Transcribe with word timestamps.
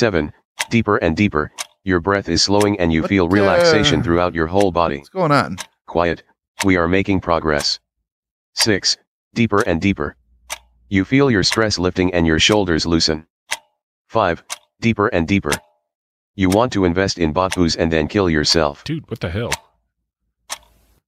Seven, 0.00 0.32
deeper 0.70 0.96
and 0.96 1.14
deeper. 1.14 1.52
Your 1.84 2.00
breath 2.00 2.30
is 2.30 2.40
slowing 2.42 2.80
and 2.80 2.90
you 2.90 3.02
What 3.02 3.10
feel 3.10 3.28
the- 3.28 3.34
relaxation 3.34 4.02
throughout 4.02 4.34
your 4.34 4.46
whole 4.46 4.72
body. 4.72 4.96
What's 4.96 5.10
going 5.10 5.30
on? 5.30 5.58
Quiet. 5.86 6.22
We 6.64 6.78
are 6.78 6.88
making 6.88 7.20
progress. 7.20 7.78
6. 8.54 8.96
Deeper 9.34 9.60
and 9.68 9.78
deeper. 9.78 10.16
You 10.88 11.04
feel 11.04 11.30
your 11.30 11.42
stress 11.42 11.78
lifting 11.78 12.14
and 12.14 12.26
your 12.26 12.38
shoulders 12.38 12.86
loosen. 12.86 13.26
5. 14.08 14.42
Deeper 14.80 15.08
and 15.08 15.28
deeper. 15.28 15.52
You 16.34 16.48
want 16.48 16.72
to 16.72 16.86
invest 16.86 17.18
in 17.18 17.34
Batus 17.34 17.76
and 17.78 17.92
then 17.92 18.08
kill 18.08 18.30
yourself. 18.30 18.82
Dude, 18.84 19.04
what 19.10 19.20
the 19.20 19.28
hell? 19.28 19.52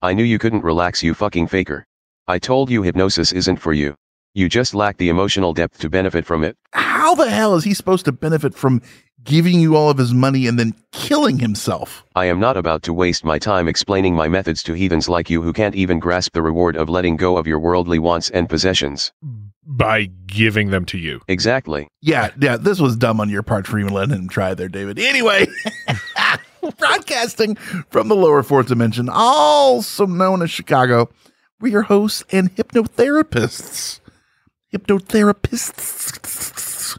I 0.02 0.12
knew 0.12 0.22
you 0.24 0.38
couldn't 0.38 0.64
relax, 0.64 1.02
you 1.02 1.14
fucking 1.14 1.46
faker. 1.46 1.86
I 2.28 2.38
told 2.38 2.68
you 2.68 2.82
hypnosis 2.82 3.32
isn't 3.32 3.56
for 3.56 3.72
you. 3.72 3.94
You 4.34 4.48
just 4.48 4.74
lack 4.74 4.96
the 4.96 5.10
emotional 5.10 5.52
depth 5.52 5.78
to 5.80 5.90
benefit 5.90 6.24
from 6.24 6.42
it. 6.42 6.56
How 6.72 7.14
the 7.14 7.28
hell 7.28 7.54
is 7.54 7.64
he 7.64 7.74
supposed 7.74 8.06
to 8.06 8.12
benefit 8.12 8.54
from 8.54 8.80
giving 9.24 9.60
you 9.60 9.76
all 9.76 9.90
of 9.90 9.98
his 9.98 10.14
money 10.14 10.46
and 10.46 10.58
then 10.58 10.74
killing 10.90 11.38
himself? 11.38 12.02
I 12.16 12.24
am 12.26 12.40
not 12.40 12.56
about 12.56 12.82
to 12.84 12.94
waste 12.94 13.26
my 13.26 13.38
time 13.38 13.68
explaining 13.68 14.14
my 14.14 14.28
methods 14.28 14.62
to 14.62 14.72
heathens 14.72 15.06
like 15.06 15.28
you 15.28 15.42
who 15.42 15.52
can't 15.52 15.74
even 15.74 15.98
grasp 15.98 16.32
the 16.32 16.40
reward 16.40 16.76
of 16.76 16.88
letting 16.88 17.16
go 17.16 17.36
of 17.36 17.46
your 17.46 17.58
worldly 17.58 17.98
wants 17.98 18.30
and 18.30 18.48
possessions. 18.48 19.12
By 19.66 20.08
giving 20.26 20.70
them 20.70 20.86
to 20.86 20.96
you. 20.96 21.20
Exactly. 21.28 21.88
Yeah, 22.00 22.30
yeah, 22.40 22.56
this 22.56 22.80
was 22.80 22.96
dumb 22.96 23.20
on 23.20 23.28
your 23.28 23.42
part 23.42 23.66
for 23.66 23.78
even 23.78 23.92
letting 23.92 24.16
him 24.16 24.28
try 24.30 24.54
there, 24.54 24.68
David. 24.70 24.98
Anyway, 24.98 25.46
broadcasting 26.78 27.56
from 27.90 28.08
the 28.08 28.16
lower 28.16 28.42
fourth 28.42 28.68
dimension, 28.68 29.10
also 29.12 30.06
known 30.06 30.40
as 30.40 30.50
Chicago, 30.50 31.10
we're 31.60 31.68
your 31.72 31.82
hosts 31.82 32.24
and 32.32 32.54
hypnotherapists. 32.56 34.00
Hypnotherapists. 34.72 36.98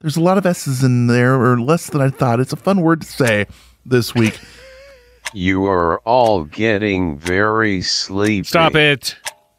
There's 0.00 0.16
a 0.16 0.22
lot 0.22 0.38
of 0.38 0.46
S's 0.46 0.84
in 0.84 1.06
there, 1.06 1.34
or 1.34 1.60
less 1.60 1.90
than 1.90 2.00
I 2.00 2.10
thought. 2.10 2.40
It's 2.40 2.52
a 2.52 2.56
fun 2.56 2.80
word 2.80 3.02
to 3.02 3.06
say 3.06 3.46
this 3.86 4.14
week. 4.14 4.38
You 5.32 5.66
are 5.66 5.98
all 6.00 6.44
getting 6.44 7.18
very 7.18 7.82
sleepy. 7.82 8.44
Stop 8.44 8.74
it. 8.74 9.16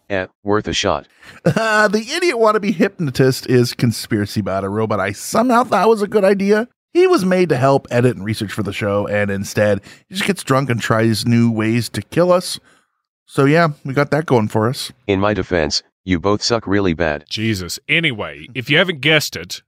Eh, 0.09 0.27
worth 0.43 0.67
a 0.67 0.73
shot. 0.73 1.07
Uh, 1.43 1.87
the 1.87 1.99
idiot 1.99 2.35
wannabe 2.35 2.73
hypnotist 2.73 3.49
is 3.49 3.73
conspiracy 3.73 4.39
about 4.39 4.63
a 4.63 4.69
robot 4.69 4.99
I 4.99 5.11
somehow 5.11 5.63
thought 5.63 5.89
was 5.89 6.01
a 6.01 6.07
good 6.07 6.23
idea. 6.23 6.67
He 6.93 7.07
was 7.07 7.25
made 7.25 7.49
to 7.49 7.57
help 7.57 7.87
edit 7.91 8.15
and 8.15 8.23
research 8.23 8.53
for 8.53 8.63
the 8.63 8.71
show, 8.71 9.07
and 9.07 9.29
instead, 9.29 9.81
he 10.07 10.15
just 10.15 10.27
gets 10.27 10.43
drunk 10.43 10.69
and 10.69 10.79
tries 10.79 11.25
new 11.25 11.51
ways 11.51 11.89
to 11.89 12.01
kill 12.01 12.31
us. 12.31 12.59
So, 13.25 13.45
yeah, 13.45 13.69
we 13.83 13.93
got 13.93 14.11
that 14.11 14.27
going 14.27 14.47
for 14.47 14.69
us. 14.69 14.93
In 15.07 15.19
my 15.19 15.33
defense, 15.33 15.83
you 16.05 16.19
both 16.19 16.43
suck 16.43 16.67
really 16.67 16.93
bad. 16.93 17.25
Jesus. 17.27 17.79
Anyway, 17.89 18.47
if 18.53 18.69
you 18.69 18.77
haven't 18.77 19.01
guessed 19.01 19.35
it, 19.35 19.63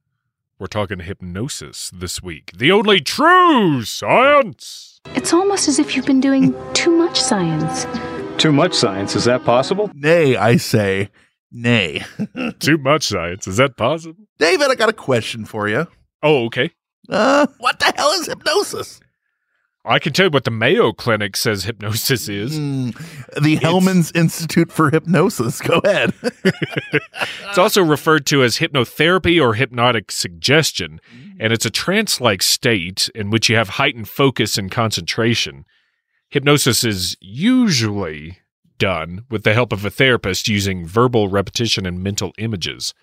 we're 0.60 0.68
talking 0.68 1.00
hypnosis 1.00 1.92
this 1.94 2.22
week. 2.22 2.52
The 2.56 2.72
only 2.72 3.02
true 3.02 3.84
science. 3.84 5.02
It's 5.16 5.34
almost 5.34 5.68
as 5.68 5.80
if 5.80 5.96
you've 5.96 6.06
been 6.06 6.22
doing 6.22 6.56
too 6.74 6.92
much 6.96 7.20
science. 7.20 7.88
Too 8.40 8.52
much 8.52 8.76
science, 8.76 9.16
is 9.16 9.26
that 9.26 9.44
possible? 9.46 9.90
Nay, 9.96 10.36
I 10.36 10.58
say, 10.58 11.10
nay. 11.52 12.04
Too 12.60 12.78
much 12.78 13.08
science. 13.08 13.48
Is 13.48 13.58
that 13.58 13.78
possible? 13.78 14.28
David, 14.38 14.70
I 14.70 14.76
got 14.76 14.90
a 14.90 14.94
question 14.94 15.44
for 15.44 15.68
you. 15.68 15.88
Oh, 16.22 16.46
okay. 16.46 16.70
Uh, 17.10 17.48
what 17.58 17.80
the 17.80 17.92
hell 17.96 18.12
is 18.12 18.28
hypnosis? 18.28 19.00
I 19.88 20.00
can 20.00 20.12
tell 20.14 20.26
you 20.26 20.32
what 20.32 20.44
the 20.44 20.52
Mayo 20.52 20.92
Clinic 20.92 21.38
says 21.38 21.64
hypnosis 21.64 22.28
is. 22.28 22.60
Mm, 22.60 22.94
the 23.42 23.58
Hellman's 23.58 24.12
Institute 24.12 24.72
for 24.72 24.90
Hypnosis. 24.90 25.62
Go 25.62 25.80
ahead. 25.84 26.14
It's 27.50 27.58
also 27.58 27.82
referred 27.82 28.28
to 28.28 28.44
as 28.44 28.58
hypnotherapy 28.58 29.42
or 29.42 29.56
hypnotic 29.56 30.12
suggestion, 30.12 31.00
and 31.40 31.52
it's 31.52 31.66
a 31.66 31.72
trance 31.72 32.22
like 32.22 32.44
state 32.44 33.10
in 33.16 33.32
which 33.32 33.50
you 33.50 33.56
have 33.56 33.70
heightened 33.70 34.10
focus 34.10 34.60
and 34.60 34.70
concentration. 34.70 35.66
Hypnosis 36.30 36.84
is 36.84 37.18
usually 37.20 38.38
done 38.78 39.26
with 39.30 39.44
the 39.44 39.54
help 39.54 39.72
of 39.72 39.86
a 39.86 39.90
therapist 39.90 40.48
using 40.48 40.86
verbal 40.86 41.30
repetition 41.30 41.86
and 41.86 42.04
mental 42.04 42.34
images. 42.38 42.94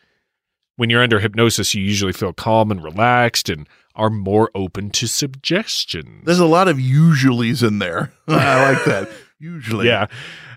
When 0.76 0.90
you're 0.90 1.02
under 1.02 1.20
hypnosis, 1.20 1.74
you 1.74 1.82
usually 1.82 2.12
feel 2.12 2.32
calm 2.32 2.70
and 2.70 2.82
relaxed 2.82 3.48
and 3.48 3.68
are 3.94 4.10
more 4.10 4.50
open 4.54 4.90
to 4.90 5.06
suggestions. 5.06 6.24
There's 6.24 6.38
a 6.38 6.46
lot 6.46 6.68
of 6.68 6.78
usuallys 6.78 7.66
in 7.66 7.78
there. 7.78 8.12
I 8.28 8.72
like 8.72 8.84
that. 8.84 9.08
Usually. 9.38 9.86
Yeah. 9.86 10.06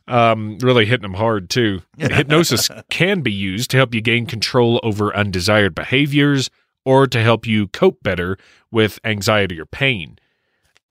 Um, 0.08 0.58
really 0.60 0.86
hitting 0.86 1.02
them 1.02 1.16
hard 1.16 1.50
too. 1.50 1.82
Hypnosis 1.98 2.70
can 2.90 3.22
be 3.22 3.32
used 3.32 3.70
to 3.72 3.78
help 3.78 3.94
you 3.94 4.02
gain 4.02 4.26
control 4.26 4.80
over 4.82 5.16
undesired 5.16 5.76
behaviors 5.76 6.50
or 6.86 7.06
to 7.08 7.22
help 7.22 7.46
you 7.46 7.68
cope 7.68 8.02
better 8.02 8.38
with 8.72 9.00
anxiety 9.04 9.60
or 9.60 9.66
pain. 9.66 10.18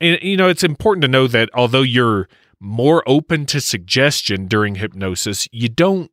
And, 0.01 0.19
you 0.21 0.37
know, 0.37 0.49
it's 0.49 0.63
important 0.63 1.03
to 1.03 1.09
know 1.09 1.27
that 1.27 1.49
although 1.55 1.83
you're 1.83 2.29
more 2.61 3.03
open 3.07 3.47
to 3.47 3.61
suggestion 3.61 4.47
during 4.47 4.75
hypnosis, 4.75 5.49
you 5.53 5.71
don't 5.71 6.11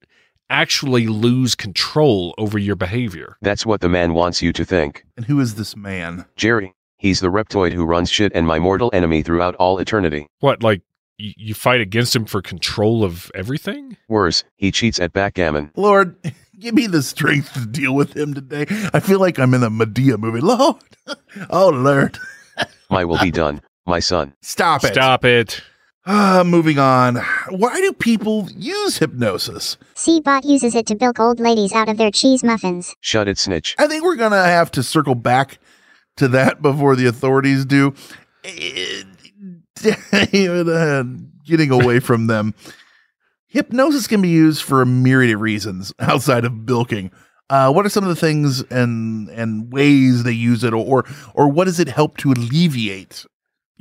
actually 0.50 1.07
lose 1.07 1.56
control 1.56 2.34
over 2.38 2.57
your 2.57 2.75
behavior. 2.75 3.38
That's 3.42 3.66
what 3.66 3.81
the 3.81 3.90
man 3.90 4.13
wants 4.13 4.42
you 4.42 4.54
to 4.54 4.66
think. 4.66 5.06
And 5.18 5.25
who 5.25 5.40
is 5.40 5.56
this 5.56 5.75
man? 5.75 6.25
Jerry, 6.36 6.74
he's 6.98 7.19
the 7.19 7.28
reptoid 7.30 7.74
who 7.74 7.86
runs 7.86 8.10
shit 8.12 8.31
and 8.36 8.45
my 8.48 8.60
mortal 8.60 8.90
enemy 8.94 9.24
throughout 9.24 9.56
all 9.56 9.80
eternity. 9.80 10.28
What, 10.40 10.62
like, 10.63 10.81
y- 11.19 11.34
you 11.38 11.54
fight 11.54 11.81
against 11.81 12.16
him 12.16 12.25
for 12.25 12.42
control 12.42 13.04
of 13.04 13.31
everything? 13.34 13.98
Worse, 14.07 14.44
he 14.56 14.72
cheats 14.72 15.00
at 15.00 15.13
backgammon. 15.13 15.72
Lord, 15.75 16.16
give 16.60 16.75
me 16.75 16.88
the 16.88 17.01
strength 17.04 17.54
to 17.54 17.66
deal 17.66 17.94
with 17.96 18.16
him 18.16 18.34
today. 18.34 18.66
I 18.94 19.00
feel 19.00 19.19
like 19.19 19.39
I'm 19.39 19.54
in 19.54 19.63
a 19.63 19.69
Madea 19.69 20.18
movie. 20.18 20.39
Lord. 20.42 20.75
Oh, 21.50 21.68
Lord. 21.69 22.18
My 22.89 23.04
will 23.04 23.18
be 23.19 23.31
done, 23.31 23.62
my 23.86 24.00
son. 24.00 24.34
Stop 24.42 24.84
it. 24.86 24.94
Stop 24.94 25.25
it. 25.25 25.62
Ah, 26.05 26.44
moving 26.45 26.79
on. 26.79 27.15
Why 27.50 27.79
do 27.79 27.94
people 27.94 28.50
use 28.57 28.97
hypnosis? 28.97 29.77
Seabot 29.95 30.44
uses 30.44 30.75
it 30.75 30.85
to 30.88 30.95
bilk 30.95 31.19
old 31.19 31.39
ladies 31.39 31.71
out 31.71 31.88
of 31.88 31.97
their 31.97 32.11
cheese 32.11 32.44
muffins. 32.44 32.94
Shut 33.00 33.29
it, 33.29 33.38
snitch. 33.38 33.73
I 33.79 33.88
think 33.88 34.03
we're 34.03 34.17
going 34.17 34.33
to 34.33 34.38
have 34.38 34.69
to 34.71 34.83
circle 34.83 35.15
back 35.15 35.59
to 36.17 36.27
that 36.29 36.61
before 36.61 36.95
the 36.95 37.05
authorities 37.07 37.65
do. 37.65 37.94
Uh, 39.85 41.03
Getting 41.45 41.71
away 41.71 42.00
from 42.00 42.27
them. 42.27 42.53
hypnosis 43.47 44.07
can 44.07 44.21
be 44.21 44.29
used 44.29 44.63
for 44.63 44.81
a 44.81 44.85
myriad 44.85 45.35
of 45.35 45.41
reasons 45.41 45.91
outside 46.00 46.45
of 46.45 46.65
bilking. 46.65 47.11
Uh, 47.50 47.69
what 47.71 47.85
are 47.85 47.89
some 47.89 48.05
of 48.05 48.09
the 48.09 48.15
things 48.15 48.61
and 48.71 49.27
and 49.29 49.73
ways 49.73 50.23
they 50.23 50.31
use 50.31 50.63
it, 50.63 50.73
or 50.73 51.03
or 51.33 51.50
what 51.50 51.65
does 51.65 51.81
it 51.81 51.89
help 51.89 52.15
to 52.17 52.31
alleviate? 52.31 53.25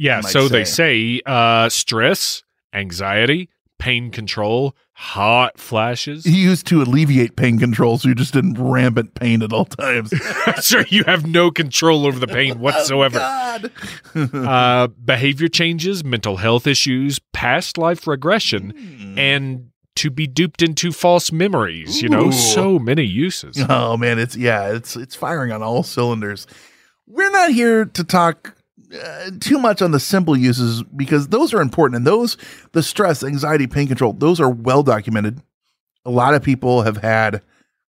Yeah, 0.02 0.20
so 0.20 0.48
they 0.48 0.64
say 0.64 1.20
uh, 1.24 1.68
stress, 1.68 2.42
anxiety, 2.72 3.48
pain 3.78 4.10
control, 4.10 4.74
hot 4.94 5.58
flashes. 5.58 6.24
He 6.24 6.42
used 6.42 6.66
to 6.68 6.82
alleviate 6.82 7.36
pain 7.36 7.58
control, 7.58 7.98
so 7.98 8.08
you're 8.08 8.14
just 8.14 8.34
in 8.36 8.54
rampant 8.54 9.14
pain 9.14 9.42
at 9.42 9.52
all 9.52 9.64
times. 9.64 10.12
sure, 10.60 10.84
you 10.88 11.04
have 11.04 11.26
no 11.26 11.50
control 11.50 12.06
over 12.06 12.18
the 12.18 12.26
pain 12.26 12.58
whatsoever. 12.58 13.18
God. 13.18 13.70
uh, 14.34 14.88
behavior 14.88 15.48
changes, 15.48 16.02
mental 16.04 16.36
health 16.38 16.66
issues, 16.66 17.18
past 17.32 17.78
life 17.78 18.06
regression, 18.06 18.70
Hmm. 18.70 19.18
and 19.18 19.68
to 19.94 20.10
be 20.10 20.26
duped 20.26 20.62
into 20.62 20.90
false 20.90 21.30
memories. 21.30 22.00
You 22.02 22.08
know, 22.08 22.30
so 22.30 22.78
many 22.78 23.04
uses. 23.04 23.56
Oh 23.68 23.96
man, 23.96 24.18
it's 24.18 24.36
yeah, 24.36 24.70
it's 24.72 24.96
it's 24.96 25.14
firing 25.14 25.52
on 25.52 25.62
all 25.62 25.82
cylinders. 25.82 26.46
We're 27.06 27.30
not 27.30 27.50
here 27.50 27.84
to 27.84 28.02
talk 28.04 28.56
uh, 28.94 29.30
too 29.40 29.58
much 29.58 29.80
on 29.82 29.90
the 29.90 30.00
simple 30.00 30.36
uses 30.36 30.82
because 30.82 31.28
those 31.28 31.54
are 31.54 31.60
important 31.60 31.96
and 31.96 32.06
those 32.06 32.36
the 32.72 32.82
stress, 32.82 33.22
anxiety, 33.22 33.66
pain 33.66 33.88
control, 33.88 34.12
those 34.12 34.40
are 34.40 34.50
well 34.50 34.82
documented. 34.82 35.40
A 36.04 36.10
lot 36.10 36.34
of 36.34 36.42
people 36.42 36.82
have 36.82 36.98
had 36.98 37.42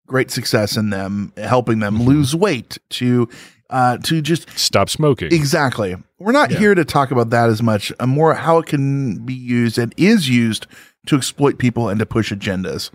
great 0.07 0.31
success 0.31 0.77
in 0.77 0.91
them 0.91 1.33
helping 1.37 1.79
them 1.79 2.03
lose 2.03 2.35
weight 2.37 2.79
to 2.91 3.29
uh 3.71 3.97
to 3.99 4.21
just 4.21 4.47
Stop 4.59 4.91
smoking. 4.91 5.33
Exactly. 5.33 5.97
We're 6.19 6.33
not 6.33 6.51
Yeah. 6.51 6.59
here 6.59 6.75
to 6.75 6.85
talk 6.85 7.11
about 7.11 7.31
that 7.31 7.49
as 7.49 7.63
much, 7.63 7.93
uh, 7.99 8.07
more 8.07 8.35
how 8.35 8.59
it 8.59 8.67
can 8.67 9.25
be 9.25 9.35
used 9.35 9.79
and 9.79 9.95
is 9.97 10.29
used 10.29 10.67
to 11.07 11.17
exploit 11.17 11.59
people 11.59 11.89
and 11.89 11.99
to 11.99 12.07
push 12.07 12.33
agendas. 12.33 12.91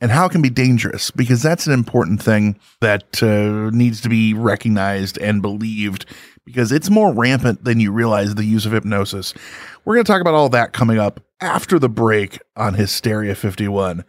And 0.00 0.10
how 0.10 0.26
it 0.26 0.32
can 0.32 0.42
be 0.42 0.50
dangerous 0.50 1.10
because 1.10 1.40
that's 1.42 1.66
an 1.66 1.72
important 1.72 2.22
thing 2.22 2.58
that 2.82 3.22
uh, 3.22 3.70
needs 3.74 4.02
to 4.02 4.10
be 4.10 4.34
recognized 4.34 5.16
and 5.18 5.40
believed 5.40 6.04
because 6.46 6.72
it's 6.72 6.88
more 6.88 7.12
rampant 7.12 7.64
than 7.64 7.80
you 7.80 7.92
realize 7.92 8.34
the 8.34 8.44
use 8.44 8.64
of 8.64 8.72
hypnosis. 8.72 9.34
We're 9.84 9.96
going 9.96 10.04
to 10.04 10.10
talk 10.10 10.22
about 10.22 10.34
all 10.34 10.48
that 10.50 10.72
coming 10.72 10.98
up 10.98 11.20
after 11.40 11.78
the 11.78 11.88
break 11.88 12.38
on 12.56 12.74
Hysteria 12.74 13.34
51. 13.34 14.04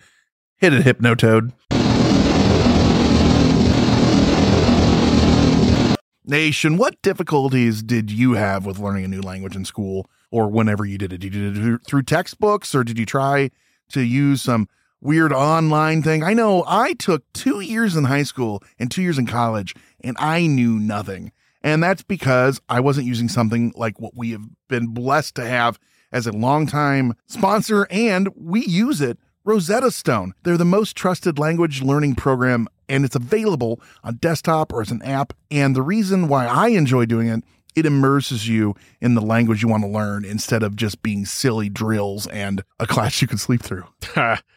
Hit 0.57 0.73
it, 0.73 0.85
Hypnotoad. 0.85 1.51
Nation, 6.23 6.77
what 6.77 7.01
difficulties 7.01 7.81
did 7.81 8.11
you 8.11 8.33
have 8.33 8.65
with 8.65 8.79
learning 8.79 9.05
a 9.05 9.07
new 9.07 9.21
language 9.21 9.55
in 9.55 9.65
school 9.65 10.09
or 10.29 10.47
whenever 10.49 10.85
you 10.85 10.97
did 10.97 11.13
it? 11.13 11.19
Did 11.19 11.33
you 11.33 11.53
do 11.53 11.75
it 11.75 11.85
through 11.85 12.03
textbooks 12.03 12.75
or 12.75 12.83
did 12.83 12.99
you 12.99 13.05
try 13.05 13.49
to 13.89 14.01
use 14.01 14.41
some 14.41 14.67
weird 14.99 15.31
online 15.31 16.03
thing? 16.03 16.23
I 16.23 16.33
know 16.33 16.65
I 16.67 16.93
took 16.93 17.31
two 17.31 17.61
years 17.61 17.95
in 17.95 18.03
high 18.03 18.23
school 18.23 18.61
and 18.77 18.91
two 18.91 19.01
years 19.01 19.17
in 19.17 19.25
college 19.25 19.73
and 20.01 20.17
I 20.19 20.47
knew 20.47 20.79
nothing. 20.79 21.31
And 21.67 21.83
that's 21.83 22.01
because 22.01 22.61
I 22.69 22.79
wasn't 22.79 23.07
using 23.07 23.27
something 23.27 23.73
like 23.75 23.99
what 23.99 24.15
we 24.15 24.31
have 24.31 24.45
been 24.69 24.87
blessed 24.87 25.35
to 25.35 25.45
have 25.45 25.77
as 26.13 26.25
a 26.25 26.31
longtime 26.31 27.13
sponsor 27.25 27.85
and 27.91 28.29
we 28.37 28.65
use 28.65 29.01
it 29.01 29.17
Rosetta 29.43 29.91
Stone. 29.91 30.33
They're 30.43 30.55
the 30.55 30.63
most 30.63 30.95
trusted 30.95 31.37
language 31.37 31.81
learning 31.81 32.15
program, 32.15 32.67
and 32.87 33.03
it's 33.03 33.15
available 33.17 33.81
on 34.01 34.15
desktop 34.15 34.71
or 34.71 34.81
as 34.81 34.91
an 34.91 35.01
app. 35.01 35.33
And 35.51 35.75
the 35.75 35.81
reason 35.81 36.29
why 36.29 36.47
I 36.47 36.69
enjoy 36.69 37.05
doing 37.05 37.27
it, 37.27 37.43
it 37.75 37.85
immerses 37.85 38.47
you 38.47 38.73
in 39.01 39.15
the 39.15 39.21
language 39.21 39.61
you 39.61 39.67
want 39.67 39.83
to 39.83 39.89
learn 39.89 40.23
instead 40.23 40.63
of 40.63 40.77
just 40.77 41.03
being 41.03 41.25
silly 41.25 41.67
drills 41.67 42.27
and 42.27 42.63
a 42.79 42.87
class 42.87 43.21
you 43.21 43.27
can 43.27 43.37
sleep 43.37 43.61
through. 43.61 43.85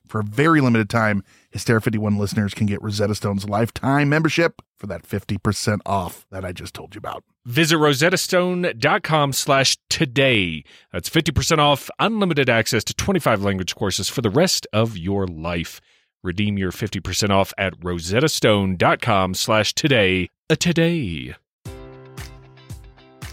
For 0.11 0.19
a 0.19 0.25
very 0.25 0.59
limited 0.59 0.89
time, 0.89 1.23
Hysteria 1.51 1.79
51 1.79 2.17
listeners 2.17 2.53
can 2.53 2.67
get 2.67 2.81
Rosetta 2.81 3.15
Stone's 3.15 3.47
lifetime 3.47 4.09
membership 4.09 4.61
for 4.77 4.85
that 4.87 5.03
50% 5.03 5.79
off 5.85 6.27
that 6.31 6.43
I 6.43 6.51
just 6.51 6.73
told 6.73 6.95
you 6.95 6.99
about. 6.99 7.23
Visit 7.45 7.77
rosettastone.com 7.77 9.31
slash 9.31 9.77
today. 9.89 10.65
That's 10.91 11.09
50% 11.09 11.59
off, 11.59 11.89
unlimited 11.97 12.49
access 12.49 12.83
to 12.83 12.93
25 12.93 13.41
language 13.41 13.73
courses 13.73 14.09
for 14.09 14.21
the 14.21 14.29
rest 14.29 14.67
of 14.73 14.97
your 14.97 15.27
life. 15.27 15.79
Redeem 16.25 16.57
your 16.57 16.73
50% 16.73 17.29
off 17.29 17.53
at 17.57 17.79
rosettastone.com 17.79 19.33
slash 19.33 19.73
today. 19.73 20.27
A 20.49 20.57
today. 20.57 21.35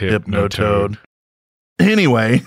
Hypnotoad. 0.00 0.98
Anyway, 1.78 2.42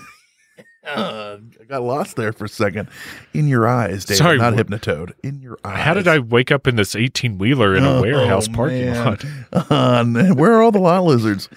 uh, 0.86 1.38
I 1.60 1.64
got 1.68 1.82
lost 1.82 2.16
there 2.16 2.32
for 2.32 2.44
a 2.44 2.48
second. 2.48 2.88
In 3.32 3.48
your 3.48 3.66
eyes, 3.66 4.04
David, 4.04 4.18
Sorry, 4.18 4.38
not 4.38 4.54
wh- 4.54 4.58
Hypnotoad. 4.58 5.12
In 5.22 5.40
your 5.40 5.58
eyes. 5.64 5.80
How 5.84 5.94
did 5.94 6.06
I 6.08 6.18
wake 6.18 6.50
up 6.52 6.66
in 6.66 6.76
this 6.76 6.94
18 6.94 7.38
wheeler 7.38 7.74
in 7.74 7.84
a 7.84 7.96
Oh, 7.96 8.02
warehouse 8.02 8.48
parking 8.48 8.86
man. 8.90 9.04
lot? 9.04 9.24
Uh, 9.70 10.04
where 10.34 10.52
are 10.52 10.62
all 10.62 10.72
the 10.72 10.78
lot 10.78 11.04
lizards? 11.04 11.48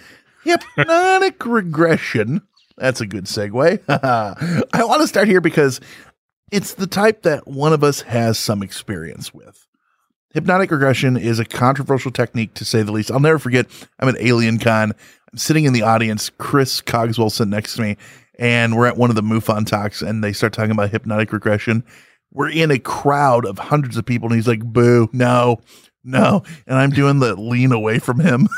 Hypnotic 0.43 1.45
regression. 1.45 2.41
That's 2.77 3.01
a 3.01 3.07
good 3.07 3.25
segue. 3.25 3.81
I 3.89 4.83
want 4.83 5.01
to 5.01 5.07
start 5.07 5.27
here 5.27 5.41
because 5.41 5.81
it's 6.51 6.75
the 6.75 6.87
type 6.87 7.23
that 7.23 7.47
one 7.47 7.73
of 7.73 7.83
us 7.83 8.01
has 8.01 8.37
some 8.37 8.61
experience 8.63 9.33
with. 9.33 9.67
Hypnotic 10.33 10.69
regression 10.71 11.17
is 11.17 11.39
a 11.39 11.45
controversial 11.45 12.11
technique 12.11 12.53
to 12.53 12.65
say 12.65 12.83
the 12.83 12.91
least. 12.91 13.09
I'll 13.11 13.19
never 13.19 13.39
forget. 13.39 13.65
I'm 13.99 14.07
at 14.09 14.19
Alien 14.21 14.59
Con. 14.59 14.93
Sitting 15.37 15.65
in 15.65 15.73
the 15.73 15.83
audience. 15.83 16.29
Chris 16.37 16.81
Cogswell 16.81 17.29
sitting 17.29 17.51
next 17.51 17.75
to 17.75 17.81
me, 17.81 17.97
and 18.39 18.75
we're 18.75 18.87
at 18.87 18.97
one 18.97 19.09
of 19.09 19.15
the 19.15 19.23
MUFON 19.23 19.65
talks, 19.65 20.01
and 20.01 20.23
they 20.23 20.33
start 20.33 20.53
talking 20.53 20.71
about 20.71 20.89
hypnotic 20.89 21.31
regression. 21.31 21.83
We're 22.31 22.49
in 22.49 22.71
a 22.71 22.79
crowd 22.79 23.45
of 23.45 23.57
hundreds 23.57 23.97
of 23.97 24.05
people, 24.05 24.27
and 24.27 24.35
he's 24.35 24.47
like, 24.47 24.63
"Boo, 24.63 25.09
no, 25.13 25.61
no," 26.03 26.43
and 26.65 26.77
I'm 26.77 26.91
doing 26.91 27.19
the 27.19 27.35
lean 27.35 27.71
away 27.71 27.99
from 27.99 28.19
him. 28.19 28.47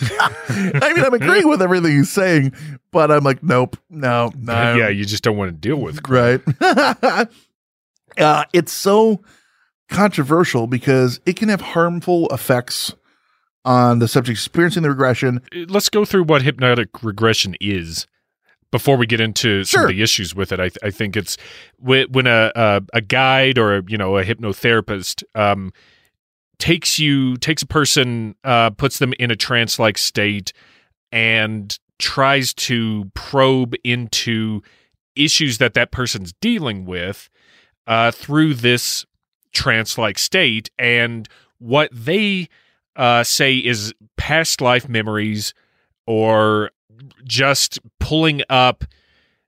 I 0.00 0.92
mean, 0.94 1.04
I'm 1.04 1.14
agreeing 1.14 1.48
with 1.48 1.62
everything 1.62 1.96
he's 1.96 2.10
saying, 2.10 2.52
but 2.90 3.10
I'm 3.10 3.24
like, 3.24 3.42
nope, 3.42 3.76
no, 3.88 4.30
no. 4.36 4.52
yeah, 4.76 4.88
you 4.88 5.04
just 5.04 5.22
don't 5.22 5.36
want 5.36 5.50
to 5.50 5.56
deal 5.56 5.76
with. 5.76 6.06
Right. 6.08 6.40
uh, 8.18 8.44
it's 8.52 8.72
so 8.72 9.22
controversial 9.88 10.66
because 10.66 11.20
it 11.24 11.36
can 11.36 11.48
have 11.48 11.60
harmful 11.60 12.28
effects 12.28 12.94
on 13.66 13.98
the 13.98 14.08
subject 14.08 14.38
experiencing 14.38 14.84
the 14.84 14.90
regression. 14.90 15.42
Let's 15.52 15.90
go 15.90 16.04
through 16.04 16.24
what 16.24 16.42
hypnotic 16.42 17.02
regression 17.02 17.56
is 17.60 18.06
before 18.70 18.96
we 18.96 19.06
get 19.06 19.20
into 19.20 19.64
some 19.64 19.82
of 19.82 19.88
the 19.88 20.02
issues 20.02 20.34
with 20.34 20.52
it. 20.52 20.60
I, 20.60 20.68
th- 20.68 20.78
I 20.82 20.90
think 20.90 21.16
it's 21.16 21.36
when 21.78 22.26
a, 22.26 22.52
a 22.54 22.82
a 22.94 23.00
guide 23.00 23.58
or 23.58 23.82
you 23.88 23.98
know 23.98 24.16
a 24.16 24.24
hypnotherapist 24.24 25.24
um, 25.34 25.72
takes 26.58 26.98
you 26.98 27.36
takes 27.36 27.62
a 27.62 27.66
person 27.66 28.36
uh, 28.44 28.70
puts 28.70 28.98
them 28.98 29.12
in 29.18 29.30
a 29.30 29.36
trance 29.36 29.78
like 29.78 29.98
state 29.98 30.52
and 31.12 31.78
tries 31.98 32.54
to 32.54 33.10
probe 33.14 33.74
into 33.82 34.62
issues 35.14 35.58
that 35.58 35.74
that 35.74 35.90
person's 35.90 36.32
dealing 36.34 36.84
with 36.84 37.28
uh, 37.86 38.10
through 38.10 38.54
this 38.54 39.04
trance 39.52 39.96
like 39.96 40.18
state 40.18 40.70
and 40.78 41.28
what 41.58 41.88
they 41.90 42.48
uh, 42.96 43.22
say 43.24 43.56
is 43.56 43.94
past 44.16 44.60
life 44.60 44.88
memories 44.88 45.54
or 46.06 46.70
just 47.24 47.78
pulling 48.00 48.42
up 48.48 48.84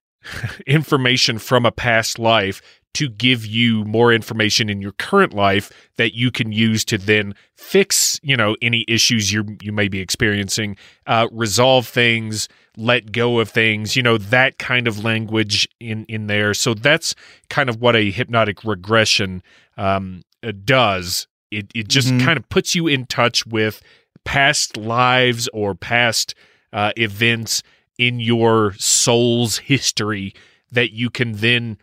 information 0.67 1.39
from 1.39 1.65
a 1.65 1.73
past 1.73 2.19
life 2.19 2.61
to 2.95 3.09
give 3.09 3.47
you 3.47 3.85
more 3.85 4.13
information 4.13 4.69
in 4.69 4.81
your 4.81 4.93
current 4.93 5.33
life 5.33 5.71
that 5.97 6.15
you 6.15 6.31
can 6.31 6.51
use 6.53 6.85
to 6.87 6.99
then 6.99 7.35
fix 7.55 8.19
you 8.23 8.37
know 8.37 8.57
any 8.61 8.85
issues 8.89 9.33
you 9.33 9.45
you 9.63 9.73
may 9.73 9.89
be 9.89 10.01
experiencing 10.01 10.77
uh, 11.07 11.29
resolve 11.31 11.87
things 11.87 12.49
let 12.77 13.13
go 13.13 13.39
of 13.39 13.51
things 13.51 13.95
you 13.95 14.03
know 14.03 14.19
that 14.19 14.59
kind 14.59 14.89
of 14.89 15.05
language 15.05 15.69
in 15.79 16.05
in 16.07 16.27
there. 16.27 16.55
So 16.55 16.75
that's 16.75 17.15
kind 17.49 17.69
of 17.69 17.81
what 17.81 17.95
a 17.95 18.11
hypnotic 18.11 18.65
regression 18.65 19.43
um, 19.77 20.23
uh, 20.43 20.53
does 20.65 21.28
it 21.51 21.71
it 21.75 21.89
just 21.89 22.09
Mhm. 22.09 22.25
kind 22.25 22.37
of 22.39 22.49
puts 22.49 22.75
you 22.75 22.87
in 22.87 23.07
touch 23.07 23.47
with 23.47 23.83
past 24.25 24.77
lives 24.77 25.49
or 25.53 25.75
past 25.75 26.35
uh, 26.73 26.93
events 26.97 27.63
in 27.99 28.21
your 28.21 28.75
soul's 28.79 29.59
history 29.59 30.35
that 30.71 30.93
you 30.93 31.09
can 31.11 31.33
then 31.33 31.79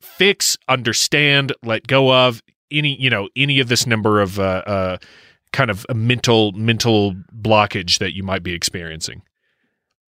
fix, 0.00 0.56
understand, 0.68 1.52
let 1.62 1.86
go 1.86 2.12
of 2.12 2.42
any 2.70 3.00
you 3.00 3.10
know 3.10 3.28
any 3.36 3.60
of 3.60 3.68
this 3.68 3.86
number 3.86 4.20
of 4.20 4.38
uh, 4.38 4.62
uh, 4.66 4.96
kind 5.52 5.70
of 5.70 5.86
a 5.88 5.94
mental 5.94 6.52
mental 6.52 7.14
blockage 7.36 7.98
that 7.98 8.14
you 8.14 8.22
might 8.22 8.42
be 8.42 8.52
experiencing. 8.52 9.22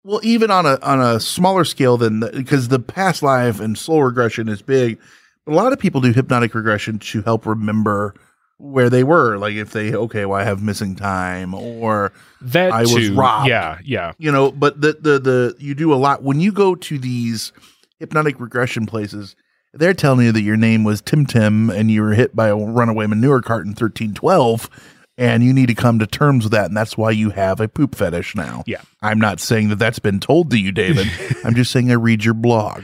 Well, 0.04 0.22
even 0.24 0.52
on 0.52 0.66
a 0.66 0.80
on 0.82 1.02
a 1.02 1.20
smaller 1.20 1.66
scale 1.66 1.98
than 1.98 2.22
because 2.22 2.70
the 2.70 2.80
past 2.80 3.22
life 3.22 3.60
and 3.60 3.78
soul 3.78 4.04
regression 4.04 4.48
is 4.48 4.62
big, 4.62 5.00
but 5.46 5.52
a 5.52 5.56
lot 5.56 5.74
of 5.74 5.80
people 5.80 6.02
do 6.02 6.14
hypnotic 6.14 6.56
regression 6.56 6.98
to 7.00 7.22
help 7.24 7.46
remember 7.46 8.14
where 8.58 8.90
they 8.90 9.04
were. 9.04 9.38
Like 9.38 9.56
if 9.56 9.72
they 9.72 9.94
okay, 9.94 10.26
well, 10.26 10.40
I 10.40 10.44
have 10.44 10.62
missing 10.62 10.96
time, 10.96 11.54
or 11.54 12.12
That 12.42 12.72
I 12.72 12.82
was 12.82 12.94
too, 12.94 13.16
robbed. 13.16 13.50
yeah, 13.50 13.80
yeah. 13.84 14.14
you 14.18 14.32
know. 14.32 14.52
But 14.52 14.82
the 14.82 14.94
the 15.00 15.20
the 15.20 15.56
you 15.60 15.76
do 15.76 15.94
a 15.94 15.96
lot 15.96 16.24
when 16.24 16.40
you 16.40 16.52
go 16.52 16.76
to 16.76 16.98
these 16.98 17.52
hypnotic 18.00 18.40
regression 18.40 18.86
places. 18.86 19.36
They're 19.74 19.94
telling 19.94 20.26
you 20.26 20.32
that 20.32 20.42
your 20.42 20.58
name 20.58 20.84
was 20.84 21.02
Tim 21.02 21.26
Tim 21.26 21.70
and 21.70 21.92
you 21.92 22.02
were 22.02 22.14
hit 22.14 22.36
by 22.36 22.48
a 22.48 22.56
runaway 22.56 23.06
manure 23.06 23.42
cart 23.42 23.68
in 23.68 23.74
thirteen 23.76 24.14
twelve. 24.14 24.70
And 25.20 25.44
you 25.44 25.52
need 25.52 25.66
to 25.68 25.74
come 25.74 25.98
to 25.98 26.06
terms 26.06 26.44
with 26.44 26.52
that, 26.54 26.66
and 26.68 26.78
that's 26.78 26.96
why 26.96 27.10
you 27.10 27.32
have 27.32 27.60
a 27.60 27.68
poop 27.68 27.96
fetish 27.96 28.36
now. 28.36 28.64
Yeah. 28.68 28.82
I'm 29.02 29.18
not 29.18 29.40
saying 29.40 29.70
that 29.70 29.78
that's 29.80 29.98
been 29.98 30.20
told 30.20 30.52
to 30.52 30.60
you, 30.60 30.72
David. 30.72 31.08
I'm 31.44 31.56
just 31.56 31.72
saying 31.72 31.90
I 31.90 31.96
read 31.96 32.24
your 32.24 32.36
blog. 32.36 32.84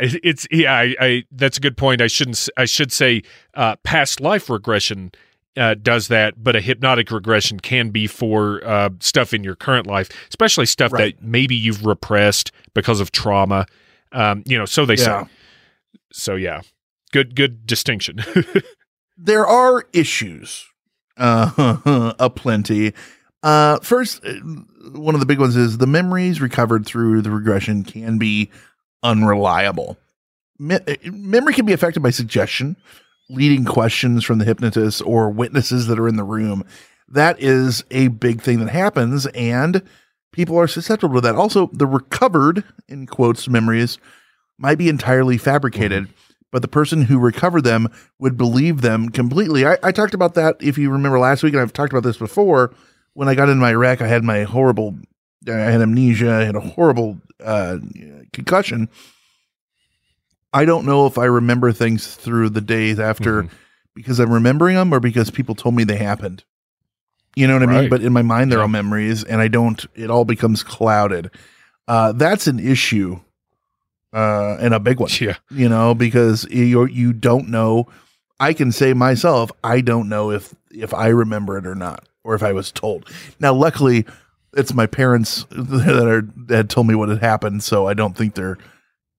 It's 0.00 0.46
yeah, 0.50 0.72
I, 0.74 0.96
I 1.00 1.24
that's 1.30 1.56
a 1.58 1.60
good 1.60 1.76
point. 1.76 2.00
I 2.00 2.08
shouldn't 2.08 2.48
I 2.56 2.64
should 2.64 2.90
say 2.90 3.22
uh, 3.54 3.76
past 3.84 4.20
life 4.20 4.50
regression 4.50 5.12
uh, 5.56 5.74
does 5.74 6.08
that, 6.08 6.42
but 6.42 6.56
a 6.56 6.60
hypnotic 6.60 7.12
regression 7.12 7.60
can 7.60 7.90
be 7.90 8.06
for 8.08 8.60
uh, 8.66 8.90
stuff 9.00 9.32
in 9.32 9.44
your 9.44 9.54
current 9.56 9.86
life, 9.86 10.08
especially 10.30 10.66
stuff 10.66 10.92
Right. 10.92 11.16
that 11.16 11.24
maybe 11.24 11.54
you've 11.54 11.84
repressed 11.86 12.50
because 12.74 13.00
of 13.00 13.12
trauma. 13.12 13.66
Um, 14.12 14.42
you 14.46 14.58
know, 14.58 14.64
so 14.64 14.84
they 14.84 14.94
Yeah. 14.94 15.24
say. 15.24 15.30
So 16.12 16.34
yeah, 16.34 16.62
good 17.12 17.36
good 17.36 17.66
distinction. 17.66 18.18
there 19.16 19.46
are 19.46 19.84
issues 19.92 20.66
uh 21.18 22.12
aplenty. 22.18 22.94
Uh 23.42 23.78
first 23.80 24.24
uh, 24.24 24.32
one 24.92 25.14
of 25.14 25.20
the 25.20 25.26
big 25.26 25.38
ones 25.40 25.56
is 25.56 25.78
the 25.78 25.86
memories 25.86 26.40
recovered 26.40 26.86
through 26.86 27.22
the 27.22 27.30
regression 27.30 27.84
can 27.84 28.18
be 28.18 28.50
unreliable. 29.02 29.96
Me- 30.58 30.76
uh, 30.76 30.94
memory 31.04 31.54
can 31.54 31.66
be 31.66 31.72
affected 31.72 32.02
by 32.02 32.10
suggestion 32.10 32.76
leading 33.30 33.64
questions 33.64 34.24
from 34.24 34.38
the 34.38 34.44
hypnotist 34.44 35.02
or 35.04 35.30
witnesses 35.30 35.86
that 35.86 35.98
are 35.98 36.08
in 36.08 36.16
the 36.16 36.24
room. 36.24 36.64
That 37.08 37.40
is 37.40 37.84
a 37.90 38.08
big 38.08 38.40
thing 38.40 38.60
that 38.60 38.70
happens 38.70 39.26
and 39.26 39.82
people 40.32 40.58
are 40.58 40.66
susceptible 40.66 41.16
to 41.16 41.20
that. 41.22 41.34
Also 41.34 41.68
the 41.72 41.86
recovered 41.86 42.64
in 42.88 43.06
quotes 43.06 43.48
memories 43.48 43.98
might 44.58 44.78
be 44.78 44.88
entirely 44.88 45.38
fabricated 45.38 46.08
but 46.50 46.62
the 46.62 46.68
person 46.68 47.02
who 47.02 47.18
recovered 47.18 47.62
them 47.62 47.88
would 48.18 48.36
believe 48.36 48.80
them 48.80 49.10
completely. 49.10 49.66
I, 49.66 49.78
I 49.82 49.92
talked 49.92 50.14
about 50.14 50.34
that 50.34 50.56
if 50.60 50.78
you 50.78 50.90
remember 50.90 51.18
last 51.18 51.42
week, 51.42 51.52
and 51.52 51.62
I've 51.62 51.72
talked 51.72 51.92
about 51.92 52.04
this 52.04 52.16
before. 52.16 52.74
When 53.14 53.28
I 53.28 53.34
got 53.34 53.48
into 53.48 53.60
my 53.60 53.74
wreck, 53.74 54.00
I 54.00 54.06
had 54.06 54.22
my 54.24 54.44
horrible, 54.44 54.96
I 55.46 55.52
had 55.52 55.80
amnesia, 55.80 56.32
I 56.32 56.44
had 56.44 56.54
a 56.56 56.60
horrible 56.60 57.18
uh, 57.44 57.78
concussion. 58.32 58.88
I 60.52 60.64
don't 60.64 60.86
know 60.86 61.06
if 61.06 61.18
I 61.18 61.24
remember 61.26 61.72
things 61.72 62.14
through 62.14 62.50
the 62.50 62.60
days 62.60 62.98
after 62.98 63.42
because 63.94 64.18
I'm 64.20 64.32
remembering 64.32 64.76
them 64.76 64.94
or 64.94 65.00
because 65.00 65.30
people 65.30 65.54
told 65.54 65.74
me 65.74 65.84
they 65.84 65.96
happened. 65.96 66.44
You 67.36 67.46
know 67.46 67.54
what 67.54 67.62
I 67.62 67.66
mean? 67.66 67.90
But 67.90 68.02
in 68.02 68.12
my 68.12 68.22
mind, 68.22 68.50
they're 68.50 68.62
all 68.62 68.68
memories, 68.68 69.22
and 69.24 69.40
I 69.40 69.48
don't. 69.48 69.84
It 69.94 70.10
all 70.10 70.24
becomes 70.24 70.62
clouded. 70.62 71.30
Uh, 71.86 72.12
that's 72.12 72.46
an 72.46 72.58
issue, 72.58 73.20
uh, 74.18 74.56
and 74.60 74.74
a 74.74 74.80
big 74.80 74.98
one 75.00 75.10
yeah, 75.20 75.36
you 75.50 75.68
know, 75.68 75.94
because 75.94 76.46
you 76.50 76.86
you 76.86 77.12
don't 77.12 77.48
know. 77.48 77.86
I 78.40 78.52
can 78.52 78.70
say 78.72 78.94
myself, 78.94 79.50
I 79.64 79.80
don't 79.80 80.08
know 80.08 80.30
if 80.30 80.54
if 80.70 80.92
I 80.94 81.08
remember 81.08 81.58
it 81.58 81.66
or 81.66 81.74
not, 81.74 82.08
or 82.24 82.34
if 82.34 82.42
I 82.42 82.52
was 82.52 82.70
told. 82.72 83.08
Now, 83.40 83.52
luckily, 83.52 84.06
it's 84.56 84.72
my 84.74 84.86
parents 84.86 85.44
that 85.50 86.06
are 86.06 86.22
that 86.46 86.56
had 86.56 86.70
told 86.70 86.86
me 86.86 86.94
what 86.94 87.08
had 87.08 87.20
happened, 87.20 87.62
so 87.62 87.86
I 87.88 87.94
don't 87.94 88.16
think 88.16 88.34
they're 88.34 88.58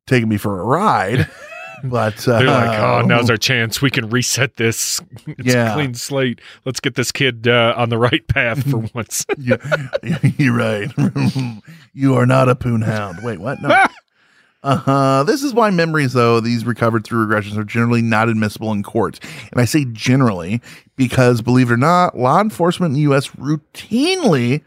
taking 0.07 0.29
me 0.29 0.37
for 0.37 0.59
a 0.59 0.63
ride. 0.63 1.29
But 1.81 2.27
uh, 2.27 2.39
they're 2.39 2.47
like, 2.47 2.77
oh, 2.77 3.07
now's 3.07 3.29
our 3.29 3.37
chance. 3.37 3.81
We 3.81 3.89
can 3.89 4.09
reset 4.09 4.57
this. 4.57 4.99
It's 5.27 5.47
Yeah. 5.55 5.71
a 5.71 5.73
clean 5.75 5.93
slate. 5.93 6.41
Let's 6.65 6.81
get 6.81 6.95
this 6.95 7.13
kid 7.13 7.47
uh, 7.47 7.73
on 7.77 7.87
the 7.87 7.97
right 7.97 8.27
path 8.27 8.69
for 8.69 8.79
once. 8.93 9.25
yeah, 9.37 9.55
you're 10.37 10.57
right. 10.57 10.91
you 11.93 12.15
are 12.15 12.25
not 12.25 12.49
a 12.49 12.55
poon 12.55 12.81
hound. 12.81 13.19
Wait, 13.23 13.39
what? 13.39 13.61
No. 13.61 13.69
Uh-huh. 14.61 15.23
This 15.23 15.43
is 15.43 15.53
why 15.53 15.69
memories, 15.69 16.13
though, 16.13 16.39
these 16.39 16.65
recovered 16.65 17.05
through 17.05 17.25
regressions 17.25 17.57
are 17.57 17.63
generally 17.63 18.01
not 18.01 18.27
admissible 18.27 18.71
in 18.71 18.83
court. 18.83 19.19
And 19.51 19.61
I 19.61 19.65
say 19.65 19.85
generally 19.85 20.61
because, 20.95 21.41
believe 21.41 21.69
it 21.69 21.73
or 21.73 21.77
not, 21.77 22.17
law 22.17 22.41
enforcement 22.41 22.91
in 22.91 22.95
the 22.95 23.01
U.S. 23.01 23.29
routinely 23.29 24.61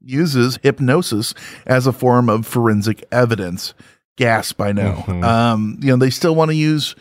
uses 0.00 0.58
hypnosis 0.62 1.34
as 1.66 1.86
a 1.86 1.92
form 1.92 2.28
of 2.28 2.46
forensic 2.46 3.04
evidence. 3.10 3.74
Gasp, 4.16 4.60
I 4.60 4.70
know. 4.72 5.02
Mhm. 5.06 5.24
Um, 5.24 5.78
you 5.80 5.88
know, 5.88 5.96
they 5.96 6.10
still 6.10 6.36
want 6.36 6.50
to 6.50 6.56
use 6.56 6.94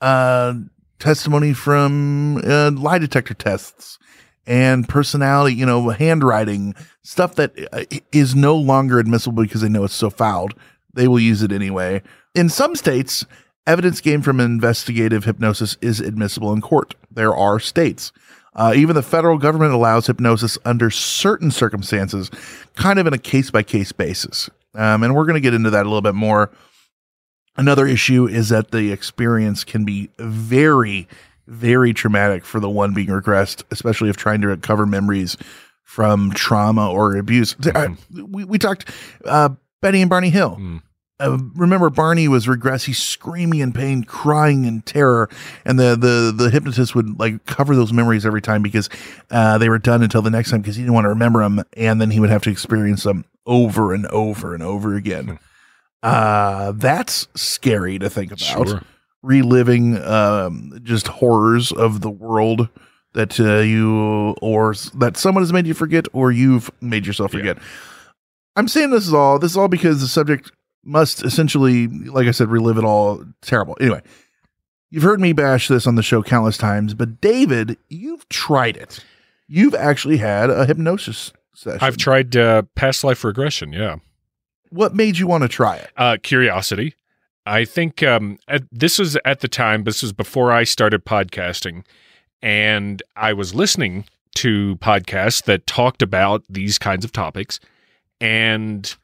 uh, 0.00 0.54
testimony 0.98 1.52
from 1.52 2.38
uh, 2.44 2.70
lie 2.70 2.98
detector 2.98 3.34
tests 3.34 3.98
and 4.46 4.88
personality, 4.88 5.54
you 5.54 5.66
know, 5.66 5.90
handwriting, 5.90 6.74
stuff 7.02 7.34
that 7.34 7.52
uh, 7.72 7.84
no 8.34 8.56
longer 8.56 8.98
admissible 8.98 9.42
because 9.42 9.60
they 9.60 9.68
know 9.68 9.84
it's 9.84 9.92
so 9.92 10.08
fouled. 10.08 10.54
They 10.98 11.06
will 11.08 11.20
use 11.20 11.42
it 11.42 11.52
anyway. 11.52 12.02
In 12.34 12.48
some 12.48 12.74
states, 12.74 13.24
evidence 13.66 14.00
gained 14.00 14.24
from 14.24 14.40
investigative 14.40 15.24
hypnosis 15.24 15.76
is 15.80 16.00
admissible 16.00 16.52
in 16.52 16.60
court. 16.60 16.94
There 17.10 17.34
are 17.34 17.60
states. 17.60 18.10
Uh, 18.54 18.72
even 18.74 18.96
the 18.96 19.02
federal 19.02 19.38
government 19.38 19.72
allows 19.72 20.08
hypnosis 20.08 20.58
under 20.64 20.90
certain 20.90 21.52
circumstances, 21.52 22.30
kind 22.74 22.98
of 22.98 23.06
in 23.06 23.12
a 23.12 23.18
case 23.18 23.50
by 23.52 23.62
case 23.62 23.92
basis. 23.92 24.50
Um, 24.74 25.04
and 25.04 25.14
we're 25.14 25.24
going 25.24 25.34
to 25.34 25.40
get 25.40 25.54
into 25.54 25.70
that 25.70 25.82
a 25.82 25.88
little 25.88 26.02
bit 26.02 26.16
more. 26.16 26.50
Another 27.56 27.86
issue 27.86 28.26
is 28.26 28.48
that 28.48 28.72
the 28.72 28.90
experience 28.90 29.62
can 29.62 29.84
be 29.84 30.10
very, 30.18 31.06
very 31.46 31.92
traumatic 31.92 32.44
for 32.44 32.58
the 32.58 32.68
one 32.70 32.94
being 32.94 33.08
regressed, 33.08 33.62
especially 33.70 34.08
if 34.10 34.16
trying 34.16 34.40
to 34.40 34.48
recover 34.48 34.86
memories 34.86 35.36
from 35.84 36.32
trauma 36.32 36.90
or 36.90 37.16
abuse. 37.16 37.54
I- 37.64 37.96
we, 38.10 38.44
we 38.44 38.58
talked 38.58 38.90
uh, 39.24 39.50
Betty 39.80 40.00
and 40.00 40.10
Barney 40.10 40.30
Hill. 40.30 40.56
Uh, 41.20 41.36
remember, 41.54 41.90
Barney 41.90 42.28
was 42.28 42.46
regressing, 42.46 42.94
screaming 42.94 43.58
in 43.60 43.72
pain, 43.72 44.04
crying 44.04 44.64
in 44.64 44.82
terror, 44.82 45.28
and 45.64 45.78
the 45.78 45.96
the 45.96 46.32
the 46.34 46.50
hypnotist 46.50 46.94
would 46.94 47.18
like 47.18 47.44
cover 47.44 47.74
those 47.74 47.92
memories 47.92 48.24
every 48.24 48.40
time 48.40 48.62
because 48.62 48.88
uh, 49.30 49.58
they 49.58 49.68
were 49.68 49.80
done 49.80 50.02
until 50.02 50.22
the 50.22 50.30
next 50.30 50.50
time 50.50 50.60
because 50.60 50.76
he 50.76 50.82
didn't 50.82 50.94
want 50.94 51.06
to 51.06 51.08
remember 51.08 51.40
them, 51.40 51.64
and 51.76 52.00
then 52.00 52.12
he 52.12 52.20
would 52.20 52.30
have 52.30 52.42
to 52.42 52.50
experience 52.50 53.02
them 53.02 53.24
over 53.46 53.92
and 53.92 54.06
over 54.06 54.54
and 54.54 54.62
over 54.62 54.94
again. 54.94 55.40
Uh, 56.04 56.72
that's 56.76 57.26
scary 57.34 57.98
to 57.98 58.08
think 58.08 58.30
about. 58.30 58.68
Sure. 58.68 58.82
Reliving 59.22 60.00
um, 60.04 60.78
just 60.84 61.08
horrors 61.08 61.72
of 61.72 62.00
the 62.00 62.10
world 62.10 62.68
that 63.14 63.40
uh, 63.40 63.58
you 63.58 64.36
or 64.40 64.74
that 64.94 65.16
someone 65.16 65.42
has 65.42 65.52
made 65.52 65.66
you 65.66 65.74
forget 65.74 66.06
or 66.12 66.30
you've 66.30 66.70
made 66.80 67.04
yourself 67.04 67.32
forget. 67.32 67.58
I'm 68.54 68.68
saying 68.68 68.90
this 68.90 69.06
is 69.06 69.14
all 69.14 69.40
this 69.40 69.52
is 69.52 69.56
all 69.56 69.68
because 69.68 70.00
the 70.00 70.08
subject 70.08 70.52
must 70.88 71.24
essentially, 71.24 71.86
like 71.86 72.26
I 72.26 72.32
said, 72.32 72.48
relive 72.48 72.78
it 72.78 72.84
all. 72.84 73.24
Terrible. 73.42 73.76
Anyway, 73.80 74.02
you've 74.90 75.02
heard 75.02 75.20
me 75.20 75.32
bash 75.32 75.68
this 75.68 75.86
on 75.86 75.94
the 75.94 76.02
show 76.02 76.22
countless 76.22 76.56
times, 76.56 76.94
but 76.94 77.20
David, 77.20 77.76
you've 77.88 78.28
tried 78.28 78.76
it. 78.76 79.04
You've 79.46 79.74
actually 79.74 80.16
had 80.16 80.50
a 80.50 80.66
hypnosis 80.66 81.32
session. 81.54 81.80
I've 81.80 81.96
tried 81.96 82.36
uh, 82.36 82.62
past 82.74 83.04
life 83.04 83.24
regression. 83.24 83.72
Yeah. 83.72 83.96
What 84.70 84.94
made 84.94 85.18
you 85.18 85.26
want 85.26 85.42
to 85.42 85.48
try 85.48 85.76
it? 85.76 85.90
Uh, 85.96 86.16
curiosity. 86.22 86.94
I 87.46 87.64
think 87.64 88.02
um, 88.02 88.38
at, 88.46 88.64
this 88.70 88.98
was 88.98 89.16
at 89.24 89.40
the 89.40 89.48
time. 89.48 89.84
This 89.84 90.02
was 90.02 90.12
before 90.12 90.52
I 90.52 90.64
started 90.64 91.06
podcasting, 91.06 91.84
and 92.42 93.02
I 93.16 93.32
was 93.32 93.54
listening 93.54 94.04
to 94.34 94.76
podcasts 94.76 95.42
that 95.44 95.66
talked 95.66 96.02
about 96.02 96.44
these 96.48 96.78
kinds 96.78 97.06
of 97.06 97.12
topics, 97.12 97.58
and 98.20 98.94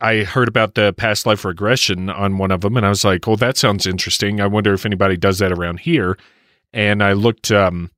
I 0.00 0.24
heard 0.24 0.48
about 0.48 0.74
the 0.74 0.92
past 0.92 1.26
life 1.26 1.44
regression 1.44 2.08
on 2.08 2.38
one 2.38 2.50
of 2.50 2.62
them, 2.62 2.76
and 2.76 2.86
I 2.86 2.88
was 2.88 3.04
like, 3.04 3.26
"Well, 3.26 3.36
that 3.36 3.56
sounds 3.56 3.86
interesting. 3.86 4.40
I 4.40 4.46
wonder 4.46 4.72
if 4.72 4.86
anybody 4.86 5.16
does 5.16 5.38
that 5.38 5.52
around 5.52 5.80
here." 5.80 6.16
And 6.72 7.02
I 7.02 7.12
looked. 7.12 7.50
Um, 7.50 7.90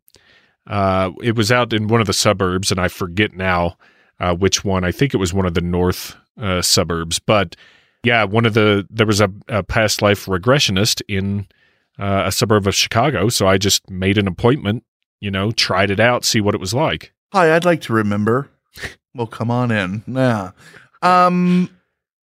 uh, 0.67 1.11
it 1.23 1.35
was 1.35 1.51
out 1.51 1.73
in 1.73 1.89
one 1.89 2.01
of 2.01 2.07
the 2.07 2.13
suburbs, 2.13 2.71
and 2.71 2.81
I 2.81 2.89
forget 2.89 3.35
now 3.35 3.77
uh, 4.21 4.35
which 4.35 4.65
one. 4.65 4.85
I 4.85 4.93
think 4.93 5.13
it 5.13 5.19
was 5.19 5.35
one 5.35 5.47
of 5.47 5.55
the 5.55 5.61
north 5.61 6.17
uh, 6.41 6.63
suburbs, 6.63 7.19
but 7.19 7.57
yeah, 8.05 8.25
one 8.25 8.47
of 8.47 8.55
the 8.55 8.87
there 8.91 9.07
was 9.07 9.21
a, 9.21 9.31
a 9.49 9.63
past 9.63 10.03
life 10.03 10.27
regressionist 10.27 11.03
in 11.09 11.47
uh, 11.99 12.25
a 12.27 12.33
suburb 12.33 12.67
of 12.67 12.75
Chicago, 12.75 13.29
so 13.29 13.47
I 13.47 13.59
just 13.59 13.89
made 13.91 14.19
an 14.19 14.27
appointment. 14.27 14.85
You 15.21 15.31
know, 15.31 15.53
tried 15.53 15.91
it 15.91 16.01
out, 16.01 16.25
see 16.25 16.41
what 16.41 16.55
it 16.55 16.61
was 16.61 16.75
like. 16.75 17.13
Hi, 17.33 17.55
I'd 17.55 17.65
like 17.65 17.81
to 17.83 17.93
remember. 17.93 18.51
well, 19.15 19.29
come 19.29 19.51
on 19.51 19.71
in. 19.71 20.03
Yeah. 20.07 20.51
Um. 21.01 21.71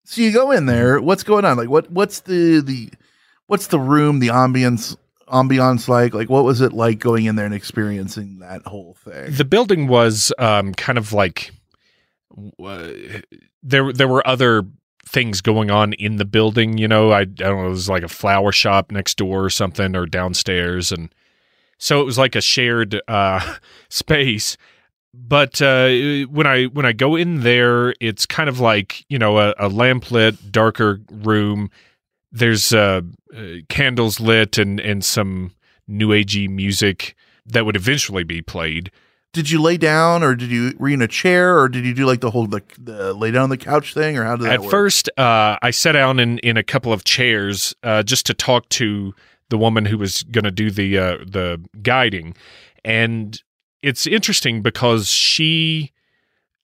So 0.09 0.23
you 0.23 0.33
go 0.33 0.53
in 0.53 0.65
there. 0.65 1.03
What's 1.03 1.23
going 1.23 1.45
on? 1.45 1.59
Like, 1.59 1.69
what? 1.69 1.91
What's 1.91 2.21
the 2.21 2.63
the? 2.63 2.89
What's 3.47 3.67
the 3.67 3.79
room? 3.79 4.21
The 4.21 4.29
ambience 4.29 4.97
ambiance 5.27 5.87
like? 5.87 6.15
Like, 6.15 6.31
what 6.31 6.45
was 6.45 6.63
it 6.63 6.73
like 6.73 6.99
going 6.99 7.27
in 7.27 7.37
there 7.37 7.45
and 7.45 7.55
experiencing 7.55 8.39
that 8.39 8.63
whole 8.63 8.97
thing? 9.05 9.35
The 9.35 9.45
building 9.45 9.87
was 9.87 10.33
um, 10.39 10.73
kind 10.73 10.97
of 10.97 11.13
like 11.13 11.51
uh, 12.59 12.89
there. 13.63 13.93
There 13.93 14.09
were 14.09 14.27
other 14.27 14.65
things 15.05 15.43
going 15.43 15.71
on 15.71 15.93
in 15.93 16.17
the 16.17 16.25
building. 16.25 16.79
You 16.79 16.89
know, 16.89 17.11
I, 17.11 17.21
I 17.21 17.25
don't 17.25 17.61
know. 17.61 17.67
It 17.67 17.69
was 17.69 17.91
like 17.91 18.03
a 18.03 18.09
flower 18.09 18.51
shop 18.51 18.91
next 18.91 19.19
door 19.19 19.45
or 19.45 19.51
something, 19.51 19.95
or 19.95 20.07
downstairs, 20.07 20.91
and 20.91 21.15
so 21.77 22.01
it 22.01 22.05
was 22.05 22.17
like 22.17 22.35
a 22.35 22.41
shared 22.41 22.99
uh, 23.09 23.57
space. 23.91 24.57
But 25.15 25.61
uh, 25.63 25.89
when 26.29 26.47
I 26.47 26.65
when 26.67 26.87
I 26.87 26.93
go 26.93 27.17
in 27.17 27.41
there, 27.41 27.95
it's 28.01 28.27
kind 28.27 28.49
of 28.49 28.61
like 28.61 29.05
you 29.09 29.19
know 29.19 29.39
a, 29.39 29.51
a 29.59 29.69
lamplit, 29.69 30.51
darker 30.51 31.01
room. 31.11 31.71
There's 32.31 32.73
uh, 32.75 33.01
uh, 33.35 33.43
candles 33.69 34.21
lit 34.21 34.59
and 34.59 34.79
and 34.79 35.05
some 35.05 35.53
new 35.87 36.09
agey 36.09 36.49
music 36.49 37.17
that 37.47 37.65
would 37.65 37.77
eventually 37.77 38.25
be 38.25 38.43
played. 38.43 38.91
Did 39.33 39.51
you 39.51 39.61
lay 39.61 39.77
down, 39.77 40.23
or 40.23 40.35
did 40.35 40.51
you 40.51 40.75
were 40.79 40.89
you 40.89 40.95
in 40.95 41.03
a 41.03 41.09
chair, 41.09 41.59
or 41.59 41.69
did 41.69 41.85
you 41.85 41.95
do 41.95 42.07
like 42.07 42.21
the 42.21 42.31
whole 42.31 42.47
the, 42.47 42.63
the 42.79 43.13
lay 43.15 43.31
down 43.31 43.45
on 43.45 43.51
the 43.51 43.57
couch 43.57 43.95
thing, 43.95 44.17
or 44.17 44.25
how 44.25 44.37
did 44.37 44.47
that 44.47 44.53
At 44.55 44.61
work? 44.63 44.71
first, 44.71 45.09
uh, 45.19 45.57
I 45.63 45.71
sat 45.71 45.93
down 45.93 46.19
in, 46.19 46.39
in 46.39 46.57
a 46.57 46.63
couple 46.63 46.93
of 46.93 47.05
chairs 47.05 47.75
uh, 47.83 48.03
just 48.03 48.27
to 48.27 48.35
talk 48.35 48.69
to 48.71 49.15
the 49.51 49.59
woman 49.59 49.85
who 49.87 49.99
was 49.99 50.23
going 50.25 50.45
to 50.45 50.51
do 50.51 50.71
the 50.71 50.99
uh, 50.99 51.17
the 51.27 51.63
guiding, 51.83 52.37
and 52.85 53.43
it's 53.83 54.07
interesting 54.07 54.63
because 54.63 55.09
she 55.09 55.93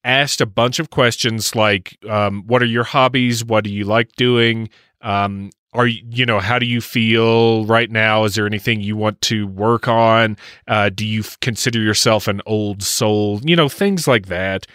asked 0.03 0.41
a 0.41 0.47
bunch 0.47 0.79
of 0.79 0.91
questions 0.91 1.55
like, 1.55 1.99
um, 2.09 2.43
"What 2.47 2.63
are 2.63 2.67
your 2.67 2.85
hobbies? 2.85 3.45
What 3.45 3.65
do 3.65 3.73
you 3.73 3.85
like 3.85 4.13
doing? 4.17 4.69
Um, 5.01 5.51
are 5.73 5.87
you, 5.87 6.03
you 6.09 6.25
know, 6.27 6.41
how 6.41 6.59
do 6.59 6.67
you 6.67 6.81
feel 6.81 7.65
right 7.67 7.91
now? 7.91 8.25
Is 8.25 8.35
there 8.37 8.47
anything 8.47 8.81
you 8.81 8.97
want 8.97 9.21
to 9.23 9.47
work 9.47 9.89
on? 9.89 10.37
Uh, 10.69 10.89
do 10.89 11.05
you 11.05 11.21
f- 11.21 11.39
consider 11.41 11.81
yourself 11.81 12.29
an 12.29 12.41
old 12.47 12.83
soul? 12.83 13.41
You 13.43 13.57
know, 13.57 13.69
things 13.69 14.07
like 14.07 14.27
that." 14.27 14.67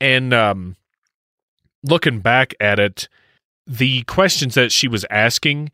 And 0.00 0.34
um, 0.34 0.76
looking 1.82 2.20
back 2.20 2.54
at 2.60 2.78
it, 2.78 3.08
the 3.66 4.02
questions 4.04 4.54
that 4.54 4.72
she 4.72 4.88
was 4.88 5.04
asking, 5.10 5.70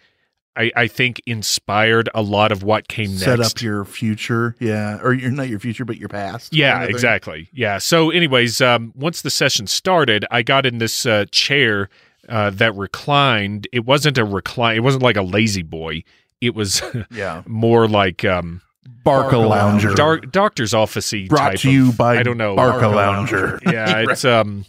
I, 0.56 0.70
I 0.76 0.86
think 0.86 1.20
inspired 1.26 2.08
a 2.14 2.20
lot 2.22 2.52
of 2.52 2.62
what 2.62 2.88
came 2.88 3.08
set 3.10 3.38
next. 3.38 3.56
up 3.58 3.62
your 3.62 3.84
future, 3.84 4.54
yeah, 4.60 4.98
or 5.02 5.14
you're 5.14 5.30
not 5.30 5.48
your 5.48 5.58
future, 5.60 5.84
but 5.84 5.96
your 5.96 6.08
past. 6.10 6.52
Yeah, 6.54 6.72
kind 6.72 6.84
of 6.84 6.90
exactly. 6.90 7.48
Yeah. 7.52 7.78
So, 7.78 8.10
anyways, 8.10 8.60
um, 8.60 8.92
once 8.94 9.22
the 9.22 9.30
session 9.30 9.66
started, 9.66 10.24
I 10.30 10.42
got 10.42 10.66
in 10.66 10.78
this 10.78 11.06
uh, 11.06 11.24
chair 11.30 11.88
uh, 12.28 12.50
that 12.50 12.74
reclined. 12.76 13.66
It 13.72 13.86
wasn't 13.86 14.18
a 14.18 14.24
recline. 14.24 14.76
It 14.76 14.80
wasn't 14.80 15.02
like 15.02 15.16
a 15.16 15.22
La-Z-Boy. 15.22 16.04
It 16.40 16.54
was 16.54 16.82
Yeah. 17.10 17.42
more 17.46 17.88
like 17.88 18.24
um, 18.24 18.60
Barcalounger. 19.06 19.94
Dark, 19.94 20.30
doctor's 20.32 20.72
officey. 20.72 21.28
Brought 21.28 21.52
type 21.52 21.60
to 21.60 21.70
you 21.70 21.88
of- 21.88 21.96
by 21.96 22.18
I 22.18 22.22
don't 22.22 22.36
know 22.38 22.56
Barcalounger. 22.56 23.60
yeah, 23.72 24.04
it's 24.08 24.24
um, 24.24 24.64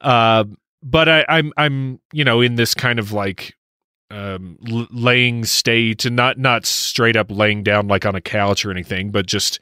uh, 0.00 0.44
but 0.82 1.08
I, 1.08 1.24
I'm 1.28 1.52
I'm 1.56 2.00
you 2.12 2.24
know 2.24 2.40
in 2.40 2.56
this 2.56 2.74
kind 2.74 2.98
of 2.98 3.12
like 3.12 3.54
um 4.10 4.58
l- 4.70 4.86
laying 4.90 5.44
state 5.44 6.04
and 6.04 6.16
not 6.16 6.38
not 6.38 6.66
straight 6.66 7.16
up 7.16 7.30
laying 7.30 7.62
down 7.62 7.88
like 7.88 8.06
on 8.06 8.14
a 8.14 8.20
couch 8.20 8.64
or 8.64 8.70
anything, 8.70 9.10
but 9.10 9.26
just 9.26 9.60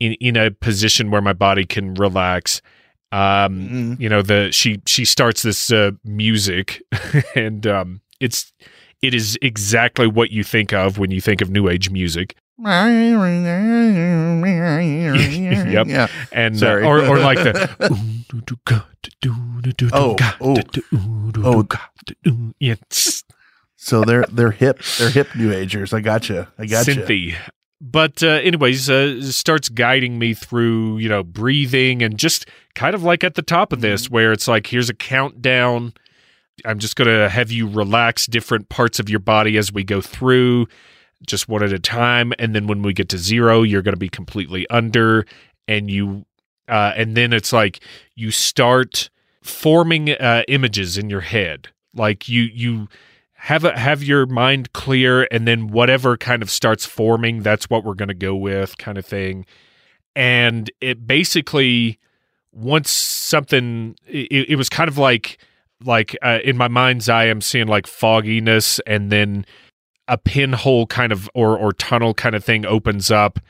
in 0.00 0.14
in 0.14 0.36
a 0.36 0.50
position 0.50 1.10
where 1.10 1.22
my 1.22 1.32
body 1.32 1.64
can 1.64 1.94
relax. 1.94 2.60
Um, 3.12 3.96
you 4.00 4.08
know 4.08 4.22
the 4.22 4.50
she 4.50 4.80
she 4.86 5.04
starts 5.04 5.42
this 5.42 5.70
uh, 5.70 5.92
music, 6.04 6.82
and 7.36 7.66
um, 7.66 8.00
it's 8.18 8.52
it 9.02 9.14
is 9.14 9.38
exactly 9.42 10.06
what 10.06 10.30
you 10.30 10.42
think 10.42 10.72
of 10.72 10.98
when 10.98 11.10
you 11.10 11.20
think 11.20 11.40
of 11.40 11.50
new 11.50 11.68
age 11.68 11.90
music. 11.90 12.34
yep. 15.70 15.86
Yeah. 15.86 16.06
And 16.32 16.60
uh, 16.62 16.66
or 16.88 17.04
or 17.04 17.18
like 17.18 17.38
the 17.38 17.68
Oh, 19.92 20.16
oh, 20.40 20.56
oh. 21.44 21.66
yeah, 22.58 22.74
So 23.84 24.02
they're 24.02 24.24
they're 24.32 24.50
hip, 24.50 24.80
they're 24.96 25.10
hip 25.10 25.36
new 25.36 25.52
agers. 25.52 25.92
I 25.92 26.00
got 26.00 26.22
gotcha. 26.22 26.48
I 26.58 26.64
gotcha. 26.64 26.92
synthy. 26.92 27.36
But 27.82 28.22
uh, 28.22 28.28
anyways, 28.28 28.88
uh, 28.88 29.20
starts 29.20 29.68
guiding 29.68 30.18
me 30.18 30.32
through 30.32 30.96
you 30.96 31.08
know 31.10 31.22
breathing 31.22 32.02
and 32.02 32.18
just 32.18 32.48
kind 32.74 32.94
of 32.94 33.02
like 33.02 33.22
at 33.22 33.34
the 33.34 33.42
top 33.42 33.74
of 33.74 33.82
this 33.82 34.08
where 34.08 34.32
it's 34.32 34.48
like 34.48 34.68
here's 34.68 34.88
a 34.88 34.94
countdown. 34.94 35.92
I'm 36.64 36.78
just 36.78 36.96
gonna 36.96 37.28
have 37.28 37.50
you 37.50 37.68
relax 37.68 38.24
different 38.24 38.70
parts 38.70 38.98
of 38.98 39.10
your 39.10 39.20
body 39.20 39.58
as 39.58 39.70
we 39.70 39.84
go 39.84 40.00
through, 40.00 40.66
just 41.26 41.50
one 41.50 41.62
at 41.62 41.70
a 41.70 41.78
time, 41.78 42.32
and 42.38 42.54
then 42.54 42.66
when 42.66 42.80
we 42.80 42.94
get 42.94 43.10
to 43.10 43.18
zero, 43.18 43.60
you're 43.60 43.82
gonna 43.82 43.98
be 43.98 44.08
completely 44.08 44.66
under, 44.70 45.26
and 45.68 45.90
you, 45.90 46.24
uh, 46.70 46.94
and 46.96 47.18
then 47.18 47.34
it's 47.34 47.52
like 47.52 47.80
you 48.14 48.30
start 48.30 49.10
forming 49.42 50.08
uh, 50.08 50.42
images 50.48 50.96
in 50.96 51.10
your 51.10 51.20
head, 51.20 51.68
like 51.92 52.30
you 52.30 52.44
you 52.44 52.88
have 53.44 53.62
a, 53.62 53.78
have 53.78 54.02
your 54.02 54.24
mind 54.24 54.72
clear 54.72 55.28
and 55.30 55.46
then 55.46 55.68
whatever 55.68 56.16
kind 56.16 56.42
of 56.42 56.50
starts 56.50 56.86
forming 56.86 57.42
that's 57.42 57.68
what 57.68 57.84
we're 57.84 57.92
going 57.92 58.08
to 58.08 58.14
go 58.14 58.34
with 58.34 58.78
kind 58.78 58.96
of 58.96 59.04
thing. 59.04 59.44
And 60.16 60.70
it 60.80 61.06
basically 61.06 61.98
once 62.52 62.90
something 62.90 63.96
it, 64.06 64.48
it 64.48 64.56
was 64.56 64.70
kind 64.70 64.88
of 64.88 64.96
like 64.96 65.36
like 65.84 66.16
uh, 66.22 66.38
in 66.42 66.56
my 66.56 66.68
mind's 66.68 67.08
eye 67.08 67.24
i'm 67.24 67.40
seeing 67.40 67.66
like 67.66 67.84
fogginess 67.86 68.78
and 68.86 69.10
then 69.10 69.44
a 70.06 70.16
pinhole 70.16 70.86
kind 70.86 71.10
of 71.10 71.28
or 71.34 71.58
or 71.58 71.72
tunnel 71.72 72.14
kind 72.14 72.36
of 72.36 72.44
thing 72.44 72.64
opens 72.64 73.10
up 73.10 73.40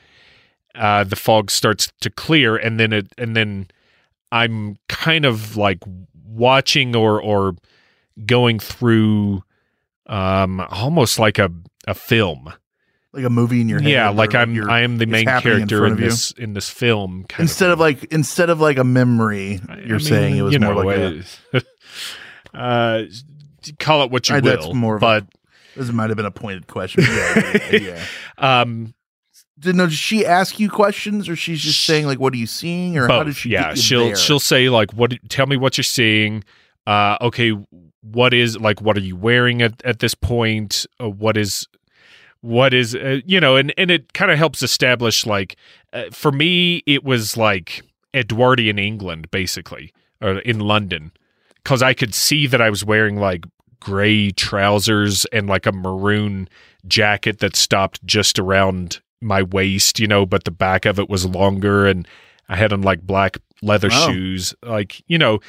uh 0.73 1.03
the 1.03 1.15
fog 1.15 1.51
starts 1.51 1.93
to 2.01 2.09
clear 2.09 2.57
and 2.57 2.79
then 2.79 2.91
it 2.91 3.07
and 3.19 3.35
then 3.35 3.67
i'm 4.31 4.75
kind 4.89 5.23
of 5.23 5.55
like 5.55 5.79
watching 6.25 6.95
or 6.95 7.21
or 7.21 7.55
going 8.25 8.57
through 8.57 9.43
um 10.07 10.59
almost 10.69 11.17
like 11.19 11.39
a 11.39 11.49
a 11.87 11.93
film 11.93 12.51
like 13.13 13.23
a 13.23 13.29
movie 13.29 13.61
in 13.61 13.69
your 13.69 13.79
head. 13.81 13.89
yeah, 13.91 14.09
like 14.09 14.35
I'm 14.35 14.69
I 14.69 14.81
am 14.81 14.97
the 14.97 15.05
main 15.05 15.25
character 15.25 15.85
in 15.85 15.93
of 15.93 15.99
you. 16.01 16.09
this 16.09 16.31
in 16.31 16.53
this 16.53 16.69
film. 16.69 17.23
Kind 17.29 17.43
Instead 17.43 17.69
of 17.71 17.79
like 17.79 18.03
instead 18.05 18.49
of 18.49 18.59
like 18.59 18.77
a 18.77 18.83
memory, 18.83 19.61
you're 19.85 19.95
I 19.95 19.99
saying 19.99 20.31
mean, 20.33 20.39
it 20.39 20.43
was 20.43 20.53
you 20.53 20.59
more 20.59 20.73
know, 20.73 20.81
like 20.81 21.23
a, 21.53 21.63
uh, 22.53 23.03
call 23.79 24.03
it 24.03 24.11
what 24.11 24.27
you 24.29 24.35
I- 24.35 24.39
will. 24.41 24.51
that's 24.61 24.73
more 24.73 24.97
of 24.97 25.01
a- 25.03 25.05
but 25.21 25.27
this 25.77 25.89
might 25.91 26.09
have 26.09 26.17
been 26.17 26.25
a 26.25 26.31
pointed 26.31 26.67
question. 26.67 27.03
Yeah, 27.03 27.39
yeah, 27.39 27.67
yeah, 27.71 27.79
yeah. 27.79 28.05
um, 28.61 28.93
Did, 29.59 29.75
no, 29.75 29.87
she 29.89 30.25
ask 30.25 30.59
you 30.59 30.69
questions, 30.69 31.27
or 31.29 31.35
she's 31.37 31.61
just 31.61 31.83
saying 31.85 32.05
like, 32.05 32.19
"What 32.19 32.33
are 32.33 32.37
you 32.37 32.47
seeing?" 32.47 32.97
Or 32.97 33.07
how 33.07 33.19
both. 33.19 33.27
did 33.27 33.35
she? 33.37 33.49
yeah, 33.51 33.73
she'll 33.75 34.07
there? 34.07 34.15
she'll 34.17 34.39
say 34.39 34.69
like, 34.69 34.91
"What? 34.93 35.13
Tell 35.29 35.45
me 35.47 35.55
what 35.57 35.77
you're 35.77 35.83
seeing." 35.83 36.43
Uh, 36.87 37.17
okay, 37.21 37.51
what 38.11 38.33
is 38.33 38.57
like? 38.59 38.81
What 38.81 38.97
are 38.97 39.01
you 39.01 39.15
wearing 39.15 39.61
at 39.61 39.83
at 39.85 39.99
this 39.99 40.15
point? 40.15 40.85
Uh, 41.01 41.09
what 41.09 41.37
is 41.37 41.67
what 42.41 42.73
is 42.73 42.95
uh, 42.95 43.19
you 43.25 43.39
know? 43.39 43.55
And 43.55 43.73
and 43.77 43.89
it 43.91 44.13
kind 44.13 44.31
of 44.31 44.37
helps 44.37 44.61
establish 44.61 45.25
like 45.25 45.55
uh, 45.93 46.05
for 46.11 46.31
me, 46.31 46.83
it 46.85 47.03
was 47.03 47.35
like 47.37 47.81
Edwardian 48.13 48.77
England 48.79 49.29
basically, 49.31 49.91
or 50.21 50.39
in 50.39 50.59
London, 50.59 51.11
because 51.63 51.81
I 51.81 51.93
could 51.93 52.13
see 52.13 52.47
that 52.47 52.61
I 52.61 52.69
was 52.69 52.85
wearing 52.85 53.17
like 53.17 53.45
gray 53.79 54.31
trousers 54.31 55.25
and 55.33 55.47
like 55.47 55.65
a 55.65 55.71
maroon 55.71 56.47
jacket 56.87 57.39
that 57.39 57.55
stopped 57.55 58.03
just 58.05 58.39
around 58.39 59.01
my 59.21 59.41
waist, 59.43 59.99
you 59.99 60.07
know, 60.07 60.25
but 60.25 60.43
the 60.43 60.51
back 60.51 60.85
of 60.85 60.99
it 60.99 61.09
was 61.09 61.25
longer 61.25 61.85
and 61.87 62.07
I 62.49 62.55
had 62.55 62.71
on 62.73 62.81
like 62.81 63.01
black 63.01 63.37
leather 63.61 63.89
Wow. 63.89 64.07
shoes. 64.07 64.53
Like, 64.63 65.01
you 65.07 65.17
know, 65.17 65.39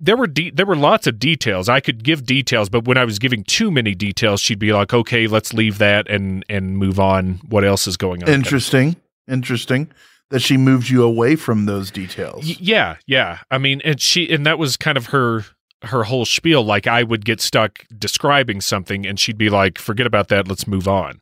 there 0.00 0.16
were 0.16 0.26
de- 0.26 0.50
there 0.50 0.66
were 0.66 0.76
lots 0.76 1.06
of 1.06 1.18
details. 1.18 1.68
I 1.68 1.80
could 1.80 2.04
give 2.04 2.24
details, 2.24 2.68
but 2.68 2.84
when 2.84 2.96
I 2.96 3.04
was 3.04 3.18
giving 3.18 3.44
too 3.44 3.70
many 3.70 3.94
details, 3.94 4.40
she'd 4.40 4.58
be 4.58 4.72
like, 4.72 4.94
"Okay, 4.94 5.26
let's 5.26 5.52
leave 5.52 5.78
that 5.78 6.08
and 6.08 6.44
and 6.48 6.76
move 6.76 7.00
on. 7.00 7.40
What 7.48 7.64
else 7.64 7.86
is 7.86 7.96
going 7.96 8.22
on?" 8.22 8.28
Interesting, 8.28 8.96
interesting 9.28 9.88
that 10.30 10.40
she 10.40 10.56
moved 10.56 10.90
you 10.90 11.02
away 11.02 11.36
from 11.36 11.64
those 11.64 11.90
details. 11.90 12.46
Y- 12.46 12.56
yeah, 12.60 12.96
yeah. 13.06 13.38
I 13.50 13.58
mean, 13.58 13.80
and 13.84 14.00
she 14.00 14.30
and 14.32 14.46
that 14.46 14.58
was 14.58 14.76
kind 14.76 14.96
of 14.96 15.06
her 15.06 15.44
her 15.82 16.04
whole 16.04 16.24
spiel. 16.24 16.62
Like 16.62 16.86
I 16.86 17.02
would 17.02 17.24
get 17.24 17.40
stuck 17.40 17.84
describing 17.96 18.60
something, 18.60 19.06
and 19.06 19.18
she'd 19.18 19.38
be 19.38 19.50
like, 19.50 19.78
"Forget 19.78 20.06
about 20.06 20.28
that. 20.28 20.46
Let's 20.48 20.66
move 20.66 20.86
on." 20.86 21.20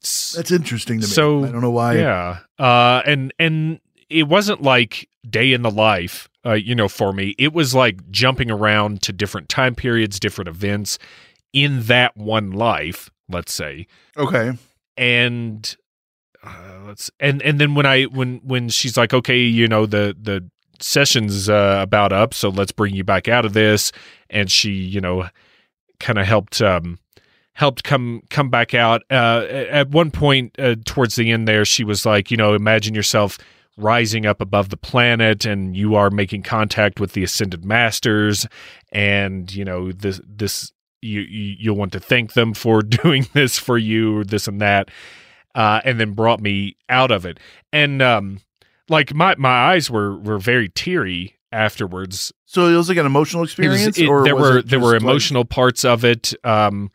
That's 0.00 0.50
interesting 0.50 1.00
to 1.00 1.06
me. 1.06 1.12
So 1.12 1.44
I 1.44 1.50
don't 1.50 1.60
know 1.60 1.70
why. 1.70 1.96
Yeah, 1.96 2.38
uh, 2.58 3.02
and 3.04 3.34
and 3.38 3.80
it 4.08 4.28
wasn't 4.28 4.62
like 4.62 5.07
day 5.28 5.52
in 5.52 5.62
the 5.62 5.70
life, 5.70 6.28
uh, 6.46 6.52
you 6.54 6.74
know, 6.74 6.88
for 6.88 7.12
me. 7.12 7.34
It 7.38 7.52
was 7.52 7.74
like 7.74 8.10
jumping 8.10 8.50
around 8.50 9.02
to 9.02 9.12
different 9.12 9.48
time 9.48 9.74
periods, 9.74 10.20
different 10.20 10.48
events 10.48 10.98
in 11.52 11.82
that 11.84 12.16
one 12.16 12.50
life. 12.52 13.10
Let's 13.30 13.52
say, 13.52 13.86
Okay. 14.16 14.52
and 14.96 15.76
uh, 16.42 16.78
let's 16.86 17.10
and 17.20 17.42
and 17.42 17.60
then 17.60 17.74
when 17.74 17.84
I 17.86 18.04
when 18.04 18.40
when 18.42 18.68
she's 18.68 18.96
like, 18.96 19.12
okay, 19.12 19.38
you 19.38 19.68
know, 19.68 19.84
the 19.86 20.16
the 20.20 20.48
session's 20.80 21.48
uh, 21.48 21.78
about 21.82 22.12
up, 22.12 22.32
so 22.32 22.48
let's 22.48 22.72
bring 22.72 22.94
you 22.94 23.04
back 23.04 23.28
out 23.28 23.44
of 23.44 23.52
this, 23.52 23.92
and 24.30 24.50
she, 24.50 24.70
you 24.70 25.00
know, 25.00 25.28
kind 26.00 26.18
of 26.18 26.26
helped 26.26 26.62
um 26.62 26.98
helped 27.52 27.82
come 27.84 28.22
come 28.30 28.48
back 28.48 28.72
out. 28.72 29.02
Uh, 29.10 29.44
at 29.50 29.90
one 29.90 30.10
point 30.10 30.54
uh, 30.58 30.76
towards 30.86 31.16
the 31.16 31.30
end, 31.32 31.46
there, 31.48 31.64
she 31.64 31.84
was 31.84 32.06
like, 32.06 32.30
you 32.30 32.36
know, 32.36 32.54
imagine 32.54 32.94
yourself 32.94 33.36
rising 33.78 34.26
up 34.26 34.40
above 34.40 34.68
the 34.70 34.76
planet 34.76 35.44
and 35.44 35.76
you 35.76 35.94
are 35.94 36.10
making 36.10 36.42
contact 36.42 36.98
with 37.00 37.12
the 37.12 37.22
ascended 37.22 37.64
masters 37.64 38.46
and 38.92 39.54
you 39.54 39.64
know 39.64 39.92
this 39.92 40.20
this 40.26 40.72
you, 41.00 41.20
you 41.20 41.56
you'll 41.60 41.76
want 41.76 41.92
to 41.92 42.00
thank 42.00 42.32
them 42.32 42.52
for 42.54 42.82
doing 43.02 43.26
this 43.34 43.56
for 43.58 43.78
you 43.78 44.18
or 44.18 44.24
this 44.24 44.48
and 44.48 44.60
that 44.60 44.90
uh, 45.54 45.80
and 45.84 45.98
then 45.98 46.12
brought 46.12 46.40
me 46.40 46.76
out 46.88 47.10
of 47.10 47.24
it. 47.24 47.38
And 47.72 48.02
um 48.02 48.40
like 48.88 49.14
my 49.14 49.34
my 49.38 49.72
eyes 49.72 49.90
were 49.90 50.18
were 50.18 50.38
very 50.38 50.68
teary 50.68 51.36
afterwards. 51.52 52.32
So 52.46 52.66
it 52.66 52.76
was 52.76 52.88
like 52.88 52.98
an 52.98 53.06
emotional 53.06 53.42
it 53.42 53.44
was- 53.44 53.50
experience, 53.52 53.98
it- 53.98 54.06
or 54.08 54.24
there 54.24 54.34
were 54.36 54.60
there 54.62 54.80
were 54.80 54.94
just, 54.94 55.04
like- 55.04 55.10
emotional 55.12 55.44
parts 55.44 55.84
of 55.84 56.04
it 56.04 56.34
um 56.44 56.90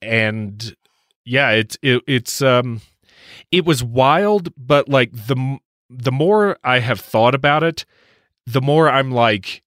and 0.00 0.74
yeah 1.24 1.50
it, 1.50 1.76
it 1.82 2.02
it's 2.06 2.42
um 2.42 2.80
it 3.50 3.64
was 3.64 3.84
wild 3.84 4.52
but 4.56 4.88
like 4.88 5.12
the 5.12 5.58
the 5.92 6.12
more 6.12 6.58
i 6.64 6.78
have 6.78 7.00
thought 7.00 7.34
about 7.34 7.62
it 7.62 7.84
the 8.46 8.60
more 8.60 8.88
i'm 8.88 9.10
like 9.10 9.62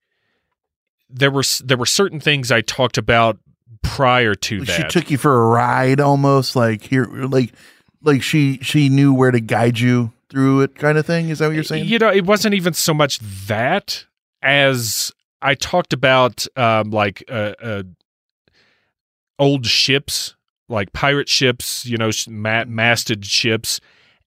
there 1.09 1.31
were 1.31 1.43
there 1.63 1.77
were 1.77 1.85
certain 1.85 2.19
things 2.19 2.51
i 2.51 2.61
talked 2.61 2.97
about 2.97 3.37
prior 3.85 4.35
to 4.35 4.59
Like, 4.59 4.67
that 4.67 4.91
She 4.91 4.99
took 4.99 5.11
you 5.11 5.17
for 5.17 5.43
a 5.43 5.47
ride, 5.47 5.99
almost 5.99 6.55
like 6.55 6.81
here, 6.83 7.05
like 7.05 7.53
like 8.01 8.21
she 8.21 8.57
she 8.61 8.89
knew 8.89 9.13
where 9.13 9.31
to 9.31 9.39
guide 9.39 9.79
you 9.79 10.11
through 10.29 10.61
it, 10.61 10.75
kind 10.75 10.97
of 10.97 11.05
thing. 11.05 11.29
Is 11.29 11.39
that 11.39 11.47
what 11.47 11.55
you're 11.55 11.63
saying? 11.63 11.85
You 11.85 11.99
know, 11.99 12.11
it 12.11 12.25
wasn't 12.25 12.55
even 12.55 12.73
so 12.73 12.93
much 12.93 13.19
that 13.47 14.05
as 14.41 15.11
I 15.41 15.55
talked 15.55 15.93
about, 15.93 16.45
um, 16.57 16.91
like 16.91 17.23
uh, 17.29 17.53
uh, 17.61 17.83
old 19.39 19.65
ships, 19.65 20.35
like 20.67 20.91
pirate 20.93 21.29
ships, 21.29 21.85
you 21.85 21.97
know, 21.97 22.11
ma- 22.27 22.65
masted 22.65 23.25
ships, 23.25 23.79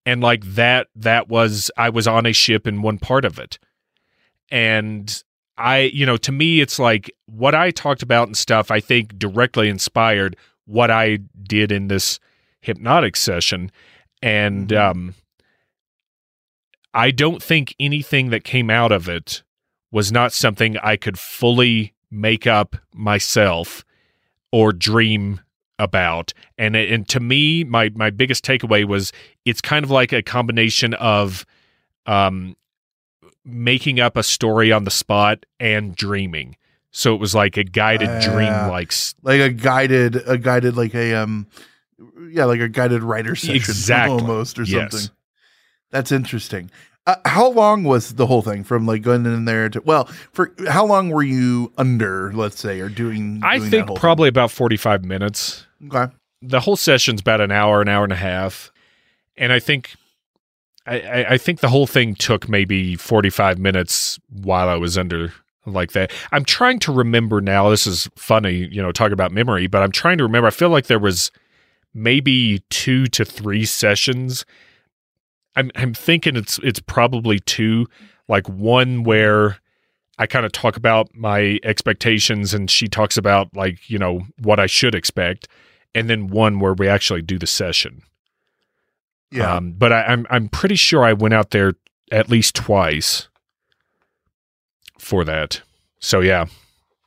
and 0.09 0.23
like 0.23 0.43
that. 0.55 0.87
That 0.97 1.29
was 1.29 1.71
I 1.77 1.91
was 1.91 2.09
on 2.09 2.25
a 2.25 2.33
ship 2.33 2.67
in 2.67 2.81
one 2.81 2.99
part 2.99 3.27
of 3.27 3.39
it, 3.39 3.59
and 4.51 5.23
I, 5.59 5.81
you 5.81 6.07
know, 6.07 6.17
to 6.17 6.33
me, 6.33 6.61
it's 6.61 6.79
like 6.79 7.11
what 7.27 7.55
I 7.55 7.71
talked 7.71 8.03
about 8.03 8.27
and 8.27 8.37
stuff. 8.37 8.71
I 8.71 8.81
think 8.81 9.19
directly 9.19 9.69
inspired 9.69 10.35
what 10.65 10.91
I 10.91 11.19
did 11.43 11.71
in 11.71 11.89
this 11.89 12.19
hypnotic 12.63 13.17
session, 13.17 13.71
and 14.23 14.73
um, 14.73 15.15
I 16.95 17.11
don't 17.11 17.43
think 17.43 17.75
anything 17.79 18.31
that 18.31 18.45
came 18.45 18.71
out 18.71 18.93
of 18.93 19.11
it 19.11 19.43
was 19.91 20.11
not 20.11 20.33
something 20.33 20.79
I 20.79 20.97
could 20.97 21.19
fully 21.19 21.93
make 22.11 22.47
up 22.47 22.77
myself 22.95 23.85
or 24.51 24.73
dream 24.73 25.41
about. 25.79 26.33
And 26.57 26.75
and 26.77 27.09
to 27.09 27.21
me, 27.21 27.65
my 27.65 27.91
my 27.95 28.11
biggest 28.11 28.45
takeaway 28.45 28.85
was 28.87 29.13
it's 29.45 29.61
kind 29.61 29.85
of 29.85 29.91
like 29.91 30.13
a 30.13 30.23
combination 30.23 30.95
of 30.95 31.45
um 32.07 32.57
making 33.45 34.01
up 34.01 34.17
a 34.17 34.23
story 34.23 34.73
on 34.73 34.85
the 34.85 34.91
spot 34.91 35.45
and 35.59 35.95
dreaming. 35.97 36.57
So 36.91 37.15
it 37.15 37.21
was 37.21 37.35
like 37.35 37.57
a 37.57 37.65
guided 37.65 38.09
Ah. 38.09 38.21
dream 38.21 38.69
like 38.69 38.93
like 39.23 39.41
a 39.41 39.51
guided, 39.51 40.17
a 40.27 40.39
guided, 40.39 40.77
like 40.77 40.95
a 40.95 41.15
um, 41.15 41.47
yeah, 42.31 42.45
like 42.45 42.61
a 42.61 42.69
guided 42.69 43.03
writer 43.03 43.35
session, 43.37 43.57
Exactly. 43.57 44.21
almost 44.21 44.59
or 44.59 44.63
Yes. 44.63 44.93
something. 44.93 45.11
That's 45.91 46.13
interesting. 46.13 46.71
Uh, 47.07 47.17
how 47.25 47.49
long 47.51 47.85
was 47.85 48.15
the 48.17 48.27
whole 48.27 48.43
thing 48.43 48.63
from 48.65 48.85
like 48.87 49.01
going 49.01 49.25
in 49.25 49.47
there 49.47 49.71
to 49.71 49.81
well 49.83 50.05
for 50.33 50.53
how 50.69 50.85
long 50.85 51.09
were 51.09 51.23
you 51.23 51.73
under 51.79 52.31
let's 52.35 52.61
say 52.61 52.81
or 52.81 52.91
doing 52.91 53.41
I 53.43 53.57
doing 53.57 53.71
that 53.71 53.87
think 53.87 53.99
probably 53.99 54.29
about 54.29 54.51
45 54.51 55.07
minutes. 55.07 55.67
Okay 55.87 56.13
the 56.41 56.61
whole 56.61 56.77
session's 56.77 57.21
about 57.21 57.41
an 57.41 57.51
hour, 57.51 57.83
an 57.83 57.89
hour 57.89 58.05
and 58.05 58.13
a 58.13 58.17
half, 58.17 58.73
and 59.37 59.53
I 59.53 59.59
think 59.59 59.95
I, 60.87 61.27
I, 61.31 61.39
think 61.39 61.61
the 61.61 61.69
whole 61.69 61.87
thing 61.87 62.15
took 62.15 62.49
maybe 62.49 62.97
forty 62.97 63.31
five 63.31 63.59
minutes 63.59 64.19
while 64.31 64.69
I 64.69 64.77
was 64.77 64.97
under 64.97 65.33
like 65.67 65.93
that. 65.93 66.13
I'm 66.33 66.45
trying 66.45 66.79
to 66.81 66.93
remember 66.93 67.41
now. 67.41 67.69
This 67.69 67.87
is 67.87 68.09
funny, 68.17 68.69
you 68.71 68.81
know, 68.81 68.93
talking 68.93 69.13
about 69.13 69.33
memory, 69.33 69.67
but 69.67 69.83
I'm 69.83 69.93
trying 69.93 70.19
to 70.19 70.25
remember. 70.25 70.47
I 70.47 70.51
feel 70.51 70.71
like 70.71 70.87
there 70.87 70.99
was 70.99 71.31
maybe 71.93 72.63
two 72.71 73.07
to 73.07 73.25
three 73.25 73.65
sessions. 73.65 74.47
I'm 75.57 75.71
I'm 75.75 75.93
thinking 75.93 76.37
it's 76.37 76.59
it's 76.63 76.81
probably 76.81 77.41
two, 77.41 77.87
like 78.29 78.49
one 78.49 79.03
where 79.03 79.59
I 80.21 80.27
kind 80.27 80.47
of 80.47 80.53
talk 80.53 80.77
about 80.77 81.15
my 81.15 81.59
expectations 81.63 82.55
and 82.55 82.71
she 82.71 82.89
talks 82.89 83.17
about 83.17 83.55
like, 83.55 83.89
you 83.89 83.99
know, 83.99 84.23
what 84.41 84.59
I 84.59 84.67
should 84.67 84.95
expect 84.95 85.49
and 85.95 86.09
then 86.09 86.29
one 86.29 86.61
where 86.61 86.75
we 86.75 86.89
actually 86.89 87.23
do 87.23 87.39
the 87.39 87.47
session. 87.47 88.03
yeah 89.31 89.57
Um, 89.57 89.73
but 89.73 89.93
I, 89.93 90.03
I'm 90.05 90.27
I'm 90.31 90.49
pretty 90.49 90.77
sure 90.77 91.05
I 91.05 91.13
went 91.13 91.35
out 91.35 91.51
there 91.51 91.75
at 92.13 92.29
least 92.29 92.55
twice 92.55 93.29
for 94.99 95.25
that. 95.25 95.61
So 96.01 96.21
yeah, 96.21 96.47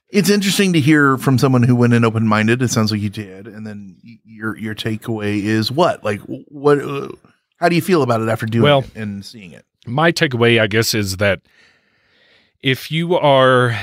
it's 0.10 0.30
interesting 0.30 0.74
to 0.74 0.80
hear 0.80 1.18
from 1.18 1.38
someone 1.38 1.64
who 1.64 1.76
went 1.76 1.94
in 1.94 2.04
open 2.06 2.28
minded. 2.28 2.62
It 2.62 2.70
sounds 2.70 2.92
like 2.92 3.02
you 3.02 3.10
did, 3.10 3.48
and 3.48 3.66
then 3.66 3.98
your 4.26 4.58
your 4.58 4.76
takeaway 4.76 5.42
is 5.44 5.72
what? 5.72 6.04
Like 6.04 6.20
what? 6.22 6.80
Uh, 6.80 7.10
how 7.58 7.70
do 7.70 7.76
you 7.76 7.82
feel 7.82 8.02
about 8.02 8.22
it 8.22 8.28
after 8.30 8.46
doing 8.46 8.64
Well- 8.64 8.80
it 8.80 8.96
and 8.96 9.24
seeing 9.24 9.52
it? 9.52 9.66
my 9.88 10.12
takeaway, 10.12 10.60
I 10.62 10.68
guess, 10.68 10.94
is 10.94 11.18
that 11.18 11.42
if 12.62 12.92
you 12.92 13.16
are 13.16 13.76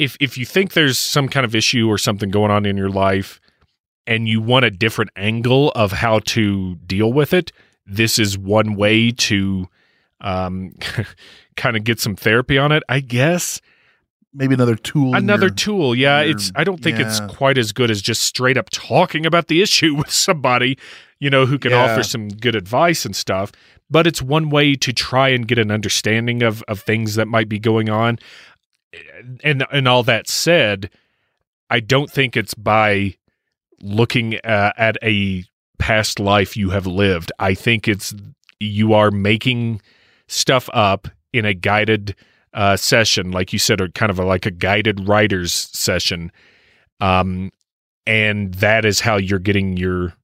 if 0.00 0.16
if 0.20 0.36
you 0.38 0.46
think 0.46 0.72
there's 0.72 0.98
some 0.98 1.28
kind 1.28 1.44
of 1.44 1.54
issue 1.54 1.86
or 1.88 1.98
something 1.98 2.30
going 2.30 2.50
on 2.50 2.64
in 2.66 2.76
your 2.76 2.88
life 2.90 3.40
and 4.06 4.26
you 4.28 4.40
want 4.40 4.64
a 4.64 4.70
different 4.70 5.10
angle 5.16 5.70
of 5.72 5.92
how 5.92 6.18
to 6.20 6.74
deal 6.86 7.12
with 7.12 7.32
it, 7.32 7.52
this 7.86 8.18
is 8.18 8.36
one 8.38 8.74
way 8.74 9.10
to 9.12 9.68
um 10.20 10.72
kind 11.56 11.76
of 11.76 11.84
get 11.84 12.00
some 12.00 12.16
therapy 12.16 12.58
on 12.58 12.72
it, 12.72 12.82
I 12.88 13.00
guess. 13.00 13.60
maybe 14.32 14.54
another 14.54 14.76
tool. 14.76 15.14
Another 15.14 15.46
your- 15.46 15.54
tool. 15.54 15.94
Yeah, 15.94 16.20
your- 16.22 16.30
it's 16.36 16.50
I 16.54 16.64
don't 16.64 16.82
think 16.82 16.98
it's 16.98 17.20
quite 17.20 17.58
as 17.58 17.72
good 17.72 17.90
as 17.90 18.00
just 18.02 18.22
straight 18.22 18.56
up 18.56 18.70
talking 18.70 19.26
about 19.26 19.48
the 19.48 19.60
issue 19.62 19.94
with 20.00 20.10
somebody, 20.10 20.78
you 21.18 21.30
know, 21.30 21.46
who 21.46 21.58
can 21.58 21.72
Yeah. 21.72 21.84
offer 21.92 22.02
some 22.02 22.28
good 22.28 22.56
advice 22.56 23.04
and 23.04 23.14
stuff. 23.14 23.52
But 23.92 24.06
it's 24.06 24.22
one 24.22 24.50
way 24.50 24.76
to 24.76 24.92
try 24.92 25.30
and 25.30 25.46
get 25.48 25.58
an 25.58 25.70
understanding 25.70 26.42
of 26.42 26.62
of 26.68 26.80
things 26.80 27.16
that 27.16 27.26
might 27.28 27.48
be 27.48 27.58
going 27.58 27.90
on. 27.90 28.18
And 29.44 29.64
and 29.70 29.88
all 29.88 30.02
that 30.04 30.28
said, 30.28 30.90
I 31.68 31.80
don't 31.80 32.10
think 32.10 32.36
it's 32.36 32.54
by 32.54 33.16
looking 33.80 34.36
uh, 34.44 34.72
at 34.76 34.96
a 35.02 35.44
past 35.78 36.18
life 36.18 36.56
you 36.56 36.70
have 36.70 36.86
lived. 36.86 37.32
I 37.38 37.54
think 37.54 37.88
it's 37.88 38.14
you 38.58 38.92
are 38.92 39.10
making 39.10 39.80
stuff 40.28 40.68
up 40.72 41.08
in 41.32 41.44
a 41.44 41.54
guided 41.54 42.14
uh, 42.52 42.76
session, 42.76 43.30
like 43.30 43.52
you 43.52 43.58
said, 43.58 43.80
or 43.80 43.88
kind 43.88 44.10
of 44.10 44.18
a, 44.18 44.24
like 44.24 44.46
a 44.46 44.50
guided 44.50 45.08
writers 45.08 45.52
session, 45.52 46.32
um, 47.00 47.52
and 48.06 48.54
that 48.54 48.84
is 48.84 49.00
how 49.00 49.16
you're 49.16 49.38
getting 49.38 49.76
your 49.76 50.14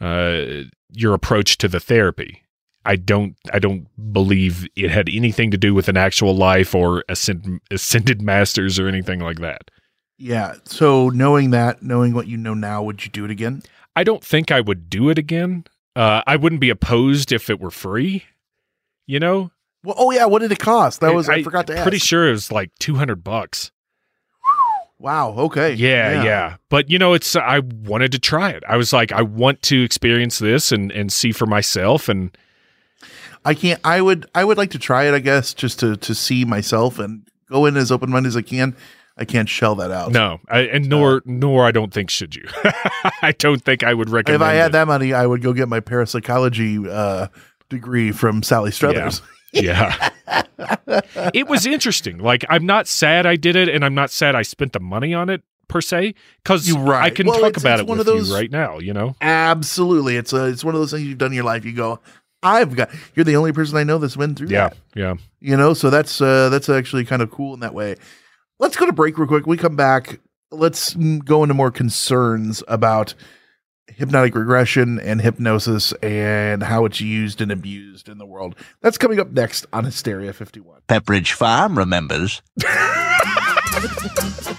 uh, 0.00 0.64
your 0.90 1.14
approach 1.14 1.58
to 1.58 1.68
the 1.68 1.80
therapy. 1.80 2.42
I 2.84 2.96
don't 2.96 3.36
I 3.52 3.58
don't 3.58 3.86
believe 4.12 4.68
it 4.76 4.90
had 4.90 5.08
anything 5.08 5.50
to 5.50 5.58
do 5.58 5.74
with 5.74 5.88
an 5.88 5.96
actual 5.96 6.36
life 6.36 6.74
or 6.74 7.04
ascend, 7.08 7.60
ascended 7.70 8.22
masters 8.22 8.78
or 8.78 8.88
anything 8.88 9.20
like 9.20 9.38
that. 9.40 9.70
Yeah. 10.18 10.54
So 10.64 11.08
knowing 11.08 11.50
that, 11.50 11.82
knowing 11.82 12.12
what 12.12 12.26
you 12.26 12.36
know 12.36 12.54
now, 12.54 12.82
would 12.82 13.04
you 13.04 13.10
do 13.10 13.24
it 13.24 13.30
again? 13.30 13.62
I 13.94 14.04
don't 14.04 14.24
think 14.24 14.50
I 14.50 14.60
would 14.60 14.88
do 14.88 15.08
it 15.10 15.18
again. 15.18 15.64
Uh, 15.94 16.22
I 16.26 16.36
wouldn't 16.36 16.60
be 16.60 16.70
opposed 16.70 17.32
if 17.32 17.50
it 17.50 17.60
were 17.60 17.70
free. 17.70 18.24
You 19.06 19.18
know, 19.18 19.50
Well, 19.84 19.96
oh 19.98 20.10
yeah. 20.12 20.26
What 20.26 20.40
did 20.40 20.52
it 20.52 20.58
cost? 20.60 21.00
That 21.00 21.14
was 21.14 21.28
I, 21.28 21.42
forgot 21.42 21.66
to 21.66 21.74
ask. 21.74 21.82
Pretty 21.82 21.98
sure 21.98 22.28
it 22.28 22.32
was 22.32 22.52
like 22.52 22.70
two 22.78 22.94
hundred 22.94 23.24
bucks. 23.24 23.72
Wow. 25.02 25.34
Okay. 25.36 25.74
Yeah, 25.74 26.22
yeah, 26.22 26.56
But 26.68 26.88
you 26.88 26.96
know, 26.96 27.12
it's 27.12 27.34
I 27.34 27.58
wanted 27.58 28.12
to 28.12 28.20
try 28.20 28.50
it. 28.50 28.62
I 28.68 28.76
was 28.76 28.92
like, 28.92 29.10
I 29.10 29.22
want 29.22 29.60
to 29.62 29.82
experience 29.82 30.38
this 30.38 30.70
and 30.70 30.92
and 30.92 31.12
see 31.12 31.32
for 31.32 31.46
myself. 31.46 32.08
And 32.08 32.36
I 33.44 33.54
can't. 33.54 33.80
I 33.84 34.00
would. 34.00 34.26
I 34.34 34.44
would 34.44 34.56
like 34.58 34.70
to 34.72 34.78
try 34.78 35.04
it. 35.04 35.14
I 35.14 35.18
guess 35.18 35.54
just 35.54 35.80
to 35.80 35.96
to 35.96 36.14
see 36.14 36.44
myself 36.44 36.98
and 36.98 37.22
go 37.50 37.66
in 37.66 37.76
as 37.76 37.90
open 37.92 38.10
minded 38.10 38.28
as 38.28 38.36
I 38.36 38.42
can. 38.42 38.76
I 39.16 39.24
can't 39.26 39.48
shell 39.48 39.74
that 39.74 39.90
out. 39.90 40.10
no, 40.12 40.40
I, 40.48 40.60
and 40.60 40.88
nor 40.88 41.22
nor 41.26 41.66
I 41.66 41.70
don't 41.70 41.92
think 41.92 42.08
should 42.08 42.34
you. 42.34 42.46
I 43.22 43.34
don't 43.38 43.62
think 43.62 43.82
I 43.84 43.92
would 43.92 44.08
recommend. 44.08 44.42
If 44.42 44.46
I 44.48 44.54
had 44.54 44.70
it. 44.70 44.72
that 44.72 44.86
money, 44.88 45.12
I 45.12 45.26
would 45.26 45.42
go 45.42 45.52
get 45.52 45.68
my 45.68 45.80
parapsychology 45.80 46.78
uh, 46.88 47.26
degree 47.68 48.10
from 48.12 48.42
Sally 48.42 48.70
Struthers. 48.70 49.20
Yeah. 49.52 50.08
it 51.34 51.46
was 51.46 51.66
interesting. 51.66 52.18
Like 52.18 52.44
I'm 52.48 52.64
not 52.64 52.86
sad 52.86 53.26
I 53.26 53.36
did 53.36 53.56
it, 53.56 53.68
and 53.68 53.84
I'm 53.84 53.94
not 53.94 54.10
sad 54.10 54.34
I 54.34 54.42
spent 54.42 54.72
the 54.72 54.80
money 54.80 55.12
on 55.14 55.28
it 55.28 55.42
per 55.68 55.80
se, 55.80 56.14
because 56.42 56.70
right. 56.72 57.04
I 57.04 57.10
can 57.10 57.26
Well, 57.26 57.38
talk 57.40 57.48
it's- 57.50 57.62
about 57.62 57.80
it's 57.80 57.82
it 57.82 57.88
one 57.88 57.98
with 57.98 58.08
of 58.08 58.14
those- 58.14 58.28
you 58.30 58.34
right 58.34 58.50
now. 58.50 58.78
You 58.78 58.92
know, 58.94 59.14
Absolutely. 59.20 60.16
It's 60.16 60.32
a. 60.32 60.46
It's 60.46 60.64
one 60.64 60.74
of 60.74 60.80
those 60.80 60.90
things 60.92 61.04
you've 61.04 61.18
done 61.18 61.32
in 61.32 61.36
your 61.36 61.44
life. 61.44 61.64
You 61.64 61.72
go. 61.72 62.00
I've 62.42 62.74
got. 62.74 62.90
You're 63.14 63.24
the 63.24 63.36
only 63.36 63.52
person 63.52 63.76
I 63.76 63.84
know 63.84 63.98
that's 63.98 64.16
been 64.16 64.34
through 64.34 64.48
yeah, 64.48 64.70
that. 64.70 64.76
yeah. 64.94 65.02
Yeah. 65.02 65.14
You 65.40 65.56
know. 65.56 65.74
So 65.74 65.90
that's 65.90 66.20
uh, 66.20 66.48
that's 66.48 66.68
actually 66.68 67.04
kind 67.04 67.22
of 67.22 67.30
cool 67.30 67.54
in 67.54 67.60
that 67.60 67.74
way. 67.74 67.96
Let's 68.58 68.76
go 68.76 68.86
to 68.86 68.92
break 68.92 69.18
real 69.18 69.28
quick. 69.28 69.46
We 69.46 69.56
come 69.56 69.76
back. 69.76 70.20
Let's 70.50 70.94
go 70.94 71.42
into 71.42 71.54
more 71.54 71.70
concerns 71.70 72.62
about 72.68 73.14
hypnotic 73.88 74.34
regression 74.34 74.98
and 75.00 75.20
hypnosis 75.20 75.92
and 76.02 76.62
how 76.62 76.84
it's 76.84 77.00
used 77.00 77.40
and 77.40 77.50
abused 77.50 78.08
in 78.08 78.18
the 78.18 78.26
world. 78.26 78.54
That's 78.80 78.98
coming 78.98 79.18
up 79.18 79.30
next 79.30 79.66
on 79.72 79.84
Hysteria 79.84 80.32
51. 80.32 80.82
Pepperidge 80.88 81.32
Farm 81.32 81.78
remembers. 81.78 82.42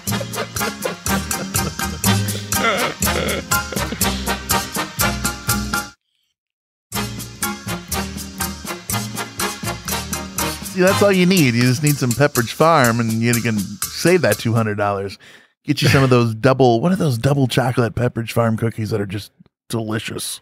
That's 10.75 11.01
all 11.01 11.11
you 11.11 11.25
need. 11.25 11.53
You 11.53 11.61
just 11.61 11.83
need 11.83 11.95
some 11.95 12.11
Pepperidge 12.11 12.51
Farm, 12.51 12.99
and 12.99 13.11
you 13.11 13.33
can 13.41 13.57
save 13.57 14.21
that 14.21 14.37
two 14.37 14.53
hundred 14.53 14.75
dollars. 14.75 15.17
Get 15.63 15.81
you 15.81 15.87
some 15.87 16.03
of 16.03 16.09
those 16.09 16.35
double. 16.35 16.81
What 16.81 16.91
are 16.91 16.97
those 16.97 17.17
double 17.17 17.47
chocolate 17.47 17.95
Pepperidge 17.95 18.31
Farm 18.31 18.57
cookies 18.57 18.89
that 18.89 18.99
are 18.99 19.05
just 19.05 19.31
delicious? 19.69 20.41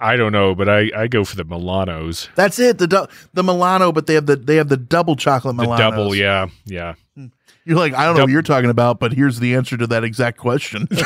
I 0.00 0.16
don't 0.16 0.32
know, 0.32 0.54
but 0.54 0.68
I 0.68 0.90
I 0.96 1.08
go 1.08 1.24
for 1.24 1.36
the 1.36 1.44
Milanos. 1.44 2.28
That's 2.34 2.58
it. 2.58 2.78
The 2.78 2.86
du- 2.86 3.08
the 3.34 3.42
Milano, 3.42 3.92
but 3.92 4.06
they 4.06 4.14
have 4.14 4.26
the 4.26 4.36
they 4.36 4.56
have 4.56 4.68
the 4.68 4.76
double 4.76 5.16
chocolate 5.16 5.56
Milano. 5.56 5.76
The 5.76 5.90
double, 5.90 6.14
yeah, 6.14 6.46
yeah. 6.64 6.94
You're 7.64 7.76
like, 7.76 7.92
I 7.94 8.06
don't 8.06 8.16
know 8.16 8.22
what 8.22 8.30
you're 8.30 8.42
talking 8.42 8.70
about, 8.70 8.98
but 8.98 9.12
here's 9.12 9.38
the 9.38 9.54
answer 9.54 9.76
to 9.76 9.86
that 9.88 10.02
exact 10.02 10.38
question. 10.38 10.88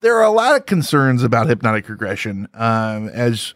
there 0.00 0.16
are 0.16 0.24
a 0.24 0.30
lot 0.30 0.56
of 0.56 0.66
concerns 0.66 1.22
about 1.22 1.46
hypnotic 1.46 1.88
regression, 1.88 2.48
um, 2.54 3.08
as 3.08 3.54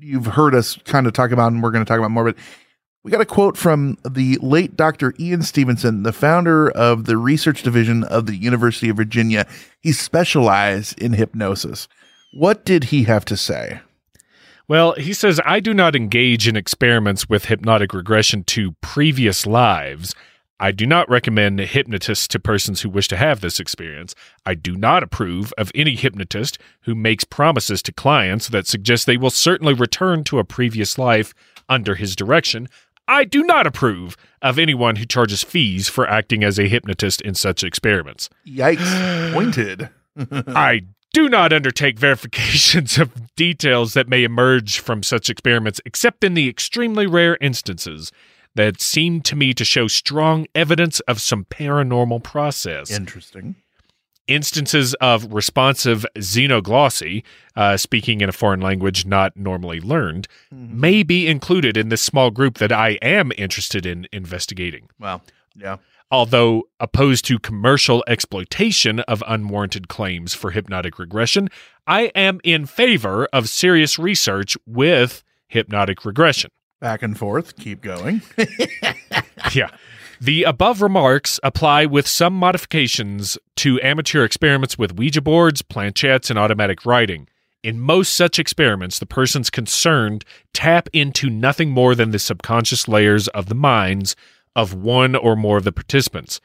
you've 0.00 0.26
heard 0.26 0.54
us 0.54 0.76
kind 0.84 1.06
of 1.06 1.12
talk 1.12 1.30
about, 1.30 1.52
and 1.52 1.62
we're 1.62 1.70
going 1.70 1.84
to 1.84 1.88
talk 1.88 1.98
about 1.98 2.10
more. 2.10 2.24
But 2.24 2.36
we 3.02 3.10
got 3.10 3.20
a 3.20 3.26
quote 3.26 3.56
from 3.56 3.98
the 4.08 4.38
late 4.40 4.76
Dr. 4.76 5.14
Ian 5.18 5.42
Stevenson, 5.42 6.04
the 6.04 6.12
founder 6.12 6.70
of 6.70 7.04
the 7.04 7.16
research 7.16 7.62
division 7.62 8.02
of 8.04 8.26
the 8.26 8.36
University 8.36 8.88
of 8.88 8.96
Virginia. 8.96 9.46
He 9.80 9.92
specialized 9.92 10.98
in 11.00 11.12
hypnosis. 11.12 11.86
What 12.32 12.64
did 12.64 12.84
he 12.84 13.04
have 13.04 13.24
to 13.26 13.36
say? 13.36 13.80
Well, 14.66 14.92
he 14.92 15.12
says, 15.12 15.40
I 15.44 15.60
do 15.60 15.74
not 15.74 15.94
engage 15.94 16.48
in 16.48 16.56
experiments 16.56 17.28
with 17.28 17.44
hypnotic 17.44 17.92
regression 17.92 18.44
to 18.44 18.72
previous 18.80 19.46
lives. 19.46 20.14
I 20.60 20.70
do 20.70 20.86
not 20.86 21.10
recommend 21.10 21.58
hypnotists 21.58 22.28
to 22.28 22.38
persons 22.38 22.82
who 22.82 22.88
wish 22.88 23.08
to 23.08 23.16
have 23.16 23.40
this 23.40 23.58
experience. 23.58 24.14
I 24.46 24.54
do 24.54 24.76
not 24.76 25.02
approve 25.02 25.52
of 25.58 25.72
any 25.74 25.96
hypnotist 25.96 26.58
who 26.82 26.94
makes 26.94 27.24
promises 27.24 27.82
to 27.82 27.92
clients 27.92 28.48
that 28.48 28.66
suggest 28.66 29.06
they 29.06 29.16
will 29.16 29.30
certainly 29.30 29.74
return 29.74 30.22
to 30.24 30.38
a 30.38 30.44
previous 30.44 30.96
life 30.96 31.34
under 31.68 31.96
his 31.96 32.14
direction. 32.14 32.68
I 33.08 33.24
do 33.24 33.42
not 33.42 33.66
approve 33.66 34.16
of 34.40 34.58
anyone 34.58 34.96
who 34.96 35.04
charges 35.04 35.42
fees 35.42 35.88
for 35.88 36.08
acting 36.08 36.44
as 36.44 36.58
a 36.58 36.68
hypnotist 36.68 37.20
in 37.20 37.34
such 37.34 37.64
experiments. 37.64 38.30
Yikes. 38.46 39.32
Pointed. 39.32 39.90
I 40.48 40.82
do 41.12 41.28
not 41.28 41.52
undertake 41.52 41.98
verifications 41.98 42.96
of 42.96 43.34
details 43.34 43.94
that 43.94 44.08
may 44.08 44.24
emerge 44.24 44.78
from 44.78 45.02
such 45.02 45.28
experiments, 45.28 45.80
except 45.84 46.24
in 46.24 46.34
the 46.34 46.48
extremely 46.48 47.06
rare 47.06 47.36
instances 47.40 48.12
that 48.54 48.80
seemed 48.80 49.24
to 49.26 49.36
me 49.36 49.52
to 49.54 49.64
show 49.64 49.88
strong 49.88 50.46
evidence 50.54 51.00
of 51.00 51.20
some 51.20 51.44
paranormal 51.44 52.22
process. 52.22 52.90
Interesting. 52.90 53.56
Instances 54.26 54.94
of 54.94 55.34
responsive 55.34 56.06
xenoglossy, 56.16 57.24
uh, 57.56 57.76
speaking 57.76 58.22
in 58.22 58.28
a 58.28 58.32
foreign 58.32 58.60
language 58.60 59.04
not 59.04 59.36
normally 59.36 59.80
learned, 59.80 60.28
may 60.50 61.02
be 61.02 61.26
included 61.26 61.76
in 61.76 61.90
this 61.90 62.00
small 62.00 62.30
group 62.30 62.56
that 62.56 62.72
I 62.72 62.90
am 63.02 63.32
interested 63.36 63.84
in 63.84 64.06
investigating. 64.12 64.88
Wow. 64.98 65.20
Yeah. 65.54 65.76
Although 66.10 66.64
opposed 66.80 67.26
to 67.26 67.38
commercial 67.38 68.02
exploitation 68.06 69.00
of 69.00 69.22
unwarranted 69.26 69.88
claims 69.88 70.32
for 70.32 70.52
hypnotic 70.52 70.98
regression, 70.98 71.48
I 71.86 72.12
am 72.14 72.40
in 72.44 72.64
favor 72.64 73.26
of 73.32 73.48
serious 73.48 73.98
research 73.98 74.56
with 74.64 75.22
hypnotic 75.48 76.04
regression. 76.04 76.50
Back 76.84 77.02
and 77.02 77.16
forth. 77.16 77.56
Keep 77.56 77.80
going. 77.80 78.20
yeah. 79.54 79.70
The 80.20 80.42
above 80.42 80.82
remarks 80.82 81.40
apply 81.42 81.86
with 81.86 82.06
some 82.06 82.34
modifications 82.34 83.38
to 83.56 83.80
amateur 83.80 84.22
experiments 84.22 84.76
with 84.76 84.94
Ouija 84.94 85.22
boards, 85.22 85.62
planchettes, 85.62 86.28
and 86.28 86.38
automatic 86.38 86.84
writing. 86.84 87.26
In 87.62 87.80
most 87.80 88.12
such 88.12 88.38
experiments, 88.38 88.98
the 88.98 89.06
persons 89.06 89.48
concerned 89.48 90.26
tap 90.52 90.90
into 90.92 91.30
nothing 91.30 91.70
more 91.70 91.94
than 91.94 92.10
the 92.10 92.18
subconscious 92.18 92.86
layers 92.86 93.28
of 93.28 93.46
the 93.46 93.54
minds 93.54 94.14
of 94.54 94.74
one 94.74 95.16
or 95.16 95.36
more 95.36 95.56
of 95.56 95.64
the 95.64 95.72
participants. 95.72 96.38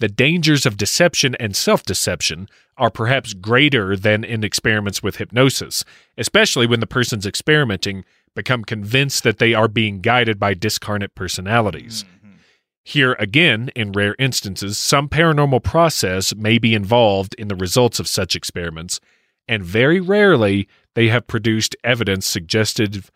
The 0.00 0.08
dangers 0.08 0.64
of 0.64 0.78
deception 0.78 1.34
and 1.34 1.54
self 1.54 1.82
deception 1.82 2.48
are 2.78 2.90
perhaps 2.90 3.34
greater 3.34 3.94
than 3.94 4.24
in 4.24 4.42
experiments 4.42 5.02
with 5.02 5.16
hypnosis, 5.16 5.84
especially 6.16 6.66
when 6.66 6.80
the 6.80 6.86
persons 6.86 7.26
experimenting 7.26 8.06
become 8.34 8.64
convinced 8.64 9.22
that 9.24 9.38
they 9.38 9.54
are 9.54 9.68
being 9.68 10.00
guided 10.00 10.38
by 10.38 10.54
discarnate 10.54 11.14
personalities. 11.14 12.04
Mm-hmm. 12.04 12.36
Here 12.84 13.16
again, 13.18 13.70
in 13.76 13.92
rare 13.92 14.16
instances, 14.18 14.78
some 14.78 15.08
paranormal 15.08 15.62
process 15.62 16.34
may 16.34 16.58
be 16.58 16.74
involved 16.74 17.34
in 17.38 17.48
the 17.48 17.54
results 17.54 18.00
of 18.00 18.08
such 18.08 18.34
experiments, 18.34 19.00
and 19.46 19.62
very 19.62 20.00
rarely 20.00 20.68
they 20.94 21.08
have 21.08 21.26
produced 21.26 21.76
evidence 21.84 22.26
suggestive 22.26 23.10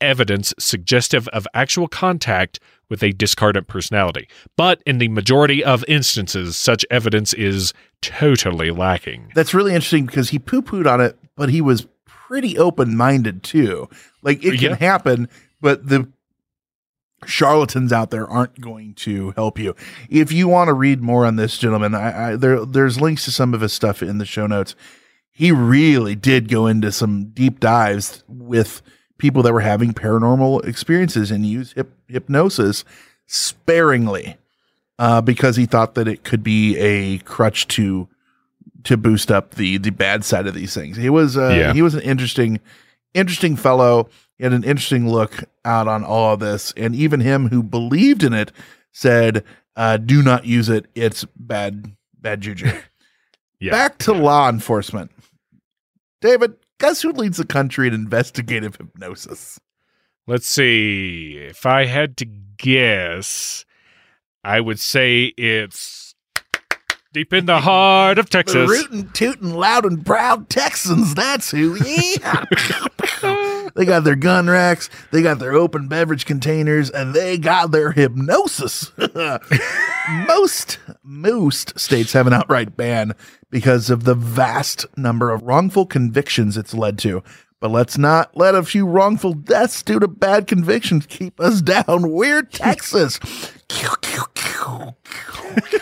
evidence 0.00 0.52
suggestive 0.58 1.28
of 1.28 1.46
actual 1.54 1.88
contact 1.88 2.60
with 2.90 3.02
a 3.02 3.12
discarnate 3.12 3.66
personality. 3.66 4.28
But 4.56 4.82
in 4.84 4.98
the 4.98 5.08
majority 5.08 5.64
of 5.64 5.84
instances, 5.88 6.56
such 6.56 6.84
evidence 6.90 7.32
is 7.32 7.72
totally 8.02 8.70
lacking. 8.70 9.32
That's 9.34 9.54
really 9.54 9.72
interesting 9.72 10.06
because 10.06 10.30
he 10.30 10.38
poo 10.38 10.62
pooed 10.62 10.86
on 10.86 11.00
it, 11.00 11.18
but 11.36 11.48
he 11.48 11.60
was 11.60 11.86
pretty 12.28 12.56
open 12.58 12.96
minded 12.96 13.42
too. 13.42 13.88
Like 14.22 14.44
it 14.44 14.58
can 14.58 14.70
Yeah. 14.70 14.76
happen, 14.76 15.28
but 15.60 15.88
the 15.88 16.08
charlatans 17.26 17.92
out 17.92 18.10
there 18.10 18.26
aren't 18.28 18.60
going 18.60 18.94
to 18.94 19.30
help 19.32 19.58
you. 19.58 19.74
If 20.10 20.30
you 20.32 20.46
want 20.48 20.68
to 20.68 20.74
read 20.74 21.00
more 21.00 21.24
on 21.24 21.36
this 21.36 21.56
gentleman, 21.58 21.94
I, 21.94 22.32
I 22.32 22.36
there 22.36 22.64
there's 22.64 23.00
links 23.00 23.24
to 23.24 23.30
some 23.30 23.54
of 23.54 23.60
his 23.60 23.72
stuff 23.72 24.02
in 24.02 24.18
the 24.18 24.26
show 24.26 24.46
notes. 24.46 24.74
He 25.30 25.50
really 25.50 26.14
did 26.14 26.48
go 26.48 26.66
into 26.66 26.92
some 26.92 27.30
deep 27.30 27.58
dives 27.60 28.22
with 28.28 28.82
people 29.18 29.42
that 29.42 29.52
were 29.52 29.60
having 29.60 29.92
paranormal 29.92 30.64
experiences 30.66 31.30
and 31.30 31.44
use 31.46 31.72
hip, 31.72 31.92
hypnosis 32.08 32.84
sparingly 33.26 34.36
uh, 34.98 35.20
because 35.20 35.56
he 35.56 35.66
thought 35.66 35.94
that 35.94 36.06
it 36.06 36.24
could 36.24 36.42
be 36.44 36.76
a 36.78 37.18
crutch 37.18 37.66
to 37.68 38.08
to 38.84 38.96
boost 38.96 39.30
up 39.30 39.54
the 39.56 39.78
the 39.78 39.90
bad 39.90 40.24
side 40.24 40.46
of 40.46 40.54
these 40.54 40.74
things. 40.74 40.96
He 40.96 41.10
was 41.10 41.36
uh, 41.36 41.48
Yeah. 41.48 41.72
he 41.72 41.82
was 41.82 41.94
an 41.94 42.00
interesting 42.02 42.60
interesting 43.14 43.56
fellow. 43.56 44.08
He 44.38 44.44
had 44.44 44.52
an 44.52 44.64
interesting 44.64 45.08
look 45.08 45.44
out 45.64 45.86
on 45.88 46.04
all 46.04 46.34
of 46.34 46.40
this, 46.40 46.72
and 46.76 46.94
even 46.94 47.20
him 47.20 47.48
who 47.48 47.62
believed 47.62 48.22
in 48.24 48.32
it 48.32 48.50
said, 48.92 49.44
uh, 49.76 49.96
"Do 49.96 50.22
not 50.22 50.44
use 50.46 50.68
it. 50.68 50.86
It's 50.94 51.24
bad 51.36 51.96
bad 52.20 52.40
juju." 52.40 52.70
Yeah. 53.60 53.70
Back 53.70 53.96
to 53.98 54.12
law 54.12 54.50
enforcement. 54.50 55.10
David, 56.20 56.54
guess 56.78 57.00
who 57.00 57.12
leads 57.12 57.38
the 57.38 57.46
country 57.46 57.86
in 57.88 57.94
investigative 57.94 58.76
hypnosis? 58.76 59.58
Let's 60.26 60.46
see. 60.46 61.38
If 61.38 61.64
I 61.64 61.86
had 61.86 62.16
to 62.18 62.26
guess, 62.58 63.64
I 64.42 64.60
would 64.60 64.80
say 64.80 65.32
it's 65.38 66.13
deep 67.14 67.32
in 67.32 67.46
the 67.46 67.60
heart 67.60 68.18
of 68.18 68.28
Texas. 68.28 68.68
rootin', 68.68 69.08
tootin', 69.12 69.54
loud 69.54 69.86
and 69.86 70.04
proud 70.04 70.50
Texans. 70.50 71.14
That's 71.14 71.48
who. 71.52 71.76
Yeah. 71.76 72.44
they 73.76 73.84
got 73.84 74.02
their 74.02 74.16
gun 74.16 74.48
racks, 74.48 74.90
they 75.12 75.22
got 75.22 75.38
their 75.38 75.52
open 75.52 75.86
beverage 75.86 76.26
containers, 76.26 76.90
and 76.90 77.14
they 77.14 77.38
got 77.38 77.70
their 77.70 77.92
hypnosis. 77.92 78.90
most 80.26 80.78
most 81.04 81.78
states 81.78 82.12
have 82.14 82.26
an 82.26 82.32
outright 82.32 82.76
ban 82.76 83.12
because 83.48 83.90
of 83.90 84.02
the 84.02 84.16
vast 84.16 84.84
number 84.96 85.30
of 85.30 85.42
wrongful 85.42 85.86
convictions 85.86 86.56
it's 86.56 86.74
led 86.74 86.98
to. 86.98 87.22
But 87.60 87.70
let's 87.70 87.96
not 87.96 88.36
let 88.36 88.56
a 88.56 88.64
few 88.64 88.86
wrongful 88.86 89.34
deaths 89.34 89.84
due 89.84 90.00
to 90.00 90.08
bad 90.08 90.48
convictions 90.48 91.06
keep 91.06 91.38
us 91.40 91.62
down. 91.62 92.10
We're 92.10 92.42
Texas. 92.42 93.20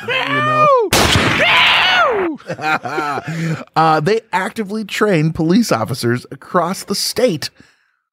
you 0.03 0.07
know? 0.07 0.88
uh, 3.77 4.01
they 4.01 4.20
actively 4.33 4.85
train 4.85 5.33
police 5.33 5.70
officers 5.70 6.27
across 6.31 6.85
the 6.85 6.94
state 6.94 7.51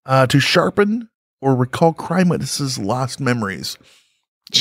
uh, 0.05 0.27
to 0.27 0.39
sharpen 0.39 1.09
or 1.41 1.55
recall 1.55 1.93
crime 1.93 2.29
witnesses' 2.29 2.77
lost 2.77 3.19
memories. 3.19 3.77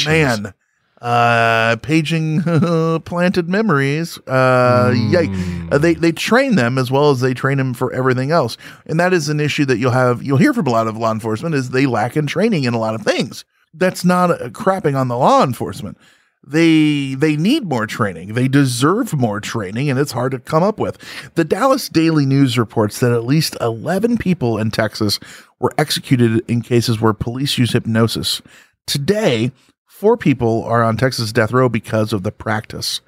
Man, 0.06 0.54
uh, 1.00 1.76
paging 1.76 2.42
planted 3.04 3.48
memories. 3.48 4.18
Uh, 4.26 4.94
yike. 5.10 5.30
Uh, 5.70 5.78
they 5.78 5.94
they 5.94 6.12
train 6.12 6.56
them 6.56 6.78
as 6.78 6.90
well 6.90 7.10
as 7.10 7.20
they 7.20 7.34
train 7.34 7.58
them 7.58 7.74
for 7.74 7.92
everything 7.92 8.30
else, 8.30 8.56
and 8.86 8.98
that 8.98 9.12
is 9.12 9.28
an 9.28 9.40
issue 9.40 9.64
that 9.64 9.78
you'll 9.78 9.90
have 9.90 10.22
you'll 10.22 10.38
hear 10.38 10.54
from 10.54 10.66
a 10.66 10.70
lot 10.70 10.86
of 10.86 10.96
law 10.96 11.12
enforcement 11.12 11.54
is 11.54 11.70
they 11.70 11.86
lack 11.86 12.16
in 12.16 12.26
training 12.26 12.64
in 12.64 12.74
a 12.74 12.78
lot 12.78 12.94
of 12.94 13.02
things. 13.02 13.44
That's 13.74 14.04
not 14.04 14.30
uh, 14.30 14.48
crapping 14.48 14.98
on 14.98 15.08
the 15.08 15.16
law 15.16 15.42
enforcement 15.42 15.98
they 16.46 17.14
they 17.14 17.36
need 17.36 17.64
more 17.64 17.86
training. 17.86 18.34
They 18.34 18.48
deserve 18.48 19.12
more 19.12 19.40
training, 19.40 19.90
and 19.90 19.98
it's 19.98 20.12
hard 20.12 20.32
to 20.32 20.38
come 20.38 20.62
up 20.62 20.78
with. 20.78 20.98
The 21.34 21.44
Dallas 21.44 21.88
Daily 21.88 22.26
News 22.26 22.58
reports 22.58 23.00
that 23.00 23.12
at 23.12 23.24
least 23.24 23.56
11 23.60 24.18
people 24.18 24.58
in 24.58 24.70
Texas 24.70 25.18
were 25.58 25.74
executed 25.76 26.42
in 26.48 26.62
cases 26.62 27.00
where 27.00 27.12
police 27.12 27.58
use 27.58 27.72
hypnosis. 27.72 28.40
Today, 28.86 29.52
four 29.86 30.16
people 30.16 30.64
are 30.64 30.82
on 30.82 30.96
Texas 30.96 31.32
death 31.32 31.52
row 31.52 31.68
because 31.68 32.12
of 32.12 32.22
the 32.22 32.32
practice. 32.32 33.00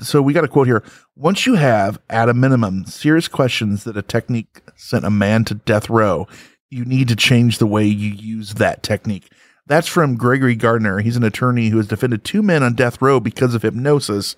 So 0.00 0.22
we 0.22 0.32
got 0.32 0.44
a 0.44 0.48
quote 0.48 0.68
here. 0.68 0.84
Once 1.16 1.44
you 1.44 1.54
have, 1.54 1.98
at 2.08 2.28
a 2.28 2.34
minimum, 2.34 2.84
serious 2.86 3.26
questions 3.26 3.82
that 3.82 3.96
a 3.96 4.02
technique 4.02 4.62
sent 4.76 5.04
a 5.04 5.10
man 5.10 5.44
to 5.46 5.54
death 5.54 5.90
row, 5.90 6.28
you 6.70 6.84
need 6.84 7.08
to 7.08 7.16
change 7.16 7.58
the 7.58 7.66
way 7.66 7.84
you 7.84 8.10
use 8.10 8.54
that 8.54 8.84
technique. 8.84 9.28
That's 9.68 9.86
from 9.86 10.16
Gregory 10.16 10.56
Gardner. 10.56 10.98
He's 11.00 11.16
an 11.16 11.24
attorney 11.24 11.68
who 11.68 11.76
has 11.76 11.86
defended 11.86 12.24
two 12.24 12.42
men 12.42 12.62
on 12.62 12.74
death 12.74 13.00
row 13.00 13.20
because 13.20 13.54
of 13.54 13.62
hypnosis. 13.62 14.34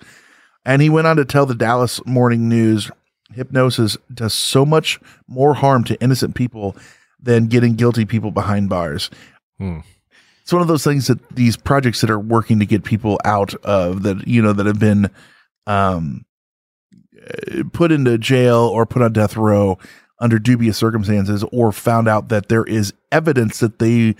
And 0.65 0.81
he 0.81 0.89
went 0.89 1.07
on 1.07 1.15
to 1.15 1.25
tell 1.25 1.45
the 1.45 1.55
Dallas 1.55 2.05
Morning 2.05 2.47
News 2.49 2.91
hypnosis 3.33 3.97
does 4.13 4.33
so 4.33 4.65
much 4.65 4.99
more 5.27 5.53
harm 5.53 5.85
to 5.85 5.99
innocent 6.01 6.35
people 6.35 6.75
than 7.19 7.47
getting 7.47 7.75
guilty 7.75 8.03
people 8.03 8.31
behind 8.31 8.69
bars. 8.69 9.09
Hmm. 9.57 9.79
It's 10.41 10.51
one 10.51 10.61
of 10.61 10.67
those 10.67 10.83
things 10.83 11.07
that 11.07 11.29
these 11.29 11.55
projects 11.55 12.01
that 12.01 12.09
are 12.09 12.19
working 12.19 12.59
to 12.59 12.65
get 12.65 12.83
people 12.83 13.19
out 13.23 13.53
of 13.63 14.03
that, 14.03 14.27
you 14.27 14.41
know, 14.41 14.51
that 14.51 14.65
have 14.65 14.79
been 14.79 15.09
um, 15.65 16.25
put 17.71 17.91
into 17.91 18.17
jail 18.17 18.57
or 18.57 18.85
put 18.85 19.01
on 19.01 19.13
death 19.13 19.37
row 19.37 19.77
under 20.19 20.39
dubious 20.39 20.77
circumstances 20.77 21.45
or 21.51 21.71
found 21.71 22.09
out 22.09 22.29
that 22.29 22.49
there 22.49 22.65
is 22.65 22.93
evidence 23.11 23.59
that 23.59 23.79
they 23.79 24.15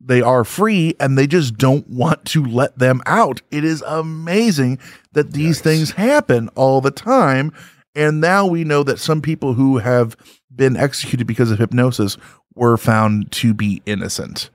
they 0.00 0.22
are 0.22 0.44
free 0.44 0.94
and 1.00 1.18
they 1.18 1.26
just 1.26 1.56
don't 1.56 1.88
want 1.88 2.24
to 2.26 2.44
let 2.44 2.78
them 2.78 3.02
out. 3.06 3.42
It 3.50 3.64
is 3.64 3.82
amazing 3.86 4.78
that 5.12 5.32
these 5.32 5.60
things 5.60 5.92
happen 5.92 6.48
all 6.50 6.80
the 6.80 6.90
time. 6.90 7.52
And 7.94 8.20
now 8.20 8.46
we 8.46 8.64
know 8.64 8.82
that 8.84 9.00
some 9.00 9.20
people 9.20 9.54
who 9.54 9.78
have 9.78 10.16
been 10.54 10.76
executed 10.76 11.26
because 11.26 11.50
of 11.50 11.58
hypnosis 11.58 12.16
were 12.54 12.76
found 12.76 13.32
to 13.32 13.54
be 13.54 13.82
innocent. 13.86 14.50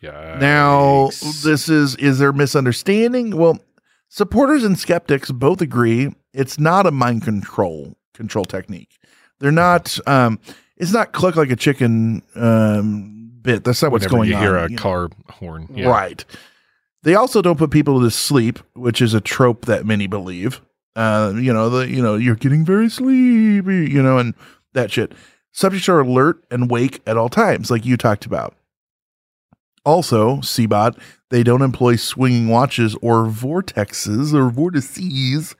Yeah. 0.00 0.38
Now, 0.40 1.10
this 1.42 1.68
is 1.68 1.94
is 1.96 2.18
there 2.18 2.32
misunderstanding? 2.32 3.36
Well, 3.36 3.58
supporters 4.08 4.64
and 4.64 4.78
skeptics 4.78 5.30
both 5.30 5.60
agree 5.60 6.14
it's 6.32 6.58
not 6.58 6.86
a 6.86 6.90
mind 6.90 7.22
control 7.22 7.96
control 8.14 8.44
technique. 8.46 8.98
They're 9.40 9.52
not 9.52 9.98
um 10.06 10.38
it's 10.76 10.92
not 10.92 11.12
cluck 11.12 11.36
like 11.36 11.50
a 11.50 11.56
chicken 11.56 12.22
um 12.34 13.19
bit. 13.42 13.64
That's 13.64 13.82
not 13.82 13.92
what's 13.92 14.04
Whenever 14.04 14.16
going 14.16 14.28
you 14.30 14.36
on. 14.36 14.42
hear 14.42 14.56
a 14.56 14.62
you 14.70 14.76
know. 14.76 14.82
car 14.82 15.08
horn. 15.28 15.68
Yeah. 15.74 15.88
Right. 15.88 16.24
They 17.02 17.14
also 17.14 17.40
don't 17.40 17.58
put 17.58 17.70
people 17.70 18.00
to 18.00 18.10
sleep, 18.10 18.58
which 18.74 19.00
is 19.00 19.14
a 19.14 19.20
trope 19.20 19.64
that 19.66 19.86
many 19.86 20.06
believe. 20.06 20.60
Uh, 20.96 21.32
you 21.36 21.52
know, 21.52 21.70
the 21.70 21.88
you 21.88 22.02
know, 22.02 22.16
you're 22.16 22.34
getting 22.34 22.64
very 22.64 22.88
sleepy, 22.90 23.90
you 23.90 24.02
know, 24.02 24.18
and 24.18 24.34
that 24.74 24.90
shit. 24.90 25.12
Subjects 25.52 25.88
are 25.88 26.00
alert 26.00 26.44
and 26.50 26.70
wake 26.70 27.00
at 27.06 27.16
all 27.16 27.28
times, 27.28 27.70
like 27.70 27.84
you 27.84 27.96
talked 27.96 28.26
about. 28.26 28.54
Also, 29.84 30.36
CBOT, 30.36 31.00
they 31.30 31.42
don't 31.42 31.62
employ 31.62 31.96
swinging 31.96 32.48
watches 32.48 32.94
or 33.00 33.24
vortexes 33.26 34.34
or 34.34 34.50
vortices 34.50 35.56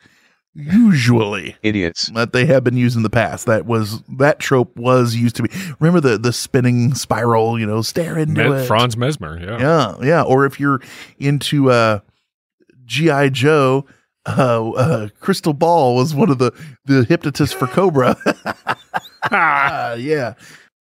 usually 0.54 1.56
Idiots. 1.62 2.06
that 2.14 2.32
they 2.32 2.46
have 2.46 2.64
been 2.64 2.76
used 2.76 2.96
in 2.96 3.02
the 3.02 3.10
past. 3.10 3.46
That 3.46 3.66
was 3.66 4.02
that 4.18 4.38
trope 4.38 4.76
was 4.76 5.14
used 5.14 5.36
to 5.36 5.42
be. 5.44 5.50
Remember 5.80 6.00
the 6.00 6.18
the 6.18 6.32
spinning 6.32 6.94
spiral, 6.94 7.58
you 7.58 7.66
know, 7.66 7.82
stare 7.82 8.18
into 8.18 8.48
Me- 8.50 8.56
it. 8.56 8.66
Franz 8.66 8.96
Mesmer. 8.96 9.38
Yeah. 9.40 9.58
Yeah, 9.60 9.94
yeah. 10.02 10.22
Or 10.22 10.44
if 10.46 10.58
you're 10.60 10.80
into 11.18 11.70
uh 11.70 12.00
GI 12.84 13.30
Joe, 13.30 13.86
uh, 14.26 14.70
uh 14.70 15.08
Crystal 15.20 15.52
Ball 15.52 15.94
was 15.96 16.14
one 16.14 16.30
of 16.30 16.38
the 16.38 16.52
the 16.84 17.04
hypnotists 17.04 17.54
for 17.54 17.66
Cobra. 17.66 18.16
Ah, 19.30 19.94
yeah. 19.94 20.34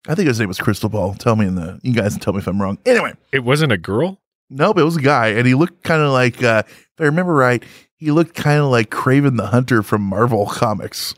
I 0.07 0.15
think 0.15 0.27
his 0.27 0.39
name 0.39 0.47
was 0.47 0.59
Crystal 0.59 0.89
Ball. 0.89 1.15
Tell 1.15 1.35
me 1.35 1.47
in 1.47 1.55
the 1.55 1.79
you 1.81 1.93
guys 1.93 2.17
tell 2.17 2.33
me 2.33 2.39
if 2.39 2.47
I'm 2.47 2.61
wrong. 2.61 2.77
Anyway, 2.85 3.13
It 3.31 3.39
wasn't 3.43 3.71
a 3.71 3.77
girl? 3.77 4.21
nope, 4.49 4.77
it 4.77 4.83
was 4.83 4.95
a 4.95 5.01
guy, 5.01 5.29
and 5.29 5.45
he 5.45 5.53
looked 5.55 5.83
kind 5.83 6.01
of 6.01 6.11
like 6.11 6.41
uh 6.43 6.61
if 6.67 7.01
I 7.01 7.03
remember 7.05 7.33
right, 7.33 7.63
he 7.97 8.11
looked 8.11 8.35
kind 8.35 8.61
of 8.61 8.69
like 8.69 8.89
Kraven 8.89 9.37
the 9.37 9.47
Hunter 9.47 9.83
from 9.83 10.01
Marvel 10.01 10.45
Comics. 10.45 11.15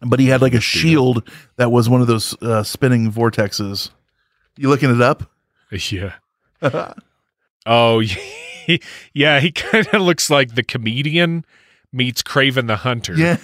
But 0.00 0.20
he 0.20 0.26
had 0.28 0.42
like 0.42 0.54
a 0.54 0.60
shield 0.60 1.28
that 1.56 1.72
was 1.72 1.88
one 1.88 2.00
of 2.00 2.06
those 2.06 2.40
uh, 2.42 2.62
spinning 2.62 3.10
vortexes. 3.10 3.90
You 4.56 4.68
looking 4.68 4.90
it 4.90 5.02
up? 5.02 5.30
Yeah. 5.90 6.14
Oh, 7.68 8.00
yeah. 9.12 9.40
He 9.40 9.50
kind 9.50 9.88
of 9.92 10.02
looks 10.02 10.30
like 10.30 10.54
the 10.54 10.62
comedian 10.62 11.44
meets 11.92 12.22
Kraven 12.22 12.68
the 12.68 12.76
Hunter. 12.76 13.14
Yeah. 13.14 13.38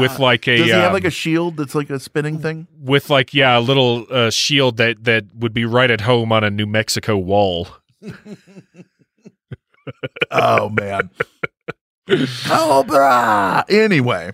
With 0.00 0.18
like 0.18 0.48
a 0.48 0.56
Does 0.56 0.66
he 0.66 0.72
have 0.72 0.86
um, 0.86 0.92
like 0.94 1.04
a 1.04 1.10
shield 1.10 1.58
that's 1.58 1.74
like 1.74 1.90
a 1.90 2.00
spinning 2.00 2.38
thing? 2.38 2.66
with 2.80 3.10
like 3.10 3.34
yeah, 3.34 3.58
a 3.58 3.60
little 3.60 4.06
uh, 4.10 4.30
shield 4.30 4.78
that 4.78 5.04
that 5.04 5.26
would 5.36 5.52
be 5.52 5.66
right 5.66 5.90
at 5.90 6.00
home 6.00 6.32
on 6.32 6.42
a 6.42 6.50
New 6.50 6.66
Mexico 6.66 7.18
wall. 7.18 7.68
Oh 10.30 10.68
man. 10.68 11.10
Cobra. 12.44 13.64
Anyway. 13.68 14.32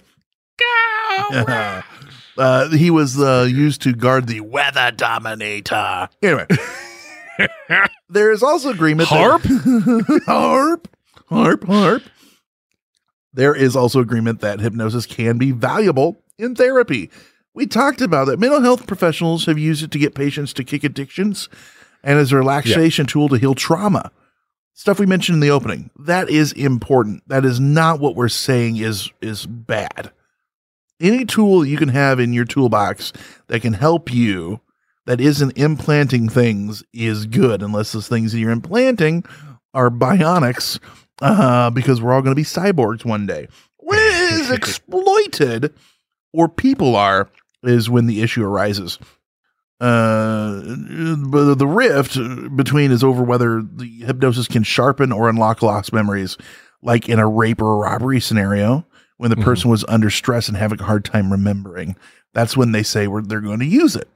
Uh, 2.39 2.69
he 2.69 2.89
was 2.89 3.19
uh, 3.19 3.49
used 3.51 3.83
to 3.83 3.93
guard 3.93 4.29
the 4.29 4.39
weather 4.39 4.93
dominator. 4.93 6.09
Anyway. 6.23 6.47
there 8.09 8.31
is 8.31 8.45
also 8.45 8.71
agreement 8.71 9.09
Harp? 9.09 9.43
that 9.43 10.23
harp 10.27 10.89
harp 11.29 11.65
harp 11.65 12.03
there 13.33 13.57
is 13.57 13.75
also 13.75 13.99
agreement 13.99 14.41
that 14.41 14.61
hypnosis 14.61 15.05
can 15.05 15.37
be 15.37 15.51
valuable 15.51 16.23
in 16.39 16.55
therapy 16.55 17.11
we 17.55 17.67
talked 17.67 18.01
about 18.01 18.27
that 18.27 18.39
mental 18.39 18.61
health 18.61 18.87
professionals 18.87 19.47
have 19.47 19.59
used 19.59 19.83
it 19.83 19.91
to 19.91 19.99
get 19.99 20.15
patients 20.15 20.53
to 20.53 20.63
kick 20.63 20.85
addictions 20.85 21.49
and 22.05 22.19
as 22.19 22.31
a 22.33 22.37
relaxation 22.37 23.07
tool 23.07 23.29
to 23.29 23.37
heal 23.37 23.55
trauma. 23.55 24.13
Stuff 24.79 25.01
we 25.01 25.07
mentioned 25.07 25.35
in 25.35 25.41
the 25.41 25.51
opening. 25.51 25.91
That 25.99 26.31
is 26.31 26.53
important. 26.53 27.25
That 27.27 27.45
is 27.45 27.59
not 27.59 27.99
what 27.99 28.15
we're 28.15 28.29
saying 28.29 28.77
is 28.77 29.11
is 29.21 29.45
bad. 29.45 30.13
Any 31.01 31.25
tool 31.25 31.65
you 31.65 31.77
can 31.77 31.89
have 31.89 32.21
in 32.21 32.33
your 32.33 32.45
toolbox 32.45 33.13
that 33.49 33.61
can 33.61 33.73
help 33.73 34.15
you 34.15 34.61
that 35.05 35.21
isn't 35.21 35.59
implanting 35.59 36.29
things 36.29 36.85
is 36.93 37.27
good 37.27 37.61
unless 37.61 37.91
those 37.91 38.07
things 38.07 38.31
that 38.31 38.39
you're 38.39 38.53
implanting 38.53 39.25
are 39.75 39.91
bionics 39.91 40.79
uh, 41.23 41.71
because 41.71 42.01
we're 42.01 42.13
all 42.13 42.23
going 42.23 42.37
to 42.37 42.41
be 42.41 42.45
cyborgs 42.45 43.05
one 43.05 43.27
day. 43.27 43.49
When 43.79 43.99
it 43.99 44.41
is 44.41 44.51
exploited 44.53 45.75
or 46.33 46.49
people 46.49 46.95
are 46.95 47.29
is 47.65 47.91
when 47.91 48.07
the 48.07 48.23
issue 48.23 48.45
arises. 48.45 49.01
Uh, 49.81 50.61
but 51.29 51.55
the 51.55 51.67
rift 51.67 52.19
between 52.57 52.91
is 52.91 53.05
over 53.05 53.23
whether 53.23 53.63
the 53.63 53.87
hypnosis 54.05 54.49
can 54.49 54.63
sharpen 54.65 55.13
or 55.13 55.29
unlock 55.29 55.63
lost 55.63 55.93
memories, 55.93 56.37
like 56.83 57.09
in 57.09 57.19
a 57.19 57.29
rape 57.29 57.63
or 57.63 57.75
a 57.75 57.77
robbery 57.91 58.21
scenario 58.21 58.85
when 59.19 59.31
the 59.31 59.37
Mhm. 59.37 59.45
person 59.45 59.71
was 59.71 59.85
under 59.89 60.11
stress 60.11 60.49
and 60.49 60.57
having 60.57 60.81
a 60.81 60.85
hard 60.85 61.05
time 61.05 61.31
remembering. 61.31 61.97
That's 62.35 62.57
when 62.57 62.73
they 62.73 62.83
say 62.83 63.07
we're, 63.07 63.23
they're 63.23 63.41
going 63.41 63.61
to 63.61 63.67
use 63.67 63.95
it. 63.97 64.09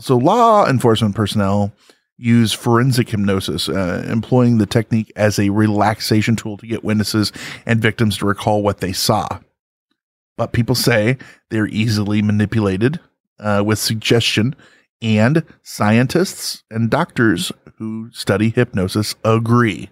So, 0.00 0.16
law 0.16 0.66
enforcement 0.66 1.14
personnel 1.14 1.72
use 2.16 2.52
forensic 2.52 3.08
hypnosis, 3.10 3.68
uh, 3.68 4.06
employing 4.08 4.58
the 4.58 4.66
technique 4.66 5.12
as 5.16 5.38
a 5.38 5.50
relaxation 5.50 6.36
tool 6.36 6.56
to 6.58 6.66
get 6.66 6.84
witnesses 6.84 7.32
and 7.66 7.80
victims 7.80 8.16
to 8.18 8.26
recall 8.26 8.62
what 8.62 8.78
they 8.78 8.92
saw. 8.92 9.26
But 10.36 10.52
people 10.52 10.76
say 10.76 11.18
they're 11.50 11.66
easily 11.66 12.22
manipulated 12.22 13.00
uh, 13.40 13.62
with 13.66 13.80
suggestion, 13.80 14.54
and 15.04 15.44
scientists 15.62 16.64
and 16.70 16.90
doctors 16.90 17.52
who 17.76 18.10
study 18.12 18.48
hypnosis 18.48 19.14
agree. 19.22 19.90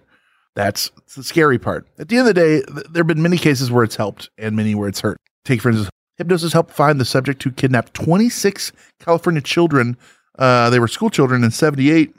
That's 0.55 0.91
the 1.15 1.23
scary 1.23 1.59
part. 1.59 1.87
At 1.99 2.09
the 2.09 2.17
end 2.17 2.27
of 2.27 2.35
the 2.35 2.41
day, 2.41 2.61
th- 2.61 2.87
there 2.91 3.01
have 3.01 3.07
been 3.07 3.21
many 3.21 3.37
cases 3.37 3.71
where 3.71 3.83
it's 3.83 3.95
helped 3.95 4.29
and 4.37 4.55
many 4.55 4.75
where 4.75 4.89
it's 4.89 5.01
hurt. 5.01 5.17
Take, 5.45 5.61
for 5.61 5.69
instance, 5.69 5.89
hypnosis 6.17 6.53
helped 6.53 6.71
find 6.71 6.99
the 6.99 7.05
subject 7.05 7.43
who 7.43 7.51
kidnapped 7.51 7.93
26 7.93 8.71
California 8.99 9.41
children. 9.41 9.97
Uh, 10.37 10.69
they 10.69 10.79
were 10.79 10.87
school 10.87 11.09
children 11.09 11.43
in 11.43 11.51
78. 11.51 12.15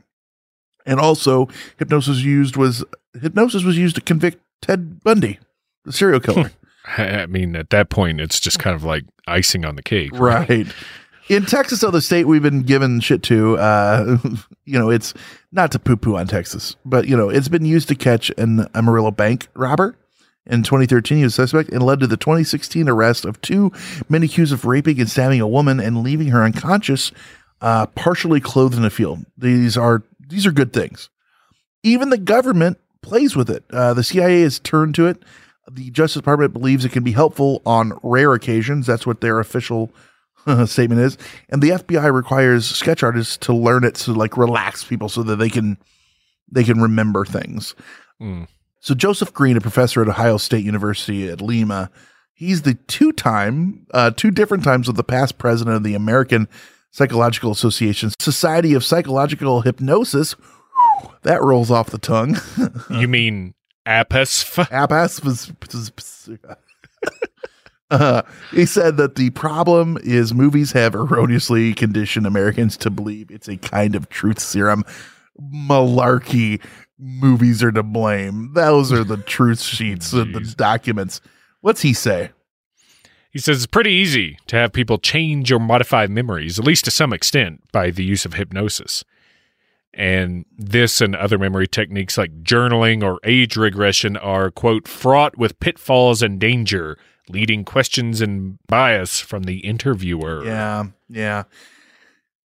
And 0.87 1.01
also, 1.01 1.49
hypnosis 1.79 2.23
used 2.23 2.57
was 2.57 2.85
hypnosis 3.21 3.65
was 3.65 3.79
used 3.79 3.97
to 3.97 4.03
convict 4.03 4.39
Ted 4.61 5.03
Bundy, 5.03 5.39
the 5.85 5.93
serial 5.93 6.21
killer. 6.21 6.51
I 6.87 7.23
I 7.23 7.27
mean, 7.27 7.57
at 7.57 7.71
that 7.71 7.89
point, 7.89 8.21
it's 8.21 8.39
just 8.39 8.59
kind 8.59 8.77
of 8.77 8.85
like 8.85 9.05
icing 9.27 9.65
on 9.65 9.77
the 9.77 9.83
cake. 9.83 10.11
Right. 10.13 10.67
In 11.29 11.47
Texas, 11.47 11.81
though, 11.81 11.91
the 11.91 12.03
state 12.03 12.27
we've 12.27 12.43
been 12.43 12.63
given 12.63 13.01
shit 13.01 13.23
to, 13.25 13.57
uh, 13.57 14.19
you 14.65 14.79
know, 14.79 14.91
it's 14.91 15.15
not 15.53 15.73
to 15.73 15.79
poo 15.79 15.97
poo 15.97 16.17
on 16.17 16.27
Texas, 16.27 16.77
but, 16.85 17.09
you 17.09 17.17
know, 17.17 17.31
it's 17.31 17.49
been 17.49 17.65
used 17.65 17.89
to 17.89 17.95
catch 17.95 18.31
an 18.37 18.67
Amarillo 18.75 19.11
bank 19.11 19.49
robber. 19.55 19.97
In 20.47 20.63
2013, 20.63 21.19
he 21.19 21.25
was 21.25 21.35
suspect 21.35 21.71
and 21.71 21.83
led 21.83 22.01
to 22.01 22.07
the 22.07 22.19
2016 22.19 22.87
arrest 22.87 23.25
of 23.25 23.41
two 23.41 23.73
men 24.11 24.23
accused 24.23 24.53
of 24.53 24.67
raping 24.67 25.01
and 25.01 25.09
stabbing 25.09 25.41
a 25.41 25.49
woman 25.49 25.81
and 25.81 26.03
leaving 26.03 26.29
her 26.29 26.43
unconscious, 26.43 27.13
uh, 27.63 27.87
partially 27.87 28.41
clothed 28.41 28.77
in 28.77 28.85
a 28.85 28.91
field. 28.91 29.25
These 29.39 29.79
are 29.79 30.03
these 30.29 30.47
are 30.47 30.53
good 30.53 30.75
things. 30.75 31.09
Even 31.83 32.11
the 32.11 32.19
government 32.19 32.79
plays 33.01 33.35
with 33.35 33.49
it. 33.49 33.65
Uh, 33.71 33.95
the 33.95 34.05
CIA 34.05 34.43
has 34.43 34.59
turned 34.59 34.95
to 34.97 35.07
it. 35.07 35.23
The 35.71 35.91
Justice 35.91 36.21
Department 36.21 36.53
believes 36.53 36.85
it 36.85 36.93
can 36.93 37.05
be 37.05 37.13
helpful 37.13 37.63
on 37.65 37.99
rare 38.03 38.35
occasions. 38.35 38.87
That's 38.87 39.07
what 39.07 39.23
their 39.23 39.41
official 39.41 39.91
statement 40.67 41.01
is. 41.01 41.19
And 41.49 41.63
the 41.63 41.71
FBI 41.71 42.13
requires 42.13 42.67
sketch 42.67 43.03
artists 43.03 43.37
to 43.39 43.53
learn 43.53 43.85
it 43.85 43.95
to 43.97 44.13
like 44.13 44.37
relax 44.37 44.85
people 44.85 45.09
so 45.09 45.23
that 45.23 45.37
they 45.37 45.49
can 45.49 45.79
they 46.51 46.65
can 46.65 46.81
remember 46.81 47.25
things. 47.25 47.75
Mm. 48.21 48.49
So 48.81 48.95
Joseph 48.95 49.33
Green, 49.33 49.57
a 49.57 49.61
professor 49.61 50.03
at 50.03 50.09
Ohio 50.09 50.37
State 50.37 50.65
University 50.65 51.29
at 51.29 51.41
Lima, 51.41 51.91
he's 52.35 52.63
the 52.63 52.75
two-time, 52.75 53.87
uh, 53.95 54.11
two 54.11 54.31
different 54.31 54.63
times 54.63 54.91
of 54.91 54.97
the 54.97 55.03
past 55.03 55.39
president 55.39 55.77
of 55.77 55.85
the 55.85 55.95
American 55.95 56.49
Psychological 56.91 57.51
Association 57.51 58.11
Society 58.21 58.75
of 58.75 58.85
Psychological 58.85 59.63
Hypnosis. 59.63 60.33
Whew, 60.33 61.11
that 61.23 61.43
rolls 61.43 61.71
off 61.71 61.91
the 61.91 61.99
tongue. 61.99 62.37
You 62.91 63.09
mean 63.09 63.55
APASF? 63.87 64.69
APAS. 64.69 65.21
Uh, 67.91 68.23
he 68.51 68.67
said 68.67 68.97
that 68.97 69.15
the 69.15 69.31
problem 69.31 69.99
is 70.03 70.33
movies 70.33 70.73
have 70.73 70.95
erroneously 70.95 71.75
conditioned 71.75 72.27
Americans 72.27 72.77
to 72.79 72.91
believe 72.91 73.31
it's 73.31 73.49
a 73.49 73.57
kind 73.57 73.95
of 73.95 74.09
truth 74.09 74.39
serum. 74.39 74.85
Malarkey. 75.41 76.63
Movies 76.99 77.63
are 77.63 77.73
to 77.73 77.83
blame. 77.83 78.53
Those 78.55 78.93
are 78.93 79.05
the 79.05 79.17
truth 79.17 79.61
sheets 79.63 80.13
and 80.13 80.35
the 80.35 80.41
documents. 80.57 81.21
What's 81.61 81.83
he 81.83 81.93
say? 81.93 82.31
He 83.31 83.41
says 83.41 83.57
it's 83.57 83.67
pretty 83.67 83.91
easy 83.91 84.39
to 84.47 84.57
have 84.57 84.73
people 84.73 84.99
change 84.99 85.51
or 85.51 85.59
modify 85.59 86.07
memories, 86.07 86.59
at 86.59 86.65
least 86.65 86.85
to 86.85 86.93
some 86.93 87.13
extent, 87.13 87.63
by 87.73 87.91
the 87.91 88.05
use 88.05 88.25
of 88.25 88.35
hypnosis. 88.35 89.03
And 89.93 90.45
this 90.57 91.01
and 91.01 91.17
other 91.17 91.37
memory 91.37 91.67
techniques 91.67 92.17
like 92.17 92.45
journaling 92.45 93.03
or 93.03 93.19
age 93.25 93.57
regression 93.57 94.17
are, 94.17 94.53
quote, 94.53 94.87
fraught 94.87 95.37
with 95.37 95.59
pitfalls 95.59 96.23
and 96.23 96.39
danger, 96.39 96.97
leading 97.29 97.65
questions 97.65 98.21
and 98.21 98.59
bias 98.67 99.21
from 99.21 99.45
the 99.45 99.59
interviewer. 99.59 100.45
Yeah, 100.45 100.85
yeah. 101.09 101.45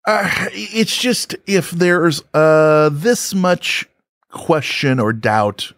Uh, 0.07 0.29
it's 0.53 0.97
just 0.97 1.35
if 1.47 1.71
there's 1.71 2.23
uh 2.35 2.91
this 2.93 3.35
much 3.35 3.89
question 4.31 5.01
or 5.01 5.13
doubt, 5.13 5.73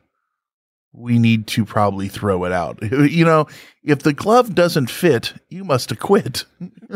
we 0.93 1.19
need 1.19 1.47
to 1.47 1.65
probably 1.65 2.09
throw 2.09 2.45
it 2.45 2.53
out. 2.53 2.79
You 3.07 3.25
know, 3.25 3.47
if 3.85 4.01
the 4.01 4.13
glove 4.13 4.55
doesn't 4.55 4.91
fit, 4.91 5.35
you 5.49 5.63
must 5.63 5.93
acquit. 5.93 6.45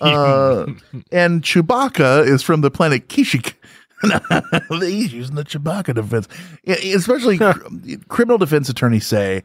uh, 0.00 0.66
and 1.12 1.42
Chewbacca 1.42 2.26
is 2.26 2.42
from 2.42 2.62
the 2.62 2.70
planet 2.70 3.08
Kashyyyk. 3.08 3.54
He's 4.80 5.12
using 5.12 5.34
the 5.34 5.44
Chewbacca 5.44 5.94
defense, 5.94 6.28
especially 6.66 7.38
cr- 7.38 7.98
criminal 8.08 8.38
defense 8.38 8.68
attorneys 8.68 9.06
say 9.06 9.42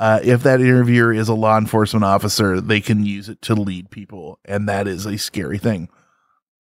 uh, 0.00 0.18
if 0.24 0.42
that 0.42 0.62
interviewer 0.62 1.12
is 1.12 1.28
a 1.28 1.34
law 1.34 1.58
enforcement 1.58 2.04
officer, 2.04 2.58
they 2.58 2.80
can 2.80 3.04
use 3.04 3.28
it 3.28 3.42
to 3.42 3.54
lead 3.54 3.90
people, 3.90 4.38
and 4.46 4.66
that 4.66 4.88
is 4.88 5.04
a 5.04 5.18
scary 5.18 5.58
thing. 5.58 5.90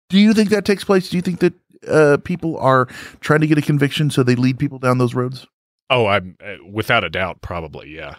Do 0.08 0.18
you 0.18 0.32
think 0.32 0.48
that 0.48 0.64
takes 0.64 0.84
place? 0.84 1.10
Do 1.10 1.18
you 1.18 1.22
think 1.22 1.40
that 1.40 1.52
uh, 1.86 2.16
people 2.24 2.56
are 2.56 2.86
trying 3.20 3.40
to 3.42 3.46
get 3.46 3.58
a 3.58 3.62
conviction 3.62 4.08
so 4.08 4.22
they 4.22 4.36
lead 4.36 4.58
people 4.58 4.78
down 4.78 4.96
those 4.96 5.14
roads? 5.14 5.46
Oh, 5.90 6.06
I'm 6.06 6.38
uh, 6.42 6.54
without 6.66 7.04
a 7.04 7.10
doubt, 7.10 7.42
probably, 7.42 7.94
yeah. 7.94 8.16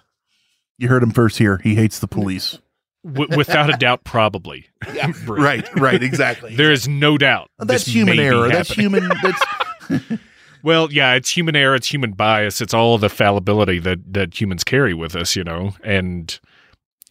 You 0.78 0.88
heard 0.88 1.02
him 1.02 1.10
first 1.10 1.40
here. 1.40 1.58
He 1.64 1.74
hates 1.74 1.98
the 1.98 2.08
police. 2.08 2.60
W- 3.04 3.36
without 3.36 3.74
a 3.74 3.78
doubt, 3.78 4.04
probably. 4.04 4.68
Yeah, 4.94 5.12
right, 5.26 5.68
right, 5.80 6.04
exactly. 6.04 6.56
there 6.56 6.72
is 6.72 6.88
no 6.88 7.18
doubt. 7.18 7.50
That's 7.58 7.86
this 7.86 7.94
human 7.94 8.18
may 8.18 8.22
be 8.22 8.28
error. 8.28 8.50
That's 8.50 8.70
human. 8.70 9.10
That's 9.24 9.42
Well, 10.64 10.92
yeah, 10.92 11.14
it's 11.14 11.30
human 11.30 11.56
error, 11.56 11.76
it's 11.76 11.92
human 11.92 12.12
bias, 12.12 12.62
it's 12.62 12.74
all 12.74 12.98
the 12.98 13.10
fallibility 13.10 13.80
that 13.80 14.14
that 14.14 14.40
humans 14.40 14.64
carry 14.64 14.94
with 14.94 15.16
us, 15.16 15.36
you 15.36 15.44
know. 15.44 15.74
And 15.84 16.40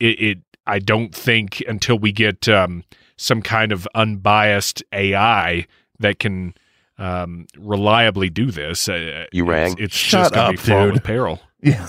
it, 0.01 0.21
it 0.21 0.39
I 0.67 0.79
don't 0.79 1.15
think 1.15 1.63
until 1.69 1.99
we 1.99 2.13
get 2.13 2.49
um, 2.49 2.85
some 3.17 3.43
kind 3.43 3.73
of 3.73 3.87
unbiased 3.95 4.83
AI 4.93 5.67
that 5.99 6.19
can 6.19 6.55
um, 6.99 7.47
reliably 7.57 8.31
do 8.31 8.51
this, 8.51 8.89
uh, 8.89 9.27
You 9.33 9.45
it's, 9.45 9.51
rang? 9.51 9.77
it's 9.79 9.95
Shut 9.97 10.33
just 10.33 10.35
going 10.35 10.47
up, 10.47 10.51
to 10.51 10.57
be 10.57 10.63
fraught 10.71 10.93
with 10.93 11.05
peril. 11.05 11.41
yeah. 11.63 11.89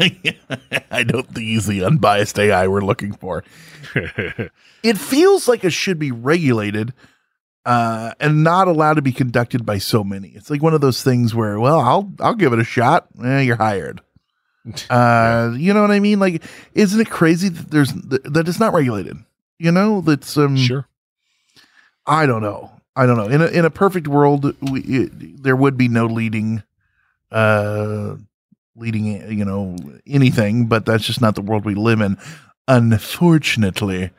I 0.90 1.02
don't 1.02 1.26
think 1.26 1.46
he's 1.46 1.66
the 1.66 1.82
unbiased 1.84 2.38
AI 2.38 2.68
we're 2.68 2.82
looking 2.82 3.12
for. 3.12 3.42
it 3.94 4.96
feels 4.96 5.48
like 5.48 5.64
it 5.64 5.72
should 5.72 5.98
be 5.98 6.12
regulated 6.12 6.92
uh, 7.68 8.14
and 8.18 8.42
not 8.42 8.66
allowed 8.66 8.94
to 8.94 9.02
be 9.02 9.12
conducted 9.12 9.66
by 9.66 9.76
so 9.76 10.02
many. 10.02 10.28
It's 10.28 10.48
like 10.48 10.62
one 10.62 10.72
of 10.72 10.80
those 10.80 11.02
things 11.02 11.34
where, 11.34 11.60
well, 11.60 11.78
I'll 11.80 12.10
I'll 12.18 12.34
give 12.34 12.54
it 12.54 12.58
a 12.58 12.64
shot. 12.64 13.06
Eh, 13.22 13.40
you're 13.40 13.56
hired. 13.56 14.00
Uh, 14.90 15.54
you 15.56 15.72
know 15.72 15.80
what 15.80 15.90
I 15.90 15.98
mean? 15.98 16.20
Like, 16.20 16.42
isn't 16.74 17.00
it 17.00 17.08
crazy 17.08 17.48
that 17.48 17.70
there's 17.70 17.90
that 17.94 18.46
it's 18.46 18.60
not 18.60 18.74
regulated? 18.74 19.16
You 19.58 19.72
know, 19.72 20.02
that's 20.02 20.36
um, 20.36 20.56
sure. 20.58 20.86
I 22.06 22.26
don't 22.26 22.42
know. 22.42 22.70
I 22.94 23.06
don't 23.06 23.16
know. 23.16 23.28
In 23.28 23.40
a 23.40 23.46
in 23.46 23.64
a 23.64 23.70
perfect 23.70 24.08
world, 24.08 24.54
we, 24.60 24.80
it, 24.80 25.42
there 25.42 25.56
would 25.56 25.78
be 25.78 25.88
no 25.88 26.04
leading, 26.04 26.62
uh, 27.32 28.16
leading. 28.76 29.06
You 29.06 29.44
know 29.46 29.76
anything, 30.06 30.66
but 30.66 30.84
that's 30.84 31.06
just 31.06 31.22
not 31.22 31.34
the 31.34 31.40
world 31.40 31.64
we 31.64 31.74
live 31.74 32.02
in. 32.02 32.18
Unfortunately, 32.66 34.10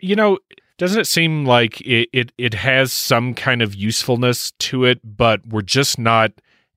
You 0.00 0.16
know, 0.16 0.38
doesn't 0.78 1.00
it 1.00 1.06
seem 1.06 1.44
like 1.44 1.80
it, 1.80 2.08
it 2.12 2.32
it 2.36 2.54
has 2.54 2.92
some 2.92 3.34
kind 3.34 3.62
of 3.62 3.74
usefulness 3.74 4.52
to 4.52 4.84
it, 4.84 5.00
but 5.04 5.46
we're 5.46 5.62
just 5.62 5.98
not 5.98 6.32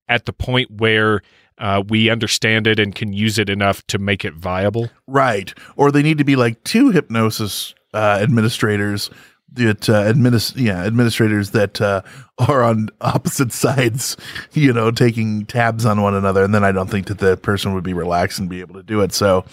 at 0.08 0.26
the 0.26 0.34
point 0.34 0.72
where 0.72 1.22
uh, 1.58 1.84
we 1.88 2.10
understand 2.10 2.66
it 2.68 2.80
and 2.80 2.96
can 2.96 3.14
use 3.14 3.38
it 3.38 3.50
enough 3.50 3.86
to 3.88 3.98
make 3.98 4.24
it 4.24 4.34
viable? 4.34 4.90
right? 5.08 5.54
Or 5.76 5.92
they 5.92 6.02
need 6.02 6.18
to 6.18 6.24
be 6.24 6.36
like 6.36 6.64
two 6.64 6.92
hypnosis 6.92 7.76
uh, 7.94 8.20
administrators 8.22 9.10
that 9.54 9.90
uh, 9.90 10.04
administ- 10.04 10.56
yeah 10.56 10.84
administrators 10.84 11.52
that 11.52 11.82
uh, 11.82 12.02
are 12.38 12.64
on 12.64 12.90
opposite 13.02 13.52
sides, 13.66 14.16
you 14.54 14.72
know, 14.72 14.92
taking 14.92 15.46
tabs 15.46 15.86
on 15.86 16.02
one 16.02 16.14
another, 16.16 16.44
and 16.44 16.54
then 16.54 16.64
I 16.64 16.72
don't 16.72 16.90
think 16.90 17.08
that 17.08 17.18
the 17.20 17.36
person 17.36 17.74
would 17.74 17.84
be 17.84 17.94
relaxed 17.94 18.40
and 18.40 18.50
be 18.50 18.62
able 18.62 18.76
to 18.76 18.84
do 18.84 19.02
it. 19.02 19.12
So, 19.12 19.46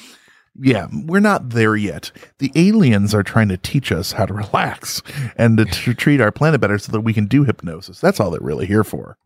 yeah, 0.60 0.86
we're 0.92 1.20
not 1.20 1.50
there 1.50 1.76
yet. 1.76 2.10
The 2.38 2.52
aliens 2.54 3.14
are 3.14 3.22
trying 3.22 3.48
to 3.48 3.56
teach 3.56 3.92
us 3.92 4.12
how 4.12 4.26
to 4.26 4.34
relax 4.34 5.02
and 5.36 5.58
to, 5.58 5.64
to 5.64 5.94
treat 5.94 6.20
our 6.20 6.32
planet 6.32 6.60
better, 6.60 6.78
so 6.78 6.92
that 6.92 7.00
we 7.00 7.12
can 7.12 7.26
do 7.26 7.44
hypnosis. 7.44 8.00
That's 8.00 8.20
all 8.20 8.30
they're 8.30 8.40
really 8.40 8.66
here 8.66 8.84
for. 8.84 9.18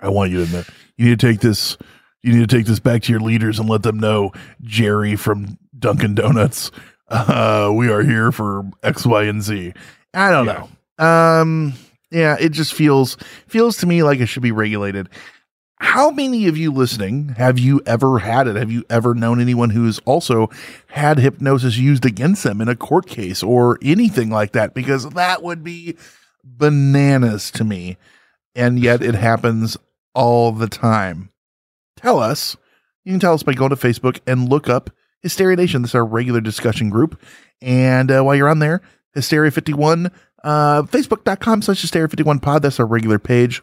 I 0.00 0.08
want 0.08 0.30
you 0.30 0.44
to 0.44 0.52
know. 0.52 0.64
You 0.96 1.10
need 1.10 1.20
to 1.20 1.26
take 1.26 1.40
this. 1.40 1.76
You 2.22 2.32
need 2.32 2.48
to 2.48 2.56
take 2.56 2.66
this 2.66 2.80
back 2.80 3.02
to 3.02 3.12
your 3.12 3.20
leaders 3.20 3.58
and 3.58 3.68
let 3.68 3.82
them 3.82 4.00
know, 4.00 4.32
Jerry 4.62 5.14
from 5.14 5.58
Dunkin' 5.78 6.16
Donuts. 6.16 6.72
Uh, 7.08 7.70
we 7.72 7.88
are 7.88 8.02
here 8.02 8.32
for 8.32 8.68
X, 8.82 9.06
Y, 9.06 9.24
and 9.24 9.42
Z. 9.42 9.72
I 10.12 10.30
don't 10.30 10.46
know. 10.46 10.68
Um, 11.04 11.74
yeah, 12.10 12.36
it 12.40 12.50
just 12.50 12.74
feels 12.74 13.16
feels 13.46 13.76
to 13.78 13.86
me 13.86 14.02
like 14.02 14.18
it 14.18 14.26
should 14.26 14.42
be 14.42 14.52
regulated. 14.52 15.08
How 15.78 16.10
many 16.10 16.46
of 16.46 16.56
you 16.56 16.72
listening 16.72 17.30
have 17.36 17.58
you 17.58 17.82
ever 17.84 18.18
had 18.18 18.48
it? 18.48 18.56
Have 18.56 18.70
you 18.70 18.84
ever 18.88 19.14
known 19.14 19.40
anyone 19.40 19.70
who's 19.70 19.98
also 20.00 20.48
had 20.88 21.18
hypnosis 21.18 21.76
used 21.76 22.06
against 22.06 22.44
them 22.44 22.60
in 22.60 22.68
a 22.68 22.76
court 22.76 23.06
case 23.06 23.42
or 23.42 23.78
anything 23.82 24.30
like 24.30 24.52
that? 24.52 24.72
Because 24.72 25.08
that 25.10 25.42
would 25.42 25.62
be 25.62 25.96
bananas 26.42 27.50
to 27.52 27.64
me. 27.64 27.98
And 28.54 28.78
yet 28.78 29.02
it 29.02 29.14
happens 29.14 29.76
all 30.14 30.50
the 30.52 30.68
time. 30.68 31.30
Tell 31.96 32.18
us. 32.18 32.56
You 33.04 33.12
can 33.12 33.20
tell 33.20 33.34
us 33.34 33.42
by 33.42 33.52
going 33.52 33.70
to 33.70 33.76
Facebook 33.76 34.20
and 34.26 34.48
look 34.48 34.68
up 34.68 34.90
Hysteria 35.22 35.56
Nation. 35.56 35.82
This 35.82 35.90
is 35.90 35.94
our 35.94 36.04
regular 36.04 36.40
discussion 36.40 36.88
group. 36.88 37.20
And 37.60 38.10
uh, 38.10 38.22
while 38.22 38.34
you're 38.34 38.48
on 38.48 38.58
there, 38.58 38.80
Hysteria 39.14 39.50
51, 39.50 40.10
uh, 40.42 40.82
Facebook.com 40.82 41.62
slash 41.62 41.82
Hysteria 41.82 42.08
51 42.08 42.38
pod. 42.40 42.62
That's 42.62 42.80
our 42.80 42.86
regular 42.86 43.18
page. 43.18 43.62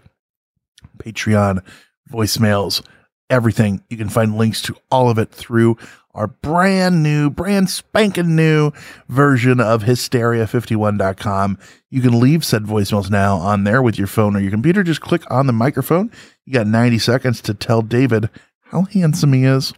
Patreon, 0.97 1.63
voicemails, 2.11 2.85
everything. 3.29 3.83
You 3.89 3.97
can 3.97 4.09
find 4.09 4.37
links 4.37 4.61
to 4.63 4.75
all 4.91 5.09
of 5.09 5.17
it 5.17 5.31
through 5.31 5.77
our 6.13 6.27
brand 6.27 7.01
new, 7.01 7.29
brand 7.29 7.69
spanking 7.69 8.35
new 8.35 8.71
version 9.09 9.59
of 9.59 9.83
hysteria51.com. 9.83 11.57
You 11.89 12.01
can 12.01 12.19
leave 12.19 12.45
said 12.45 12.63
voicemails 12.63 13.09
now 13.09 13.37
on 13.37 13.63
there 13.63 13.81
with 13.81 13.97
your 13.97 14.07
phone 14.07 14.35
or 14.35 14.39
your 14.39 14.51
computer. 14.51 14.83
Just 14.83 15.01
click 15.01 15.23
on 15.31 15.47
the 15.47 15.53
microphone. 15.53 16.11
You 16.45 16.53
got 16.53 16.67
90 16.67 16.99
seconds 16.99 17.41
to 17.41 17.53
tell 17.53 17.81
David 17.81 18.29
how 18.65 18.83
handsome 18.83 19.33
he 19.33 19.45
is. 19.45 19.73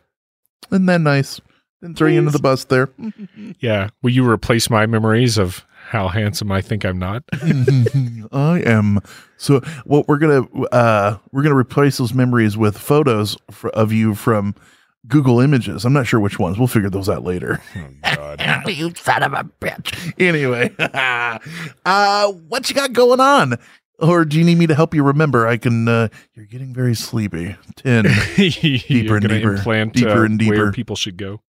Isn't 0.72 0.88
that 0.88 1.02
nice? 1.02 1.40
Didn't 1.82 1.98
throw 1.98 2.08
you 2.08 2.20
into 2.20 2.32
the 2.32 2.40
bus 2.40 2.66
there. 2.66 2.90
Yeah. 3.60 3.90
Will 4.02 4.10
you 4.12 4.28
replace 4.28 4.70
my 4.70 4.86
memories 4.86 5.38
of 5.38 5.66
how 5.90 6.08
handsome 6.08 6.52
I 6.52 6.62
think 6.62 6.84
I'm 6.84 6.98
not? 6.98 7.24
I 7.32 8.62
am. 8.66 9.00
So 9.38 9.60
what 9.86 10.08
we're 10.08 10.18
gonna 10.18 10.44
uh 10.72 11.18
we're 11.32 11.44
gonna 11.44 11.56
replace 11.56 11.98
those 11.98 12.14
memories 12.14 12.58
with 12.58 12.78
photos 12.78 13.38
fr- 13.52 13.70
of 13.70 13.92
you 13.92 14.16
from 14.16 14.56
Google 15.08 15.40
Images. 15.40 15.86
I'm 15.86 15.94
not 15.94 16.08
sure 16.08 16.20
which 16.20 16.40
ones. 16.40 16.58
We'll 16.58 16.68
figure 16.68 16.90
those 16.90 17.10
out 17.10 17.24
later. 17.24 17.62
Oh, 18.18 18.36
God. 18.38 18.68
you 18.70 18.94
son 18.96 19.24
of 19.24 19.34
a 19.34 19.44
bitch. 19.62 20.14
Anyway, 20.20 20.74
uh, 21.86 22.32
what 22.48 22.70
you 22.70 22.76
got 22.76 22.94
going 22.94 23.20
on? 23.20 23.56
Or 24.00 24.26
do 24.26 24.38
you 24.38 24.44
need 24.44 24.58
me 24.58 24.68
to 24.68 24.76
help 24.76 24.94
you 24.94 25.04
remember? 25.04 25.48
I 25.48 25.58
can. 25.58 25.88
uh 25.88 26.08
You're 26.34 26.46
getting 26.46 26.74
very 26.74 26.96
sleepy. 26.96 27.56
Ten 27.76 28.06
You're 28.38 29.18
and 29.18 29.28
deeper, 29.28 29.56
implant 29.56 29.94
deeper 29.94 30.10
uh, 30.10 30.26
and 30.26 30.38
deeper. 30.40 30.56
where 30.56 30.72
people 30.72 30.96
should 30.96 31.18
go. 31.18 31.42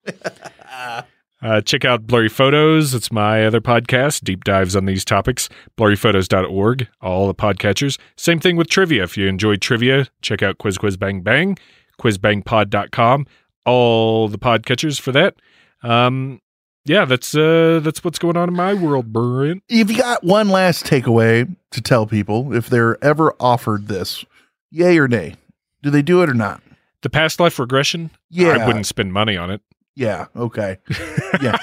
Uh, 1.45 1.61
check 1.61 1.85
out 1.85 2.07
Blurry 2.07 2.31
Photos. 2.31 2.95
It's 2.95 3.13
my 3.13 3.45
other 3.45 3.61
podcast, 3.61 4.25
deep 4.25 4.45
dives 4.45 4.75
on 4.75 4.87
these 4.87 5.05
topics. 5.05 5.51
Blurryphotos.org, 5.77 6.89
all 7.03 7.27
the 7.27 7.35
podcatchers. 7.35 7.99
Same 8.17 8.41
thing 8.41 8.57
with 8.57 8.71
trivia. 8.71 9.03
If 9.05 9.19
you 9.19 9.27
enjoy 9.27 9.57
trivia, 9.57 10.07
check 10.23 10.43
out 10.43 10.57
Quiz 10.57 10.79
Quiz 10.79 10.97
Bang 10.97 11.21
Bang, 11.21 11.59
quizbangpod.com, 12.01 13.27
all 13.67 14.29
the 14.29 14.39
podcatchers 14.39 14.99
for 14.99 15.13
that. 15.13 15.37
Um, 15.83 16.41
yeah, 16.87 17.05
that's 17.05 17.35
uh, 17.35 17.81
that's 17.83 18.03
what's 18.03 18.19
going 18.19 18.39
on 18.39 18.49
in 18.49 18.55
my 18.55 18.73
world, 18.73 19.13
Brian. 19.13 19.61
if 19.69 19.91
you 19.91 19.99
got 19.99 20.25
one 20.25 20.49
last 20.49 20.87
takeaway 20.87 21.55
to 21.73 21.83
tell 21.83 22.07
people, 22.07 22.55
if 22.55 22.69
they're 22.71 23.03
ever 23.05 23.35
offered 23.39 23.89
this, 23.89 24.25
yay 24.71 24.97
or 24.99 25.09
nay, 25.09 25.35
do 25.83 25.91
they 25.91 26.03
do 26.03 26.23
it 26.23 26.31
or 26.31 26.35
not? 26.35 26.63
The 27.03 27.11
past 27.11 27.39
life 27.39 27.59
regression, 27.59 28.11
Yeah. 28.31 28.49
I 28.57 28.67
wouldn't 28.67 28.87
spend 28.87 29.13
money 29.13 29.37
on 29.37 29.51
it. 29.51 29.61
Yeah. 29.97 30.27
Okay. 30.37 30.79
Yeah. 31.43 31.57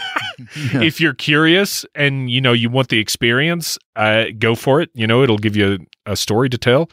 if 0.82 1.00
you're 1.00 1.14
curious 1.14 1.86
and 1.94 2.30
you 2.30 2.42
know 2.42 2.52
you 2.52 2.70
want 2.70 2.90
the 2.90 2.98
experience, 2.98 3.78
uh, 3.96 4.26
go 4.38 4.56
for 4.56 4.82
it. 4.82 4.90
You 4.94 5.06
know, 5.06 5.22
it'll 5.24 5.38
give 5.38 5.56
you 5.56 5.78
a, 6.06 6.14
a 6.14 6.16
story 6.16 6.50
to 6.50 6.58
tell. 6.58 6.90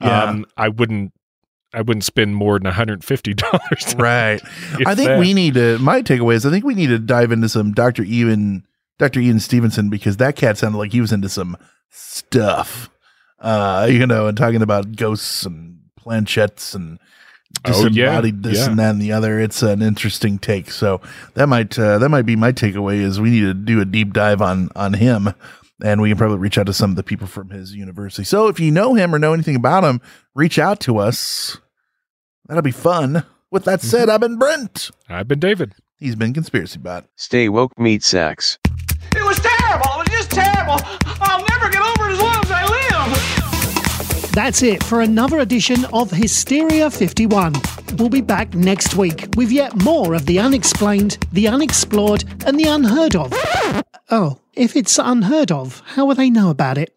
Yeah. 0.00 0.24
Um, 0.24 0.46
I 0.56 0.68
wouldn't. 0.68 1.12
I 1.72 1.82
wouldn't 1.82 2.04
spend 2.04 2.34
more 2.34 2.58
than 2.58 2.70
$150. 2.70 3.98
right. 3.98 4.40
I 4.86 4.94
think 4.94 5.08
that. 5.08 5.18
we 5.20 5.32
need 5.34 5.54
to. 5.54 5.78
My 5.78 6.02
takeaway 6.02 6.34
is 6.34 6.44
I 6.44 6.50
think 6.50 6.64
we 6.64 6.74
need 6.74 6.88
to 6.88 6.98
dive 6.98 7.30
into 7.32 7.48
some 7.48 7.72
Dr. 7.72 8.02
Ian, 8.02 8.66
Dr. 8.98 9.20
Ian 9.20 9.38
Stevenson 9.38 9.88
because 9.88 10.16
that 10.16 10.34
cat 10.36 10.58
sounded 10.58 10.78
like 10.78 10.92
he 10.92 11.00
was 11.00 11.12
into 11.12 11.28
some 11.28 11.56
stuff. 11.90 12.90
Uh, 13.38 13.88
you 13.90 14.06
know, 14.06 14.26
and 14.26 14.36
talking 14.36 14.62
about 14.62 14.96
ghosts 14.96 15.46
and 15.46 15.78
planchettes 15.98 16.74
and 16.74 16.98
Oh, 17.64 17.68
yeah. 17.84 17.88
disembodied 17.88 18.42
this 18.42 18.58
Yeah. 18.58 18.70
and 18.70 18.78
that 18.78 18.90
and 18.90 19.02
the 19.02 19.12
other. 19.12 19.38
It's 19.40 19.62
an 19.62 19.82
interesting 19.82 20.38
take. 20.38 20.70
So 20.70 21.00
that 21.34 21.48
might 21.48 21.78
uh, 21.78 21.98
that 21.98 22.08
might 22.08 22.26
be 22.26 22.36
my 22.36 22.52
takeaway 22.52 23.00
is 23.00 23.20
we 23.20 23.30
need 23.30 23.40
to 23.42 23.54
do 23.54 23.80
a 23.80 23.84
deep 23.84 24.12
dive 24.12 24.40
on 24.42 24.70
on 24.76 24.94
him. 24.94 25.34
And 25.82 26.02
we 26.02 26.10
can 26.10 26.18
probably 26.18 26.36
reach 26.38 26.58
out 26.58 26.66
to 26.66 26.74
some 26.74 26.90
of 26.90 26.96
the 26.96 27.02
people 27.02 27.26
from 27.26 27.48
his 27.50 27.74
university. 27.74 28.22
So 28.24 28.48
if 28.48 28.60
you 28.60 28.70
know 28.70 28.92
him 28.94 29.14
or 29.14 29.18
know 29.18 29.32
anything 29.32 29.56
about 29.56 29.82
him, 29.82 30.02
reach 30.34 30.58
out 30.58 30.78
to 30.80 30.98
us. 30.98 31.56
That'll 32.46 32.62
be 32.62 32.70
fun. 32.70 33.24
With 33.50 33.64
that 33.64 33.80
said, 33.80 34.02
Mm-hmm. 34.02 34.10
I've 34.10 34.20
been 34.20 34.38
Brent. 34.38 34.90
I've 35.08 35.26
been 35.28 35.40
David. 35.40 35.74
He's 35.98 36.16
been 36.16 36.34
Conspiracy 36.34 36.78
Bot. 36.78 37.06
Stay 37.16 37.48
woke, 37.48 37.78
meat 37.78 38.02
sacks. 38.02 38.58
It 39.16 39.24
was 39.24 39.38
terrible. 39.40 40.02
It 40.02 40.10
was 40.10 40.18
just 40.18 40.30
terrible. 40.30 40.76
I'll 41.20 41.44
never 41.48 41.70
get 41.70 41.80
over 41.82 42.10
it 42.10 42.12
as 42.12 42.20
long 42.20 42.40
as 42.44 42.50
I 42.50 42.64
live. 42.66 43.39
That's 44.32 44.62
it 44.62 44.84
for 44.84 45.00
another 45.00 45.40
edition 45.40 45.84
of 45.92 46.12
Hysteria 46.12 46.88
51. 46.88 47.52
We'll 47.96 48.08
be 48.08 48.20
back 48.20 48.54
next 48.54 48.94
week 48.94 49.26
with 49.36 49.50
yet 49.50 49.82
more 49.82 50.14
of 50.14 50.26
the 50.26 50.38
unexplained, 50.38 51.18
the 51.32 51.48
unexplored, 51.48 52.22
and 52.46 52.58
the 52.58 52.68
unheard 52.68 53.16
of. 53.16 53.32
Oh, 54.08 54.38
if 54.54 54.76
it's 54.76 54.98
unheard 54.98 55.50
of, 55.50 55.82
how 55.84 56.06
will 56.06 56.14
they 56.14 56.30
know 56.30 56.48
about 56.50 56.78
it? 56.78 56.96